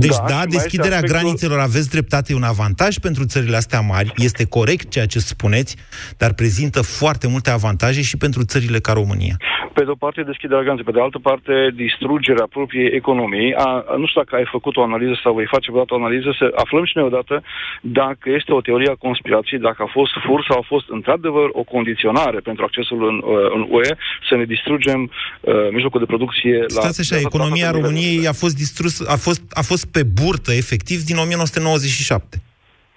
Deci, 0.01 0.17
da, 0.17 0.25
da 0.29 0.43
deschiderea 0.59 0.97
aspectul... 0.97 1.19
granițelor, 1.19 1.59
aveți 1.59 1.91
dreptate, 1.91 2.33
e 2.33 2.37
un 2.37 2.53
avantaj 2.55 2.93
pentru 2.99 3.25
țările 3.25 3.57
astea 3.57 3.81
mari, 3.81 4.13
este 4.17 4.45
corect 4.47 4.91
ceea 4.91 5.07
ce 5.07 5.19
spuneți, 5.19 5.77
dar 6.17 6.33
prezintă 6.33 6.81
foarte 6.83 7.27
multe 7.29 7.51
avantaje 7.51 8.03
și 8.03 8.17
pentru 8.17 8.43
țările 8.45 8.79
ca 8.79 8.93
România. 8.93 9.37
Pe 9.73 9.85
de 9.85 9.91
o 9.91 9.95
parte 10.05 10.23
deschiderea 10.23 10.63
graniței, 10.63 10.91
pe 10.91 10.97
de 10.99 11.01
altă 11.01 11.19
parte 11.19 11.55
distrugerea 11.75 12.47
propriei 12.57 12.91
economii. 13.01 13.55
A, 13.55 13.85
nu 14.01 14.07
știu 14.07 14.21
dacă 14.23 14.37
ai 14.37 14.49
făcut 14.57 14.77
o 14.77 14.83
analiză 14.83 15.15
sau 15.23 15.35
vei 15.35 15.55
face 15.55 15.71
vreodată 15.71 15.95
o 15.95 16.01
analiză, 16.03 16.31
să 16.39 16.47
aflăm 16.65 16.85
și 16.85 16.97
noi 16.97 17.07
odată 17.11 17.43
dacă 17.81 18.27
este 18.39 18.53
o 18.53 18.61
teorie 18.61 18.91
a 18.91 19.05
conspirației, 19.07 19.61
dacă 19.61 19.81
a 19.83 19.91
fost 19.99 20.13
fur 20.27 20.41
sau 20.49 20.59
a 20.59 20.65
fost 20.73 20.87
într-adevăr 20.89 21.49
o 21.53 21.63
condiționare 21.63 22.39
pentru 22.49 22.65
accesul 22.65 23.01
în, 23.11 23.17
uh, 23.17 23.49
în 23.57 23.63
UE, 23.77 23.91
să 24.29 24.35
ne 24.37 24.45
distrugem 24.45 25.01
uh, 25.03 25.55
mijlocul 25.73 26.01
de 26.01 26.07
producție 26.13 26.57
la... 26.59 26.81
Stați 26.81 27.01
așa, 27.01 27.17
economia 27.29 27.71
României 27.71 28.27
a 28.27 28.33
fost 28.33 28.57
distrus, 28.57 28.95
a 29.15 29.17
fost, 29.17 29.43
a 29.63 29.63
fost 29.63 29.85
pe 29.91 30.03
burtă, 30.03 30.53
efectiv, 30.53 31.05
din 31.05 31.17
1997 31.17 32.43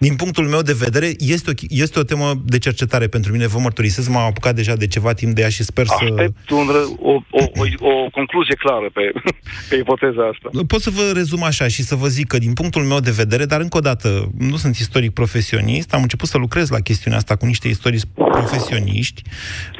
din 0.03 0.15
punctul 0.15 0.47
meu 0.47 0.61
de 0.61 0.73
vedere, 0.73 1.09
este 1.17 1.49
o, 1.49 1.53
este 1.69 1.99
o 1.99 2.03
temă 2.03 2.33
de 2.45 2.57
cercetare 2.57 3.07
pentru 3.07 3.31
mine. 3.31 3.47
Vă 3.47 3.59
mărturisesc, 3.59 4.09
m-am 4.09 4.25
apucat 4.25 4.55
deja 4.55 4.75
de 4.75 4.87
ceva 4.87 5.13
timp 5.13 5.35
de 5.35 5.41
ea 5.41 5.49
și 5.49 5.63
sper 5.63 5.85
Aștept 5.89 6.11
să... 6.15 6.21
Aștept 6.21 6.51
o, 6.51 7.11
o, 7.11 7.43
o, 7.81 7.89
o 7.89 8.09
concluzie 8.09 8.55
clară 8.55 8.89
pe, 8.93 9.11
pe 9.69 9.75
ipoteza 9.75 10.23
asta. 10.31 10.63
Pot 10.67 10.81
să 10.81 10.89
vă 10.89 11.11
rezum 11.13 11.43
așa 11.43 11.67
și 11.67 11.83
să 11.83 11.95
vă 11.95 12.07
zic 12.07 12.27
că, 12.27 12.37
din 12.37 12.53
punctul 12.53 12.81
meu 12.81 12.99
de 12.99 13.11
vedere, 13.11 13.45
dar 13.45 13.61
încă 13.61 13.77
o 13.77 13.79
dată, 13.79 14.31
nu 14.37 14.55
sunt 14.55 14.75
istoric 14.75 15.13
profesionist, 15.13 15.93
am 15.93 16.01
început 16.01 16.27
să 16.27 16.37
lucrez 16.37 16.69
la 16.69 16.79
chestiunea 16.79 17.19
asta 17.19 17.35
cu 17.35 17.45
niște 17.45 17.67
istorici 17.67 18.03
profesioniști. 18.15 19.21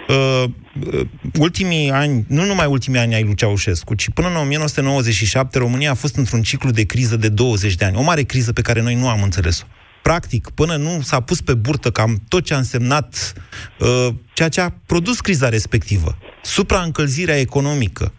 Uh, 0.08 0.44
uh, 0.94 1.06
ultimii 1.40 1.90
ani, 1.90 2.26
nu 2.28 2.46
numai 2.46 2.66
ultimii 2.66 3.00
ani 3.00 3.16
ai 3.16 3.24
lui 3.24 3.36
Ceaușescu, 3.36 3.96
ci 3.96 4.10
până 4.10 4.28
în 4.28 4.36
1997 4.36 5.58
România 5.58 5.92
a 5.92 5.94
fost 5.94 6.16
într-un 6.16 6.42
ciclu 6.42 6.70
de 6.70 6.84
criză 6.84 7.16
de 7.16 7.30
20 7.30 7.76
de 7.76 7.86
ani. 7.86 7.98
O 7.98 8.02
mare 8.02 8.22
criză 8.22 8.54
pe 8.54 8.62
care 8.62 8.82
noi 8.82 8.96
nu 8.96 9.10
am 9.10 9.24
înțeles-o 9.24 9.66
practic, 10.04 10.50
până 10.50 10.76
nu 10.76 11.02
s-a 11.02 11.20
pus 11.20 11.42
pe 11.42 11.54
burtă 11.54 11.92
cam 11.92 12.22
tot 12.28 12.44
ce 12.44 12.54
a 12.54 12.58
însemnat 12.58 13.34
uh, 13.80 14.08
ceea 14.34 14.50
ce 14.50 14.62
a 14.62 14.74
produs 14.86 15.20
criza 15.20 15.50
respectivă, 15.50 16.18
supraîncălzirea 16.42 17.40
economică, 17.40 18.14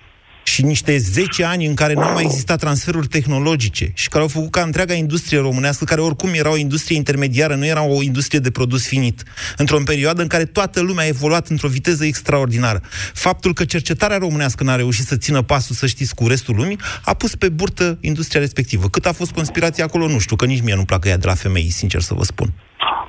și 0.45 0.63
niște 0.63 0.99
10 0.99 1.45
ani 1.45 1.67
în 1.67 1.75
care 1.75 1.93
nu 1.93 2.03
au 2.03 2.13
mai 2.13 2.25
existat 2.25 2.59
transferuri 2.59 3.07
tehnologice 3.07 3.91
și 3.95 4.09
care 4.09 4.23
au 4.23 4.29
făcut 4.29 4.51
ca 4.51 4.63
întreaga 4.63 4.95
industrie 4.95 5.39
românească, 5.39 5.85
care 5.85 6.01
oricum 6.01 6.31
era 6.33 6.51
o 6.51 6.57
industrie 6.57 6.97
intermediară, 6.97 7.55
nu 7.55 7.67
era 7.67 7.83
o 7.83 8.03
industrie 8.03 8.41
de 8.41 8.51
produs 8.51 8.87
finit, 8.87 9.23
într-o 9.57 9.79
perioadă 9.85 10.23
în 10.23 10.29
care 10.29 10.45
toată 10.45 10.81
lumea 10.81 11.05
a 11.05 11.09
evoluat 11.09 11.49
într-o 11.49 11.69
viteză 11.69 12.05
extraordinară. 12.05 12.83
Faptul 13.13 13.53
că 13.53 13.65
cercetarea 13.65 14.19
românească 14.19 14.65
n-a 14.65 14.77
reușit 14.77 15.07
să 15.07 15.17
țină 15.17 15.43
pasul, 15.43 15.75
să 15.75 15.87
știți, 15.87 16.15
cu 16.15 16.29
restul 16.29 16.55
lumii, 16.55 16.79
a 17.05 17.15
pus 17.15 17.35
pe 17.35 17.49
burtă 17.49 17.99
industria 18.01 18.41
respectivă. 18.41 18.89
Cât 18.89 19.07
a 19.07 19.13
fost 19.13 19.31
conspirația 19.31 19.85
acolo, 19.85 20.09
nu 20.09 20.19
știu, 20.19 20.37
că 20.37 20.45
nici 20.45 20.63
mie 20.63 20.75
nu-mi 20.75 20.87
placă 20.87 21.09
ea 21.09 21.17
de 21.17 21.27
la 21.27 21.35
femei, 21.35 21.71
sincer 21.71 22.01
să 22.01 22.15
vă 22.15 22.25
spun. 22.25 22.53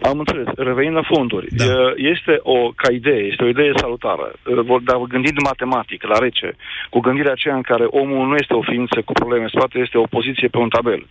Am 0.01 0.19
înțeles. 0.19 0.47
Revenind 0.55 0.95
la 0.95 1.01
fonduri. 1.13 1.47
Da. 1.49 1.65
Este 1.95 2.39
o, 2.41 2.71
ca 2.75 2.91
idee, 2.91 3.23
este 3.31 3.43
o 3.43 3.47
idee 3.47 3.71
salutară. 3.75 4.33
Dar 4.83 4.97
gândind 4.97 5.37
matematic, 5.43 6.03
la 6.03 6.17
rece, 6.17 6.55
cu 6.89 6.99
gândirea 6.99 7.31
aceea 7.31 7.55
în 7.55 7.61
care 7.61 7.83
omul 7.83 8.27
nu 8.27 8.35
este 8.35 8.53
o 8.53 8.61
ființă 8.61 9.01
cu 9.01 9.13
probleme 9.13 9.43
în 9.43 9.49
spate, 9.55 9.79
este 9.79 9.97
o 9.97 10.11
poziție 10.15 10.47
pe 10.47 10.57
un 10.57 10.69
tabel. 10.69 11.05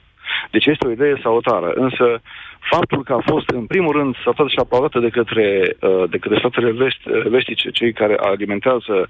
Deci 0.51 0.66
este 0.66 0.87
o 0.87 0.90
idee 0.90 1.20
salutară. 1.23 1.73
Însă 1.75 2.20
faptul 2.61 3.03
că 3.05 3.12
a 3.12 3.23
fost, 3.27 3.49
în 3.49 3.66
primul 3.66 3.92
rând, 3.92 4.16
salutată 4.23 4.49
și 4.49 4.59
aplaudată 4.59 4.99
de 4.99 5.09
către, 5.09 5.77
de 6.09 6.18
către 6.18 6.38
statele 6.38 6.70
vest, 6.70 7.03
vestice, 7.29 7.70
cei 7.70 7.92
care 7.92 8.14
alimentează 8.16 9.09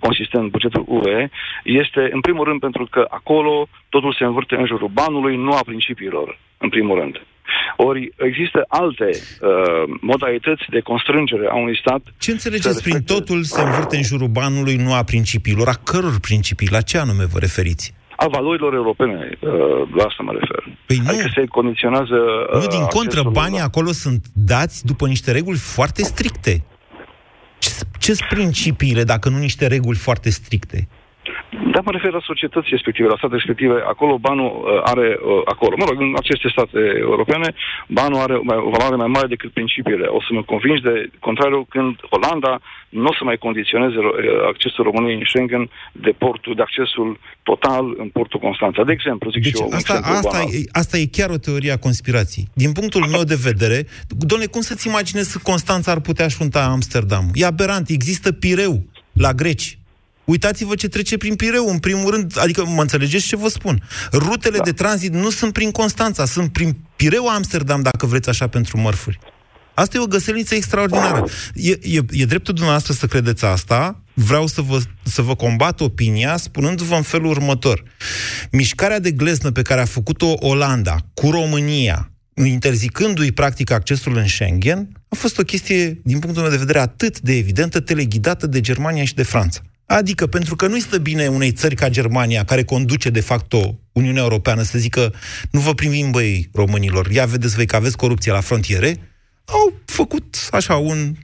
consistent 0.00 0.50
bugetul 0.50 0.84
UE, 0.86 1.28
este, 1.64 2.08
în 2.12 2.20
primul 2.20 2.44
rând, 2.44 2.60
pentru 2.60 2.86
că 2.90 3.06
acolo 3.08 3.66
totul 3.88 4.12
se 4.18 4.24
învârte 4.24 4.56
în 4.56 4.66
jurul 4.66 4.88
banului, 4.88 5.36
nu 5.36 5.52
a 5.52 5.60
principiilor, 5.64 6.38
în 6.58 6.68
primul 6.68 6.98
rând. 6.98 7.20
Ori 7.76 8.14
există 8.16 8.64
alte 8.68 9.10
uh, 9.14 9.50
modalități 10.00 10.64
de 10.70 10.80
constrângere 10.80 11.46
a 11.50 11.54
unui 11.54 11.78
stat. 11.78 12.02
Ce 12.18 12.30
înțelegeți 12.30 12.82
prin 12.82 13.02
totul 13.02 13.42
se 13.42 13.60
învârte 13.62 13.96
în 13.96 14.02
jurul 14.02 14.28
banului, 14.28 14.76
nu 14.76 14.92
a 14.94 15.02
principiilor? 15.02 15.68
A 15.68 15.80
căror 15.84 16.20
principii? 16.20 16.68
La 16.70 16.80
ce 16.80 16.98
anume 16.98 17.24
vă 17.24 17.38
referiți? 17.38 17.94
A 18.16 18.26
valorilor 18.28 18.74
europene, 18.74 19.38
uh, 19.40 19.50
la 19.94 20.04
asta 20.04 20.22
mă 20.22 20.32
refer. 20.32 20.62
Păi 20.86 20.96
nu. 20.96 21.08
Adică 21.08 21.30
se 21.34 21.44
condiționează... 21.44 22.16
Uh, 22.54 22.60
nu, 22.60 22.66
din 22.66 22.84
contră, 22.84 23.22
banii 23.22 23.58
la... 23.58 23.64
acolo 23.64 23.92
sunt 23.92 24.26
dați 24.32 24.86
după 24.86 25.06
niște 25.06 25.32
reguli 25.32 25.58
foarte 25.58 26.02
stricte. 26.02 26.64
Ce 27.98 28.12
sunt 28.14 28.28
principiile, 28.28 29.02
dacă 29.04 29.28
nu 29.28 29.38
niște 29.38 29.66
reguli 29.66 29.96
foarte 29.96 30.30
stricte? 30.30 30.88
Da, 31.74 31.80
mă 31.84 31.92
refer 31.96 32.12
la 32.12 32.28
societăți 32.30 32.68
respective, 32.70 33.08
la 33.08 33.20
state 33.20 33.34
respective. 33.40 33.76
Acolo 33.94 34.14
banul 34.28 34.50
uh, 34.52 34.90
are, 34.92 35.08
uh, 35.20 35.42
acolo, 35.54 35.74
mă 35.78 35.86
rog, 35.88 35.96
în 36.00 36.12
aceste 36.22 36.48
state 36.56 36.80
europene, 37.08 37.48
banul 37.98 38.20
are 38.26 38.34
o 38.68 38.70
valoare 38.76 38.96
mai 39.02 39.10
mare 39.16 39.26
decât 39.34 39.50
principiile. 39.58 40.06
O 40.18 40.20
să 40.26 40.30
mă 40.36 40.42
convingi 40.52 40.82
de 40.88 40.94
contrariu 41.26 41.60
când 41.74 41.94
Olanda 42.16 42.52
nu 42.88 43.08
o 43.12 43.14
să 43.18 43.22
mai 43.24 43.38
condiționeze 43.46 43.98
uh, 43.98 44.08
accesul 44.52 44.84
României 44.84 45.18
în 45.20 45.26
Schengen 45.30 45.64
de 45.92 46.12
portul, 46.22 46.54
de 46.54 46.62
accesul 46.62 47.08
total 47.42 47.84
în 48.02 48.08
portul 48.16 48.40
Constanța. 48.46 48.84
De 48.84 48.92
exemplu, 48.98 49.30
zic 49.30 49.42
deci 49.42 49.56
și 49.56 49.62
eu. 49.62 49.68
Asta, 49.80 49.94
asta, 50.18 50.38
e, 50.56 50.58
asta 50.82 50.96
e 50.98 51.14
chiar 51.16 51.30
o 51.30 51.42
teorie 51.46 51.72
a 51.72 51.84
conspirației. 51.88 52.46
Din 52.62 52.72
punctul 52.72 53.04
meu 53.14 53.24
de 53.32 53.38
vedere, 53.48 53.78
doamne, 54.30 54.46
cum 54.46 54.60
să-ți 54.60 54.88
imaginezi 54.92 55.32
că 55.32 55.38
Constanța 55.42 55.90
ar 55.92 56.00
putea 56.08 56.28
șunta 56.28 56.60
Amsterdam? 56.76 57.24
E 57.34 57.44
aberant, 57.46 57.88
există 57.88 58.28
Pireu 58.32 58.74
la 59.12 59.32
greci 59.32 59.78
Uitați-vă 60.24 60.74
ce 60.74 60.88
trece 60.88 61.16
prin 61.16 61.34
Pireu, 61.34 61.68
în 61.68 61.78
primul 61.78 62.10
rând, 62.10 62.38
adică 62.38 62.64
mă 62.64 62.80
înțelegeți 62.80 63.26
ce 63.26 63.36
vă 63.36 63.48
spun. 63.48 63.82
Rutele 64.12 64.56
da. 64.56 64.62
de 64.62 64.72
tranzit 64.72 65.12
nu 65.12 65.30
sunt 65.30 65.52
prin 65.52 65.70
Constanța, 65.70 66.24
sunt 66.24 66.52
prin 66.52 66.76
Pireu 66.96 67.28
Amsterdam, 67.28 67.82
dacă 67.82 68.06
vreți 68.06 68.28
așa, 68.28 68.46
pentru 68.46 68.78
mărfuri. 68.80 69.18
Asta 69.74 69.96
e 69.96 70.00
o 70.00 70.06
găselniță 70.06 70.54
extraordinară. 70.54 71.24
E, 71.54 71.70
e, 71.70 72.00
e 72.10 72.24
dreptul 72.24 72.54
dumneavoastră 72.54 72.92
să 72.92 73.06
credeți 73.06 73.44
asta. 73.44 74.02
Vreau 74.14 74.46
să 74.46 74.60
vă, 74.60 74.80
să 75.02 75.22
vă 75.22 75.34
combat 75.34 75.80
opinia 75.80 76.36
spunându-vă 76.36 76.94
în 76.94 77.02
felul 77.02 77.30
următor. 77.30 77.82
Mișcarea 78.50 78.98
de 78.98 79.10
gleznă 79.10 79.50
pe 79.50 79.62
care 79.62 79.80
a 79.80 79.84
făcut-o 79.84 80.34
Olanda 80.38 80.96
cu 81.14 81.30
România, 81.30 82.10
interzicându-i 82.34 83.32
practic 83.32 83.70
accesul 83.70 84.16
în 84.16 84.26
Schengen, 84.26 84.88
a 85.08 85.14
fost 85.16 85.38
o 85.38 85.42
chestie, 85.42 86.00
din 86.04 86.18
punctul 86.18 86.42
meu 86.42 86.50
de 86.50 86.56
vedere, 86.56 86.78
atât 86.78 87.20
de 87.20 87.36
evidentă, 87.36 87.80
teleghidată 87.80 88.46
de 88.46 88.60
Germania 88.60 89.04
și 89.04 89.14
de 89.14 89.22
Franța. 89.22 89.60
Adică, 89.86 90.26
pentru 90.26 90.56
că 90.56 90.66
nu-i 90.66 90.80
stă 90.80 90.98
bine 90.98 91.26
unei 91.26 91.52
țări 91.52 91.74
ca 91.74 91.88
Germania, 91.88 92.44
care 92.44 92.64
conduce 92.64 93.10
de 93.10 93.20
facto 93.20 93.78
Uniunea 93.92 94.22
Europeană, 94.22 94.62
să 94.62 94.78
zică, 94.78 95.14
nu 95.50 95.60
vă 95.60 95.74
primim, 95.74 96.10
băi, 96.10 96.48
românilor, 96.52 97.10
ia 97.10 97.24
vedeți 97.24 97.54
voi 97.54 97.66
că 97.66 97.76
aveți 97.76 97.96
corupție 97.96 98.32
la 98.32 98.40
frontiere, 98.40 99.00
au 99.44 99.72
făcut 99.84 100.48
așa 100.50 100.76
un 100.76 101.14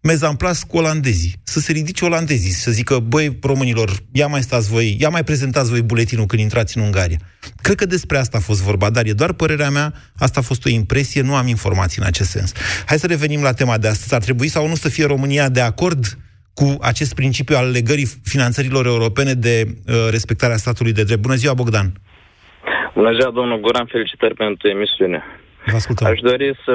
mezamplas 0.00 0.62
cu 0.62 0.76
olandezii, 0.76 1.40
să 1.42 1.60
se 1.60 1.72
ridice 1.72 2.04
olandezii, 2.04 2.50
să 2.50 2.70
zică, 2.70 2.98
băi, 2.98 3.38
românilor, 3.42 4.02
ia 4.12 4.26
mai 4.26 4.42
stați 4.42 4.68
voi, 4.68 4.96
ia 5.00 5.08
mai 5.08 5.24
prezentați 5.24 5.70
voi 5.70 5.82
buletinul 5.82 6.26
când 6.26 6.42
intrați 6.42 6.76
în 6.76 6.82
Ungaria. 6.82 7.18
Cred 7.62 7.76
că 7.76 7.86
despre 7.86 8.18
asta 8.18 8.36
a 8.36 8.40
fost 8.40 8.60
vorba, 8.60 8.90
dar 8.90 9.06
e 9.06 9.12
doar 9.12 9.32
părerea 9.32 9.70
mea, 9.70 9.94
asta 10.16 10.40
a 10.40 10.42
fost 10.42 10.64
o 10.64 10.68
impresie, 10.68 11.20
nu 11.20 11.34
am 11.34 11.46
informații 11.46 12.00
în 12.00 12.06
acest 12.06 12.30
sens. 12.30 12.52
Hai 12.86 12.98
să 12.98 13.06
revenim 13.06 13.42
la 13.42 13.52
tema 13.52 13.78
de 13.78 13.88
astăzi. 13.88 14.14
Ar 14.14 14.22
trebui 14.22 14.48
sau 14.48 14.68
nu 14.68 14.74
să 14.74 14.88
fie 14.88 15.06
România 15.06 15.48
de 15.48 15.60
acord 15.60 16.18
cu 16.58 16.68
acest 16.92 17.14
principiu 17.14 17.56
al 17.56 17.68
legării 17.70 18.08
finanțărilor 18.34 18.84
europene 18.86 19.32
de 19.32 19.56
uh, 19.66 19.94
respectarea 20.10 20.62
statului 20.64 20.92
de 20.98 21.04
drept. 21.08 21.20
Bună 21.20 21.34
ziua, 21.42 21.54
Bogdan! 21.54 21.88
Bună 22.94 23.12
ziua, 23.18 23.30
domnul 23.30 23.60
Guran, 23.60 23.86
felicitări 23.86 24.34
pentru 24.34 24.68
emisiune. 24.68 25.18
Vă 25.66 25.76
ascultăm. 25.76 26.06
Aș 26.06 26.20
dori 26.30 26.48
să 26.64 26.74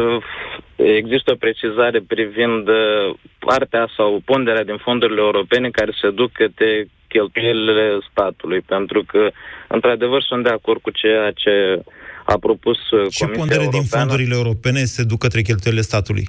există 0.76 1.32
o 1.32 1.42
precizare 1.46 2.00
privind 2.14 2.68
uh, 2.68 3.16
partea 3.40 3.86
sau 3.98 4.22
ponderea 4.26 4.64
din 4.64 4.78
fondurile 4.78 5.22
europene 5.22 5.70
care 5.70 5.92
se 6.02 6.10
duc 6.20 6.32
către 6.32 6.88
cheltuielile 7.08 7.86
statului, 8.12 8.62
pentru 8.74 9.04
că, 9.12 9.32
într-adevăr, 9.68 10.22
sunt 10.30 10.44
de 10.44 10.50
acord 10.50 10.82
cu 10.82 10.92
ceea 11.02 11.32
ce 11.32 11.54
a 12.34 12.38
propus 12.46 12.78
uh, 12.92 13.08
Ce 13.10 13.24
Comisia 13.24 13.40
pondere 13.40 13.64
Europeană. 13.64 13.86
din 13.86 13.98
fondurile 13.98 14.36
europene 14.42 14.82
se 14.96 15.04
duc 15.04 15.20
către 15.20 15.42
cheltuielile 15.42 15.90
statului? 15.92 16.26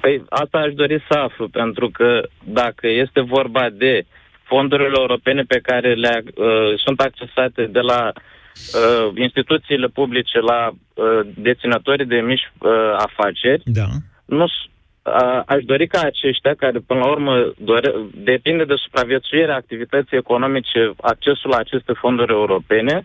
Păi 0.00 0.24
asta 0.28 0.58
aș 0.58 0.72
dori 0.74 1.04
să 1.08 1.18
aflu, 1.18 1.48
pentru 1.48 1.90
că 1.90 2.20
dacă 2.44 2.88
este 2.88 3.20
vorba 3.20 3.68
de 3.72 4.04
fondurile 4.42 4.96
europene 4.98 5.42
pe 5.42 5.60
care 5.62 5.94
le 5.94 6.22
uh, 6.34 6.78
sunt 6.84 7.00
accesate 7.00 7.64
de 7.66 7.80
la 7.80 8.12
uh, 8.12 9.10
instituțiile 9.14 9.86
publice 9.86 10.38
la 10.40 10.70
uh, 10.70 11.20
deținătorii 11.34 12.06
de 12.06 12.20
mici 12.20 12.52
uh, 12.58 12.70
afaceri, 12.96 13.62
da. 13.64 13.86
nu 14.24 14.46
s- 14.46 14.68
a, 15.04 15.42
aș 15.46 15.64
dori 15.64 15.86
ca 15.86 16.00
aceștia, 16.00 16.54
care 16.54 16.78
până 16.86 17.00
la 17.00 17.10
urmă 17.10 17.52
dore, 17.58 17.92
depinde 18.14 18.64
de 18.64 18.74
supraviețuirea 18.76 19.54
activității 19.54 20.16
economice, 20.16 20.90
accesul 21.00 21.50
la 21.50 21.56
aceste 21.56 21.92
fonduri 21.92 22.32
europene, 22.32 23.04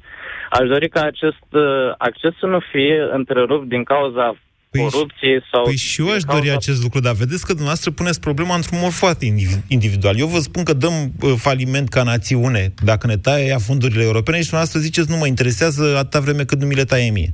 aș 0.50 0.68
dori 0.68 0.90
ca 0.90 1.02
acest 1.02 1.46
uh, 1.52 1.92
acces 1.98 2.34
să 2.40 2.46
nu 2.46 2.60
fie 2.72 3.08
întrerupt 3.12 3.68
din 3.68 3.84
cauza 3.84 4.36
corupției 4.72 5.44
sau... 5.52 5.64
Păi 5.64 5.76
și 5.76 6.02
eu 6.02 6.08
aș 6.08 6.18
din 6.18 6.26
cauza 6.26 6.40
dori 6.40 6.56
acest 6.56 6.84
lucru, 6.84 7.00
dar 7.00 7.14
vedeți 7.14 7.46
că 7.46 7.52
dumneavoastră 7.52 7.92
puneți 7.92 8.20
problema 8.20 8.56
într-un 8.56 8.80
mod 8.82 8.92
foarte 8.92 9.26
indiv- 9.26 9.64
individual. 9.68 10.18
Eu 10.18 10.28
vă 10.28 10.40
spun 10.40 10.64
că 10.64 10.74
dăm 10.74 10.94
uh, 11.22 11.34
faliment 11.38 11.90
ca 11.90 12.04
națiune 12.04 12.74
dacă 12.84 13.08
ne 13.08 13.18
taie 13.18 13.46
ea 13.46 13.58
fondurile 13.58 14.04
europene 14.04 14.38
și 14.38 14.50
dumneavoastră 14.50 14.80
ziceți 14.80 15.12
nu 15.12 15.18
mă 15.18 15.28
interesează 15.28 15.98
atâta 15.98 16.20
vreme 16.20 16.44
cât 16.44 16.60
nu 16.60 16.66
mi 16.68 16.76
le 16.76 16.84
taie 16.84 17.12
mie. 17.12 17.32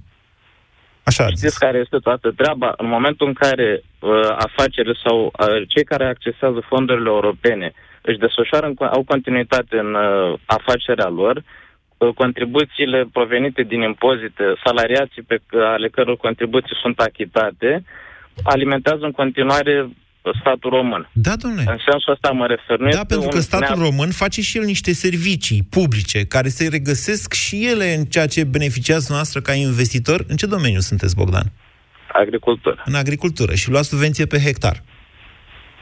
Așa 1.03 1.23
ați 1.23 1.33
zis. 1.33 1.39
Știți 1.39 1.59
care 1.59 1.77
este 1.77 1.97
toată 1.97 2.31
treaba? 2.31 2.73
În 2.77 2.87
momentul 2.87 3.27
în 3.27 3.33
care 3.33 3.83
uh, 3.99 4.29
afacerile 4.47 4.95
sau 5.03 5.17
uh, 5.25 5.47
cei 5.67 5.83
care 5.83 6.05
accesează 6.05 6.59
fondurile 6.67 7.09
europene 7.09 7.73
își 8.01 8.17
desfășoară, 8.17 8.65
în, 8.65 8.87
au 8.87 9.03
continuitate 9.03 9.77
în 9.77 9.93
uh, 9.93 10.39
afacerea 10.45 11.07
lor, 11.07 11.35
uh, 11.35 11.43
contribuțiile 12.15 13.09
provenite 13.11 13.61
din 13.63 13.81
impozite, 13.81 14.43
salariații 14.65 15.21
pe 15.21 15.37
c- 15.37 15.65
ale 15.75 15.87
căror 15.89 16.17
contribuții 16.17 16.75
sunt 16.81 16.99
achitate, 16.99 17.83
alimentează 18.43 19.03
în 19.05 19.11
continuare 19.11 19.89
statul 20.41 20.69
român. 20.69 21.09
Da, 21.13 21.35
domnule. 21.35 21.61
În 21.67 21.77
sensul 21.89 22.11
ăsta 22.13 22.29
mă 22.29 22.45
refer. 22.47 22.77
Nu 22.77 22.83
Da, 22.83 22.89
este 22.89 23.05
pentru 23.05 23.25
un 23.27 23.33
că 23.33 23.39
statul 23.39 23.75
neap- 23.75 23.87
român 23.87 24.11
face 24.11 24.41
și 24.41 24.57
el 24.57 24.63
niște 24.63 24.93
servicii 24.93 25.63
publice 25.69 26.25
care 26.25 26.47
se 26.47 26.67
regăsesc 26.67 27.33
și 27.33 27.65
ele 27.67 27.93
în 27.93 28.03
ceea 28.05 28.27
ce 28.27 28.43
beneficiați 28.43 29.11
noastră 29.11 29.39
ca 29.41 29.53
investitor. 29.53 30.23
În 30.27 30.35
ce 30.35 30.45
domeniu 30.45 30.79
sunteți, 30.79 31.15
Bogdan? 31.15 31.51
Agricultură. 32.13 32.81
În 32.85 32.93
agricultură. 32.95 33.53
Și 33.55 33.69
luați 33.69 33.87
subvenție 33.87 34.25
pe 34.25 34.37
hectar. 34.39 34.83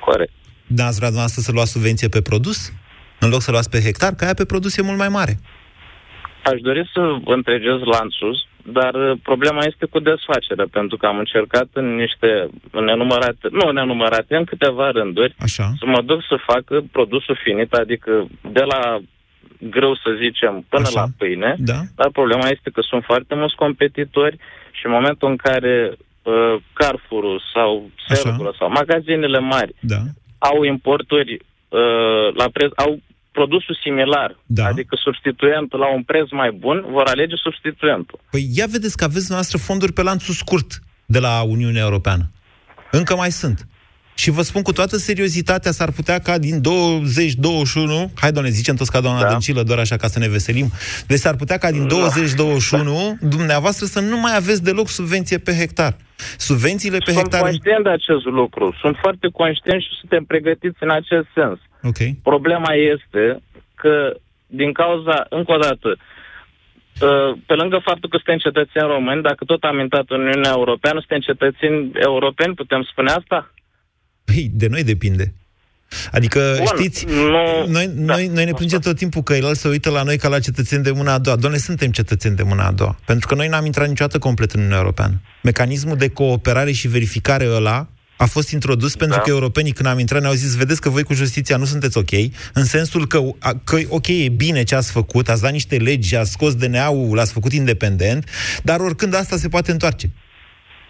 Corect. 0.05 0.31
N-ați 0.67 0.95
vrea 0.95 1.07
dumneavoastră 1.07 1.41
să 1.41 1.51
luați 1.51 1.71
subvenție 1.71 2.07
pe 2.07 2.21
produs? 2.21 2.71
În 3.19 3.29
loc 3.29 3.41
să 3.41 3.51
luați 3.51 3.69
pe 3.69 3.79
hectar, 3.81 4.13
că 4.15 4.23
aia 4.23 4.33
pe 4.33 4.45
produs 4.45 4.77
e 4.77 4.81
mult 4.81 4.97
mai 4.97 5.09
mare. 5.09 5.39
Aș 6.43 6.59
dori 6.61 6.89
să 6.93 7.15
întregez 7.25 7.79
lanțul, 7.79 8.45
dar 8.63 8.93
uh, 8.93 9.17
problema 9.23 9.63
este 9.63 9.85
cu 9.85 9.99
desfacerea, 9.99 10.65
pentru 10.71 10.97
că 10.97 11.05
am 11.05 11.17
încercat 11.17 11.67
în 11.73 11.95
niște 11.95 12.49
nenumărate, 12.71 13.47
nu 13.51 13.71
nenumărate, 13.71 14.35
în 14.35 14.43
câteva 14.43 14.91
rânduri, 14.91 15.35
Așa. 15.39 15.71
să 15.79 15.85
mă 15.85 16.01
duc 16.01 16.21
să 16.27 16.35
fac 16.45 16.63
produsul 16.91 17.39
finit, 17.43 17.73
adică 17.73 18.27
de 18.51 18.61
la 18.61 18.99
greu 19.69 19.95
să 19.95 20.17
zicem 20.21 20.65
până 20.69 20.87
Așa. 20.87 20.99
la 20.99 21.05
pâine, 21.17 21.55
Da. 21.57 21.79
dar 21.95 22.09
problema 22.11 22.47
este 22.47 22.69
că 22.69 22.81
sunt 22.81 23.03
foarte 23.03 23.35
mulți 23.35 23.55
competitori 23.55 24.37
și 24.71 24.85
în 24.85 24.91
momentul 24.91 25.29
în 25.29 25.35
care 25.35 25.97
uh, 26.23 26.55
Carrefour 26.73 27.41
sau 27.53 27.89
Sergul 28.07 28.55
sau 28.59 28.69
magazinele 28.69 29.39
mari 29.39 29.75
Da. 29.79 30.01
au 30.37 30.63
importuri 30.63 31.33
uh, 31.69 32.35
la 32.35 32.45
preț, 32.53 32.71
au 32.75 32.99
produsul 33.37 33.75
similar, 33.83 34.29
Da. 34.45 34.65
adică 34.65 34.95
substituentul 35.05 35.79
la 35.79 35.93
un 35.93 36.03
preț 36.03 36.27
mai 36.31 36.51
bun, 36.51 36.85
vor 36.89 37.05
alege 37.07 37.35
substituentul. 37.35 38.19
Păi 38.31 38.43
ia 38.57 38.65
vedeți 38.75 38.97
că 38.97 39.03
aveți 39.03 39.31
noastră 39.31 39.57
fonduri 39.57 39.93
pe 39.93 40.01
lanțul 40.01 40.33
scurt 40.33 40.69
de 41.05 41.19
la 41.19 41.41
Uniunea 41.41 41.83
Europeană. 41.83 42.31
Încă 42.91 43.15
mai 43.15 43.31
sunt. 43.31 43.67
Și 44.15 44.29
vă 44.31 44.41
spun 44.41 44.61
cu 44.61 44.71
toată 44.71 44.97
seriozitatea, 44.97 45.71
s-ar 45.71 45.91
putea 45.91 46.19
ca 46.19 46.37
din 46.37 46.61
2021, 46.61 48.11
hai 48.15 48.31
doamne, 48.31 48.51
zicem 48.51 48.75
toți 48.75 48.91
ca 48.91 49.01
doamna 49.01 49.21
da. 49.21 49.29
Dăncilă, 49.29 49.63
doar 49.63 49.79
așa 49.79 49.95
ca 49.95 50.07
să 50.07 50.19
ne 50.19 50.27
veselim, 50.27 50.67
deci 51.07 51.19
s-ar 51.19 51.35
putea 51.35 51.57
ca 51.57 51.71
din 51.71 51.87
2021 51.87 53.17
dumneavoastră 53.21 53.85
să 53.85 53.99
nu 53.99 54.19
mai 54.19 54.35
aveți 54.35 54.63
deloc 54.63 54.87
subvenție 54.87 55.37
pe 55.37 55.51
hectar. 55.51 55.95
Subvențiile 56.37 56.97
pe 56.97 57.11
Sunt 57.11 57.17
hectar... 57.17 57.41
conștient 57.41 57.83
de 57.83 57.89
acest 57.89 58.25
lucru, 58.25 58.75
sunt 58.81 58.97
foarte 59.01 59.27
conștient 59.33 59.81
și 59.81 59.89
suntem 59.99 60.23
pregătiți 60.23 60.77
în 60.79 60.89
acest 60.89 61.27
sens. 61.33 61.59
Ok. 61.83 61.99
Problema 62.23 62.73
este 62.73 63.41
că, 63.75 64.15
din 64.47 64.71
cauza, 64.73 65.25
încă 65.29 65.51
o 65.51 65.57
dată, 65.57 65.89
uh, 65.97 67.37
pe 67.45 67.53
lângă 67.53 67.77
faptul 67.83 68.09
că 68.09 68.17
suntem 68.17 68.37
cetățeni 68.37 68.93
români, 68.95 69.21
dacă 69.21 69.45
tot 69.45 69.63
am 69.63 69.79
intrat 69.79 70.05
în 70.07 70.19
Uniunea 70.19 70.53
Europeană, 70.55 70.99
suntem 70.99 71.19
cetățeni 71.19 71.91
europeni, 71.93 72.53
putem 72.53 72.81
spune 72.91 73.11
asta? 73.11 73.53
Păi, 74.25 74.51
de 74.53 74.67
noi 74.67 74.83
depinde. 74.83 75.33
Adică, 76.11 76.53
Bun, 76.57 76.65
știți, 76.77 77.05
nu- 77.05 77.65
noi, 77.67 77.87
da, 77.95 78.03
noi, 78.13 78.27
noi 78.27 78.45
ne 78.45 78.51
plângem 78.51 78.79
tot 78.79 78.97
timpul 78.97 79.23
că 79.23 79.33
el 79.35 79.55
se 79.55 79.67
uită 79.67 79.89
la 79.89 80.03
noi 80.03 80.17
ca 80.17 80.27
la 80.27 80.39
cetățeni 80.39 80.83
de 80.83 80.91
mâna 80.91 81.13
a 81.13 81.17
doua. 81.17 81.35
Doamne, 81.35 81.57
suntem 81.57 81.91
cetățeni 81.91 82.35
de 82.35 82.43
mâna 82.43 82.65
a 82.67 82.71
doua. 82.71 82.99
Pentru 83.05 83.27
că 83.27 83.35
noi 83.35 83.47
n-am 83.47 83.65
intrat 83.65 83.87
niciodată 83.87 84.17
complet 84.19 84.51
în 84.51 84.57
Uniunea 84.59 84.79
Europeană. 84.79 85.21
Mecanismul 85.43 85.97
de 85.97 86.07
cooperare 86.07 86.71
și 86.71 86.87
verificare 86.87 87.47
ăla 87.49 87.87
a 88.17 88.25
fost 88.25 88.49
introdus 88.51 88.95
pentru 88.95 89.19
că 89.23 89.29
europenii 89.29 89.71
când 89.71 89.87
am 89.89 89.99
intrat 89.99 90.21
ne-au 90.21 90.33
zis, 90.33 90.55
vedeți 90.55 90.81
că 90.81 90.89
voi 90.89 91.03
cu 91.03 91.13
justiția 91.13 91.57
nu 91.57 91.65
sunteți 91.65 91.97
ok, 91.97 92.11
în 92.53 92.63
sensul 92.65 93.07
că, 93.07 93.19
a- 93.39 93.61
că 93.63 93.77
ok, 93.87 94.07
e 94.07 94.29
bine 94.29 94.63
ce 94.63 94.75
ați 94.75 94.91
făcut, 94.91 95.29
ați 95.29 95.41
dat 95.41 95.51
niște 95.51 95.75
legi, 95.77 96.15
ați 96.15 96.31
scos 96.31 96.55
DNA-ul, 96.55 97.15
l-ați 97.15 97.31
făcut 97.31 97.53
independent, 97.53 98.29
dar 98.63 98.79
oricând 98.79 99.15
asta 99.15 99.37
se 99.37 99.47
poate 99.47 99.71
întoarce. 99.71 100.09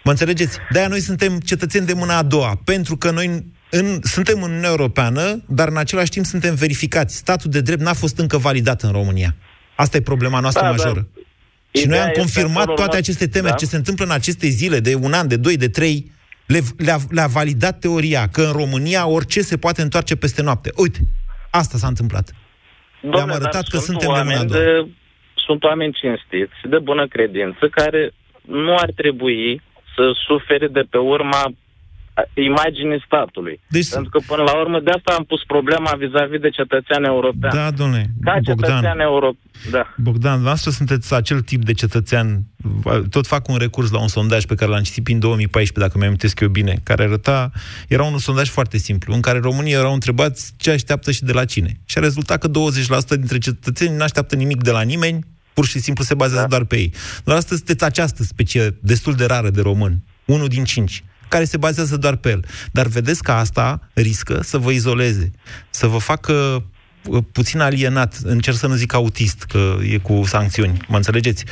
Mă 0.04 0.10
înțelegeți? 0.10 0.58
De-aia 0.70 0.88
noi 0.88 1.00
suntem 1.00 1.38
cetățeni 1.38 1.86
de 1.86 1.92
mâna 1.92 2.16
a 2.16 2.22
doua, 2.22 2.60
pentru 2.64 2.96
că 2.96 3.10
noi 3.10 3.44
în, 3.70 3.98
suntem 4.02 4.36
în 4.42 4.48
Uniunea 4.48 4.68
Europeană, 4.68 5.42
dar 5.48 5.68
în 5.68 5.76
același 5.76 6.10
timp 6.10 6.24
suntem 6.24 6.54
verificați. 6.54 7.16
Statul 7.16 7.50
de 7.50 7.60
drept 7.60 7.80
n-a 7.80 7.92
fost 7.92 8.18
încă 8.18 8.36
validat 8.38 8.82
în 8.82 8.92
România. 8.92 9.34
Asta 9.76 9.96
e 9.96 10.00
problema 10.00 10.40
noastră 10.40 10.62
Da, 10.64 10.70
majoră. 10.70 11.08
da. 11.14 11.20
Și 11.78 11.86
noi 11.86 11.96
Ideea 11.96 12.02
am 12.02 12.08
este 12.08 12.20
confirmat 12.20 12.62
acolo, 12.62 12.76
toate 12.76 12.90
da? 12.90 12.96
aceste 12.98 13.26
temeri, 13.28 13.50
Da. 13.50 13.56
ce 13.58 13.64
se 13.66 13.76
întâmplă 13.76 14.04
în 14.04 14.10
aceste 14.10 14.46
zile, 14.48 14.80
de 14.80 14.94
un 14.94 15.12
an, 15.12 15.28
de 15.28 15.36
doi, 15.36 15.56
de 15.56 15.68
trei, 15.68 16.10
le, 16.46 16.58
le-a, 16.76 16.96
le-a 17.10 17.26
validat 17.26 17.78
teoria 17.78 18.28
că 18.28 18.42
în 18.42 18.52
România 18.52 19.06
orice 19.06 19.40
se 19.40 19.56
poate 19.56 19.82
întoarce 19.82 20.16
peste 20.16 20.42
noapte. 20.42 20.70
Uite, 20.76 20.98
asta 21.50 21.78
s-a 21.78 21.86
întâmplat. 21.86 22.30
Domnule, 23.02 23.24
Le-am 23.24 23.34
arătat 23.34 23.52
dar 23.52 23.62
că 23.70 23.76
sunt 23.78 23.82
suntem 24.00 24.08
de 24.08 24.14
mâna 24.14 24.18
a 24.20 24.24
oameni 24.24 24.48
doua. 24.50 24.60
de, 24.62 24.90
Sunt 25.46 25.62
oameni 25.64 25.92
cinstiți, 26.00 26.58
de 26.70 26.78
bună 26.78 27.08
credință, 27.08 27.68
care 27.70 28.12
nu 28.46 28.76
ar 28.76 28.90
trebui 28.96 29.62
să 29.94 30.02
sufere 30.26 30.66
de 30.68 30.84
pe 30.90 30.98
urma 30.98 31.42
a, 32.14 32.22
imaginii 32.34 33.02
statului. 33.06 33.60
Deci- 33.68 33.88
Pentru 33.88 34.10
că, 34.10 34.18
până 34.26 34.42
la 34.42 34.60
urmă, 34.60 34.80
de 34.80 34.90
asta 34.90 35.14
am 35.18 35.24
pus 35.24 35.42
problema 35.46 35.92
vis-a-vis 35.98 36.40
de 36.40 36.50
cetățean 36.50 37.04
european. 37.04 37.52
Da, 37.54 37.70
domnule, 37.70 38.06
Ca 38.24 38.38
cetățean 38.44 38.80
Bogdan, 38.80 39.00
european. 39.00 39.50
Da. 39.70 39.94
Bogdan, 39.96 40.32
dumneavoastră 40.32 40.70
sunteți 40.70 41.14
acel 41.14 41.40
tip 41.40 41.62
de 41.64 41.72
cetățean, 41.72 42.42
tot 43.10 43.26
fac 43.26 43.48
un 43.48 43.56
recurs 43.56 43.90
la 43.90 44.00
un 44.00 44.08
sondaj 44.08 44.44
pe 44.44 44.54
care 44.54 44.70
l-am 44.70 44.82
citit 44.82 45.04
prin 45.04 45.18
2014, 45.18 45.86
dacă 45.86 45.98
mi 45.98 46.04
amintesc 46.04 46.40
eu 46.40 46.48
bine, 46.48 46.74
care 46.82 47.02
arăta, 47.02 47.50
era 47.88 48.02
un 48.02 48.18
sondaj 48.18 48.48
foarte 48.48 48.76
simplu, 48.78 49.14
în 49.14 49.20
care 49.20 49.38
românii 49.38 49.72
erau 49.72 49.92
întrebați 49.92 50.54
ce 50.56 50.70
așteaptă 50.70 51.10
și 51.10 51.22
de 51.24 51.32
la 51.32 51.44
cine. 51.44 51.72
Și 51.84 51.98
a 51.98 52.00
rezultat 52.00 52.38
că 52.38 52.48
20% 52.48 53.16
dintre 53.16 53.38
cetățeni 53.38 53.96
nu 53.96 54.02
așteaptă 54.02 54.34
nimic 54.36 54.62
de 54.62 54.70
la 54.70 54.82
nimeni, 54.82 55.18
pur 55.54 55.66
și 55.66 55.78
simplu 55.78 56.04
se 56.04 56.14
bazează 56.14 56.42
da. 56.42 56.48
doar 56.48 56.64
pe 56.64 56.76
ei. 56.76 56.92
Doar 57.24 57.36
astăzi 57.36 57.56
sunteți 57.56 57.84
această 57.84 58.22
specie 58.22 58.76
destul 58.80 59.14
de 59.14 59.24
rară 59.24 59.50
de 59.50 59.60
român, 59.60 60.02
unul 60.24 60.48
din 60.48 60.64
cinci, 60.64 61.04
care 61.28 61.44
se 61.44 61.56
bazează 61.56 61.96
doar 61.96 62.16
pe 62.16 62.30
el. 62.30 62.44
Dar 62.72 62.86
vedeți 62.86 63.22
că 63.22 63.32
asta 63.32 63.88
riscă 63.92 64.40
să 64.42 64.58
vă 64.58 64.70
izoleze, 64.70 65.30
să 65.70 65.86
vă 65.86 65.98
facă 65.98 66.64
uh, 67.06 67.24
puțin 67.32 67.60
alienat, 67.60 68.18
încerc 68.22 68.56
să 68.56 68.66
nu 68.66 68.74
zic 68.74 68.92
autist, 68.92 69.42
că 69.42 69.76
e 69.90 69.98
cu 69.98 70.22
sancțiuni, 70.26 70.80
mă 70.88 70.96
înțelegeți? 70.96 71.44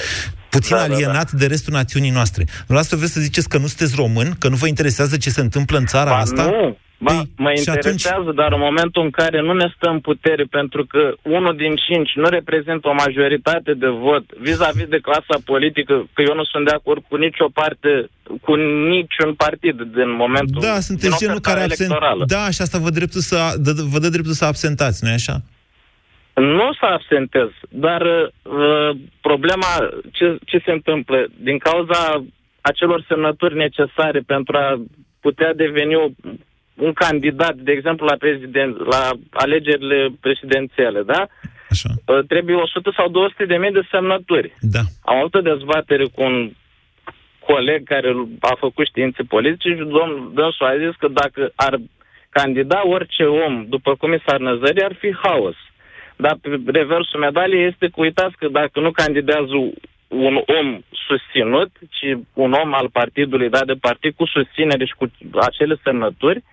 Puțin 0.50 0.76
Da, 0.76 0.86
da, 0.86 0.94
alienat 0.94 1.32
de 1.32 1.46
restul 1.46 1.72
națiunii 1.72 2.10
noastre. 2.10 2.44
Dumneavoastră 2.44 2.96
vreți 2.96 3.12
să 3.12 3.20
ziceți 3.20 3.48
că 3.48 3.58
nu 3.58 3.66
sunteți 3.66 3.94
român, 3.94 4.36
că 4.38 4.48
nu 4.48 4.56
vă 4.56 4.66
interesează 4.66 5.16
ce 5.16 5.30
se 5.30 5.40
întâmplă 5.40 5.78
în 5.78 5.86
țara 5.86 6.10
Ba, 6.10 6.18
asta? 6.18 6.44
Nu, 6.44 6.78
ba, 7.06 7.12
Păi, 7.12 7.28
mă 7.36 7.50
și 7.50 7.58
interesează, 7.66 8.30
dar 8.40 8.50
în 8.52 8.62
momentul 8.68 9.02
în 9.02 9.10
care 9.10 9.38
nu 9.40 9.52
ne 9.52 9.68
stă 9.76 9.88
în 9.88 10.00
putere, 10.00 10.44
pentru 10.58 10.82
că 10.86 11.02
unul 11.22 11.54
din 11.56 11.74
cinci 11.86 12.12
nu 12.14 12.28
reprezintă 12.28 12.88
o 12.88 13.00
majoritate 13.04 13.72
de 13.74 13.88
vot 13.88 14.24
vis-a-vis 14.46 14.88
de 14.94 15.04
clasa 15.08 15.36
politică, 15.44 15.94
că 16.12 16.22
eu 16.28 16.34
nu 16.34 16.44
sunt 16.44 16.64
de 16.68 16.74
acord 16.74 17.02
cu 17.08 17.16
nicio 17.16 17.48
parte, 17.60 17.90
cu 18.40 18.54
niciun 18.94 19.30
partid 19.34 19.76
din 19.98 20.10
momentul 20.22 20.60
Da, 20.60 20.72
din 20.72 20.80
sunteți 20.80 21.18
genul 21.18 21.40
care 21.40 21.58
ofertarea 21.58 21.64
absent... 21.64 21.90
electorală. 21.90 22.24
Da, 22.36 22.50
și 22.54 22.60
asta 22.62 22.78
vă, 22.78 22.90
dreptul 22.90 23.20
să, 23.20 23.36
dă- 23.66 23.86
vă 23.92 23.98
dă 23.98 24.08
dreptul 24.08 24.32
să 24.40 24.44
absentați, 24.44 25.04
nu-i 25.04 25.20
așa? 25.20 25.36
Nu 26.34 26.72
să 26.80 26.86
absentez, 26.98 27.48
dar 27.68 28.02
uh, 28.02 28.90
problema, 29.20 29.72
ce, 30.12 30.36
ce 30.44 30.62
se 30.64 30.72
întâmplă? 30.72 31.26
Din 31.36 31.58
cauza 31.58 32.24
acelor 32.60 33.04
semnături 33.08 33.56
necesare 33.56 34.20
pentru 34.26 34.56
a 34.56 34.82
putea 35.20 35.54
deveni 35.54 35.94
o, 35.94 36.06
un 36.74 36.92
candidat, 36.92 37.54
de 37.54 37.72
exemplu, 37.72 38.06
la, 38.06 38.16
prezident, 38.16 38.76
la 38.76 39.10
alegerile 39.30 40.08
prezidențiale, 40.20 41.02
da? 41.02 41.26
Așa. 41.70 41.88
Uh, 42.06 42.24
trebuie 42.28 42.56
100 42.56 42.92
sau 42.96 43.08
200 43.08 43.44
de 43.44 43.56
mii 43.56 43.72
de 43.72 43.88
semnături. 43.90 44.56
Da. 44.60 44.80
Am 45.02 45.16
avut 45.16 45.34
o 45.34 45.40
dezbatere 45.40 46.04
cu 46.04 46.22
un 46.22 46.52
coleg 47.46 47.84
care 47.84 48.08
a 48.40 48.54
făcut 48.58 48.86
științe 48.86 49.22
politice 49.22 49.68
și 49.68 49.92
domn, 49.96 50.30
dânsul 50.34 50.66
a 50.66 50.78
zis 50.84 50.94
că 50.98 51.08
dacă 51.08 51.52
ar 51.54 51.78
candida 52.30 52.88
orice 52.88 53.24
om 53.24 53.66
după 53.68 53.94
comisar 53.94 54.38
Năzări, 54.38 54.84
ar 54.84 54.94
fi 54.98 55.16
haos. 55.22 55.54
Dar 56.16 56.36
pe 56.40 56.60
reversul 56.66 57.20
medaliei 57.20 57.66
este 57.66 57.86
că 57.86 58.00
uitați 58.00 58.36
că 58.36 58.48
dacă 58.48 58.80
nu 58.80 58.90
candidează 58.90 59.54
un 60.08 60.34
om 60.58 60.80
susținut, 61.06 61.70
ci 61.88 62.06
un 62.32 62.52
om 62.52 62.74
al 62.74 62.88
partidului 62.92 63.48
dat 63.48 63.66
de 63.66 63.76
partid 63.80 64.12
cu 64.16 64.26
susținere 64.26 64.84
și 64.84 64.94
cu 64.98 65.10
acele 65.40 65.76
semnături, 65.84 66.44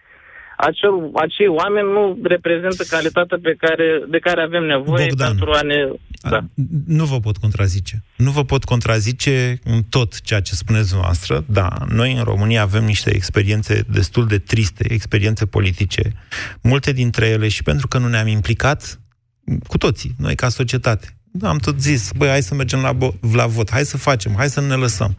acel, 0.67 0.93
acei 1.13 1.47
oameni 1.47 1.91
nu 1.91 2.19
reprezintă 2.23 2.83
calitatea 2.89 3.37
pe 3.41 3.55
care, 3.59 4.03
de 4.09 4.19
care 4.19 4.41
avem 4.41 4.63
nevoie 4.63 5.05
Bogdan. 5.07 5.27
pentru 5.27 5.51
a 5.51 5.61
ne... 5.61 5.75
Da. 6.29 6.45
Nu 6.85 7.05
vă 7.05 7.19
pot 7.19 7.37
contrazice. 7.37 8.03
Nu 8.15 8.31
vă 8.31 8.43
pot 8.43 8.63
contrazice 8.63 9.59
în 9.63 9.83
tot 9.83 10.21
ceea 10.21 10.39
ce 10.41 10.55
spuneți 10.55 10.87
dumneavoastră. 10.87 11.43
Da, 11.47 11.69
noi 11.89 12.13
în 12.13 12.23
România 12.23 12.61
avem 12.61 12.83
niște 12.83 13.15
experiențe 13.15 13.85
destul 13.91 14.27
de 14.27 14.37
triste, 14.37 14.93
experiențe 14.93 15.45
politice. 15.45 16.13
Multe 16.61 16.91
dintre 16.91 17.27
ele 17.27 17.47
și 17.47 17.63
pentru 17.63 17.87
că 17.87 17.97
nu 17.97 18.07
ne-am 18.07 18.27
implicat 18.27 18.99
cu 19.67 19.77
toții, 19.77 20.15
noi 20.17 20.35
ca 20.35 20.49
societate. 20.49 21.17
Am 21.41 21.57
tot 21.57 21.81
zis, 21.81 22.11
băi, 22.17 22.27
hai 22.27 22.41
să 22.41 22.55
mergem 22.55 22.81
la, 22.81 22.93
bo- 22.93 23.33
la 23.33 23.47
vot, 23.47 23.71
hai 23.71 23.85
să 23.85 23.97
facem, 23.97 24.33
hai 24.37 24.49
să 24.49 24.61
nu 24.61 24.67
ne 24.67 24.75
lăsăm. 24.75 25.17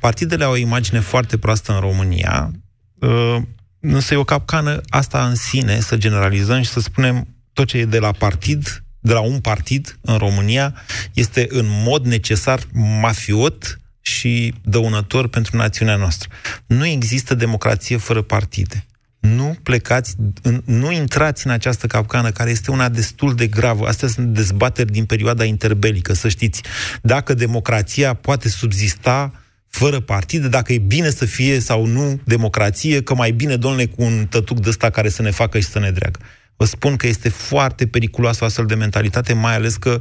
Partidele 0.00 0.44
au 0.44 0.52
o 0.52 0.56
imagine 0.56 1.00
foarte 1.00 1.38
proastă 1.38 1.72
în 1.72 1.80
România, 1.80 2.50
uh, 2.98 3.36
însă 3.82 4.14
e 4.14 4.16
o 4.16 4.24
capcană 4.24 4.80
asta 4.88 5.26
în 5.26 5.34
sine, 5.34 5.80
să 5.80 5.96
generalizăm 5.96 6.62
și 6.62 6.70
să 6.70 6.80
spunem 6.80 7.26
tot 7.52 7.66
ce 7.66 7.78
e 7.78 7.84
de 7.84 7.98
la 7.98 8.12
partid, 8.12 8.84
de 9.00 9.12
la 9.12 9.20
un 9.20 9.40
partid 9.40 9.98
în 10.00 10.16
România, 10.16 10.74
este 11.12 11.46
în 11.50 11.66
mod 11.68 12.06
necesar 12.06 12.60
mafiot 13.00 13.80
și 14.00 14.54
dăunător 14.64 15.28
pentru 15.28 15.56
națiunea 15.56 15.96
noastră. 15.96 16.28
Nu 16.66 16.86
există 16.86 17.34
democrație 17.34 17.96
fără 17.96 18.22
partide. 18.22 18.86
Nu 19.20 19.56
plecați, 19.62 20.14
în- 20.42 20.62
nu 20.64 20.92
intrați 20.92 21.46
în 21.46 21.52
această 21.52 21.86
capcană 21.86 22.30
care 22.30 22.50
este 22.50 22.70
una 22.70 22.88
destul 22.88 23.34
de 23.34 23.46
gravă. 23.46 23.86
Astea 23.86 24.08
sunt 24.08 24.28
dezbateri 24.28 24.92
din 24.92 25.04
perioada 25.04 25.44
interbelică, 25.44 26.12
să 26.12 26.28
știți. 26.28 26.62
Dacă 27.02 27.34
democrația 27.34 28.14
poate 28.14 28.48
subzista 28.48 29.41
fără 29.72 30.00
partide, 30.00 30.48
dacă 30.48 30.72
e 30.72 30.78
bine 30.78 31.10
să 31.10 31.24
fie 31.24 31.60
sau 31.60 31.86
nu 31.86 32.20
democrație, 32.24 33.02
că 33.02 33.14
mai 33.14 33.30
bine, 33.30 33.56
domnule, 33.56 33.86
cu 33.86 34.02
un 34.02 34.26
tătuc 34.30 34.60
de 34.60 34.68
ăsta 34.68 34.90
care 34.90 35.08
să 35.08 35.22
ne 35.22 35.30
facă 35.30 35.58
și 35.58 35.66
să 35.66 35.78
ne 35.78 35.90
dreagă. 35.90 36.18
Vă 36.56 36.64
spun 36.64 36.96
că 36.96 37.06
este 37.06 37.28
foarte 37.28 37.86
periculoasă 37.86 38.38
o 38.42 38.46
astfel 38.46 38.66
de 38.66 38.74
mentalitate, 38.74 39.32
mai 39.32 39.54
ales 39.54 39.76
că 39.76 40.00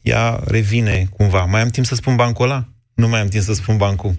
ea 0.00 0.40
revine 0.46 1.08
cumva. 1.16 1.44
Mai 1.44 1.60
am 1.60 1.68
timp 1.68 1.86
să 1.86 1.94
spun 1.94 2.16
bancul 2.16 2.44
ăla? 2.44 2.68
Nu 2.94 3.08
mai 3.08 3.20
am 3.20 3.28
timp 3.28 3.42
să 3.42 3.52
spun 3.52 3.76
bancul. 3.76 4.14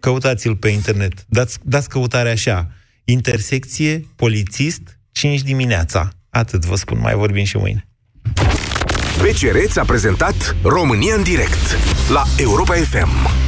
Căutați-l 0.00 0.56
pe 0.56 0.68
internet. 0.68 1.24
Dați, 1.28 1.58
dați 1.62 1.88
căutarea 1.88 2.32
așa. 2.32 2.70
Intersecție, 3.04 4.06
polițist, 4.16 4.98
5 5.12 5.42
dimineața. 5.42 6.08
Atât 6.30 6.64
vă 6.64 6.76
spun, 6.76 6.98
mai 6.98 7.14
vorbim 7.14 7.44
și 7.44 7.56
mâine. 7.56 7.88
BCR 9.18 9.78
a 9.78 9.84
prezentat 9.84 10.56
România 10.62 11.14
în 11.14 11.22
direct 11.22 11.76
la 12.08 12.24
Europa 12.36 12.74
FM 12.74 13.47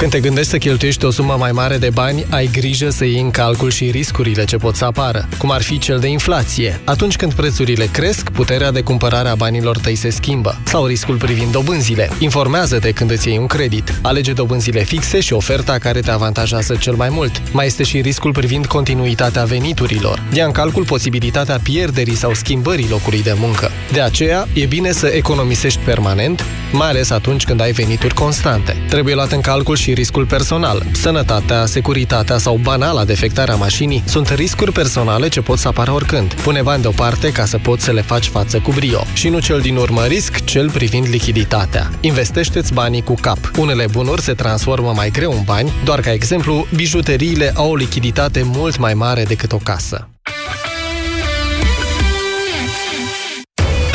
Când 0.00 0.12
te 0.12 0.20
gândești 0.20 0.50
să 0.50 0.58
cheltuiești 0.58 1.04
o 1.04 1.10
sumă 1.10 1.36
mai 1.38 1.52
mare 1.52 1.76
de 1.76 1.90
bani, 1.90 2.26
ai 2.30 2.48
grijă 2.52 2.90
să 2.90 3.04
iei 3.04 3.20
în 3.20 3.30
calcul 3.30 3.70
și 3.70 3.90
riscurile 3.90 4.44
ce 4.44 4.56
pot 4.56 4.74
să 4.76 4.84
apară, 4.84 5.28
cum 5.38 5.50
ar 5.50 5.62
fi 5.62 5.78
cel 5.78 5.98
de 5.98 6.08
inflație. 6.08 6.80
Atunci 6.84 7.16
când 7.16 7.32
prețurile 7.32 7.84
cresc, 7.92 8.30
puterea 8.30 8.70
de 8.70 8.80
cumpărare 8.80 9.28
a 9.28 9.34
banilor 9.34 9.78
tăi 9.78 9.94
se 9.94 10.10
schimbă. 10.10 10.58
Sau 10.64 10.86
riscul 10.86 11.16
privind 11.16 11.52
dobânzile. 11.52 12.10
Informează-te 12.18 12.90
când 12.90 13.10
îți 13.10 13.28
iei 13.28 13.38
un 13.38 13.46
credit. 13.46 13.98
Alege 14.02 14.32
dobânzile 14.32 14.82
fixe 14.82 15.20
și 15.20 15.32
oferta 15.32 15.78
care 15.78 16.00
te 16.00 16.10
avantajează 16.10 16.74
cel 16.74 16.94
mai 16.94 17.08
mult. 17.08 17.42
Mai 17.52 17.66
este 17.66 17.82
și 17.82 18.00
riscul 18.00 18.32
privind 18.32 18.66
continuitatea 18.66 19.44
veniturilor. 19.44 20.22
Ia 20.32 20.44
în 20.44 20.52
calcul 20.52 20.84
posibilitatea 20.84 21.60
pierderii 21.62 22.16
sau 22.16 22.34
schimbării 22.34 22.88
locului 22.88 23.22
de 23.22 23.34
muncă. 23.38 23.70
De 23.92 24.00
aceea, 24.00 24.48
e 24.52 24.66
bine 24.66 24.92
să 24.92 25.06
economisești 25.06 25.80
permanent, 25.84 26.44
mai 26.72 26.88
ales 26.88 27.10
atunci 27.10 27.44
când 27.44 27.60
ai 27.60 27.72
venituri 27.72 28.14
constante. 28.14 28.76
Trebuie 28.88 29.14
luat 29.14 29.32
în 29.32 29.40
calcul 29.40 29.76
și 29.76 29.89
riscul 29.92 30.26
personal. 30.26 30.82
Sănătatea, 30.92 31.66
securitatea 31.66 32.38
sau 32.38 32.56
banala 32.62 33.04
defectarea 33.04 33.54
mașinii 33.54 34.02
sunt 34.06 34.28
riscuri 34.28 34.72
personale 34.72 35.28
ce 35.28 35.40
pot 35.40 35.58
să 35.58 35.68
apară 35.68 35.90
oricând. 35.90 36.34
Pune 36.34 36.62
bani 36.62 36.82
deoparte 36.82 37.32
ca 37.32 37.44
să 37.44 37.58
poți 37.58 37.84
să 37.84 37.92
le 37.92 38.02
faci 38.02 38.26
față 38.26 38.58
cu 38.58 38.70
brio. 38.70 39.02
Și 39.12 39.28
nu 39.28 39.40
cel 39.40 39.60
din 39.60 39.76
urmă 39.76 40.04
risc, 40.04 40.44
cel 40.44 40.70
privind 40.70 41.06
lichiditatea. 41.08 41.90
Investește-ți 42.00 42.72
banii 42.72 43.02
cu 43.02 43.14
cap. 43.20 43.38
Unele 43.58 43.86
bunuri 43.90 44.22
se 44.22 44.32
transformă 44.32 44.92
mai 44.96 45.10
greu 45.10 45.32
în 45.32 45.42
bani, 45.44 45.72
doar 45.84 46.00
ca 46.00 46.12
exemplu, 46.12 46.66
bijuteriile 46.74 47.52
au 47.54 47.70
o 47.70 47.76
lichiditate 47.76 48.42
mult 48.44 48.78
mai 48.78 48.94
mare 48.94 49.24
decât 49.24 49.52
o 49.52 49.56
casă. 49.56 50.09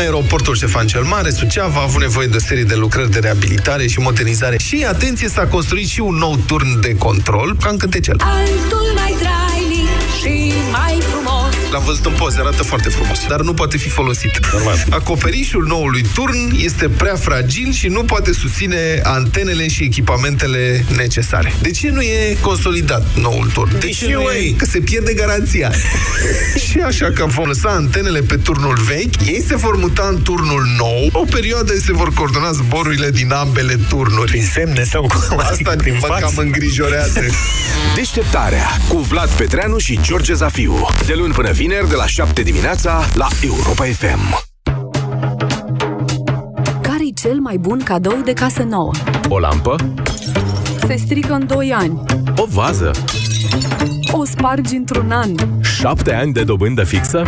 Aeroportul 0.05 0.55
Ștefan 0.55 0.87
cel 0.87 1.03
Mare, 1.03 1.29
Suceava, 1.29 1.79
a 1.79 1.83
avut 1.83 2.01
nevoie 2.01 2.27
de 2.27 2.35
o 2.35 2.39
serie 2.39 2.63
de 2.63 2.75
lucrări 2.75 3.11
de 3.11 3.19
reabilitare 3.19 3.87
și 3.87 3.99
modernizare. 3.99 4.57
Și, 4.57 4.85
atenție, 4.87 5.29
s-a 5.29 5.47
construit 5.47 5.87
și 5.87 5.99
un 5.99 6.15
nou 6.15 6.35
turn 6.47 6.81
de 6.81 6.95
control, 6.95 7.55
ca 7.61 7.69
în 7.69 7.77
cântecel. 7.77 8.15
Altul 8.19 8.91
mai 8.95 9.15
trainic 9.19 9.25
și 9.25 9.25
mai 9.25 9.25
frumos 9.25 9.44
L-am 11.75 11.83
văzut 11.83 12.05
în 12.05 12.11
poze, 12.11 12.39
arată 12.39 12.63
foarte 12.63 12.89
frumos, 12.89 13.19
dar 13.27 13.41
nu 13.41 13.53
poate 13.53 13.77
fi 13.77 13.89
folosit. 13.89 14.39
Normal. 14.53 14.85
Acoperișul 14.89 15.65
noului 15.67 16.05
turn 16.13 16.55
este 16.57 16.89
prea 16.89 17.15
fragil 17.15 17.71
și 17.71 17.87
nu 17.87 18.03
poate 18.03 18.33
susține 18.33 18.99
antenele 19.03 19.67
și 19.67 19.83
echipamentele 19.83 20.85
necesare. 20.95 21.53
De 21.61 21.71
ce 21.71 21.89
nu 21.89 22.01
e 22.01 22.37
consolidat 22.41 23.05
noul 23.19 23.49
turn? 23.53 23.79
De 23.79 23.87
ce 23.87 24.07
nu 24.13 24.21
e? 24.21 24.53
Că 24.57 24.65
se 24.65 24.79
pierde 24.79 25.13
garanția. 25.13 25.71
și 26.69 26.79
așa 26.79 27.11
că 27.11 27.25
vom 27.25 27.47
lăsa 27.47 27.69
antenele 27.69 28.19
pe 28.19 28.35
turnul 28.35 28.77
vechi, 28.87 29.25
ei 29.25 29.43
se 29.47 29.55
vor 29.55 29.75
muta 29.75 30.07
în 30.11 30.21
turnul 30.21 30.65
nou, 30.77 31.09
o 31.11 31.25
perioadă 31.29 31.73
se 31.85 31.93
vor 31.93 32.13
coordona 32.13 32.51
zborurile 32.51 33.09
din 33.09 33.31
ambele 33.31 33.79
turnuri. 33.89 34.31
Prin 34.31 34.49
semne 34.53 34.83
sau 34.83 35.01
cum? 35.01 35.39
Asta 35.39 35.73
Prin 35.77 35.97
mă 36.01 36.07
fax? 36.07 36.21
cam 36.21 36.33
îngrijorează. 36.37 37.19
Deșteptarea 37.95 38.67
cu 38.87 38.97
Vlad 38.97 39.29
Petreanu 39.29 39.77
și 39.77 39.99
George 40.01 40.33
Zafiu. 40.33 40.87
De 41.05 41.13
luni 41.13 41.33
până 41.33 41.51
vineri, 41.67 41.89
de 41.89 41.95
la 41.95 42.05
7 42.05 42.41
dimineața, 42.41 43.05
la 43.13 43.27
Europa 43.41 43.83
FM. 43.83 44.43
Care-i 46.81 47.13
cel 47.21 47.39
mai 47.39 47.57
bun 47.57 47.81
cadou 47.83 48.21
de 48.25 48.33
casă 48.33 48.63
nouă? 48.63 48.91
O 49.29 49.39
lampă? 49.39 49.75
Se 50.87 50.95
strică 50.95 51.33
în 51.33 51.47
2 51.47 51.73
ani. 51.73 52.01
O 52.35 52.45
vază? 52.49 52.91
O 54.11 54.25
spargi 54.25 54.75
într-un 54.75 55.11
an. 55.11 55.31
Șapte 55.61 56.13
ani 56.13 56.33
de 56.33 56.43
dobândă 56.43 56.83
fixă? 56.83 57.23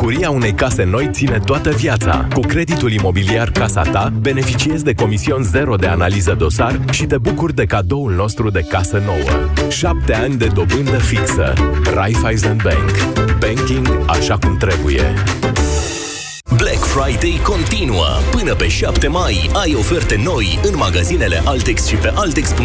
Bucuria 0.00 0.30
unei 0.30 0.52
case 0.52 0.84
noi 0.84 1.08
ține 1.12 1.38
toată 1.44 1.70
viața. 1.70 2.26
Cu 2.34 2.40
creditul 2.40 2.92
imobiliar 2.92 3.50
Casa 3.50 3.82
Ta, 3.82 4.12
beneficiezi 4.20 4.84
de 4.84 4.94
comision 4.94 5.42
zero 5.42 5.76
de 5.76 5.86
analiză 5.86 6.34
dosar 6.38 6.80
și 6.90 7.04
te 7.04 7.18
bucuri 7.18 7.54
de 7.54 7.64
cadoul 7.64 8.12
nostru 8.12 8.50
de 8.50 8.60
casă 8.60 9.02
nouă. 9.04 9.68
Șapte 9.70 10.14
ani 10.14 10.36
de 10.36 10.46
dobândă 10.46 10.98
fixă. 10.98 11.52
Raiffeisen 11.94 12.58
Bank. 12.62 12.90
Banking 13.38 13.88
așa 14.06 14.38
cum 14.38 14.56
trebuie. 14.56 15.14
Black 16.56 16.84
Friday 16.84 17.40
continuă. 17.42 18.06
Până 18.30 18.54
pe 18.54 18.68
7 18.68 19.08
mai 19.08 19.50
ai 19.52 19.74
oferte 19.78 20.20
noi 20.24 20.58
în 20.62 20.76
magazinele 20.76 21.42
Altex 21.44 21.86
și 21.86 21.94
pe 21.94 22.12
Altex.ro 22.14 22.64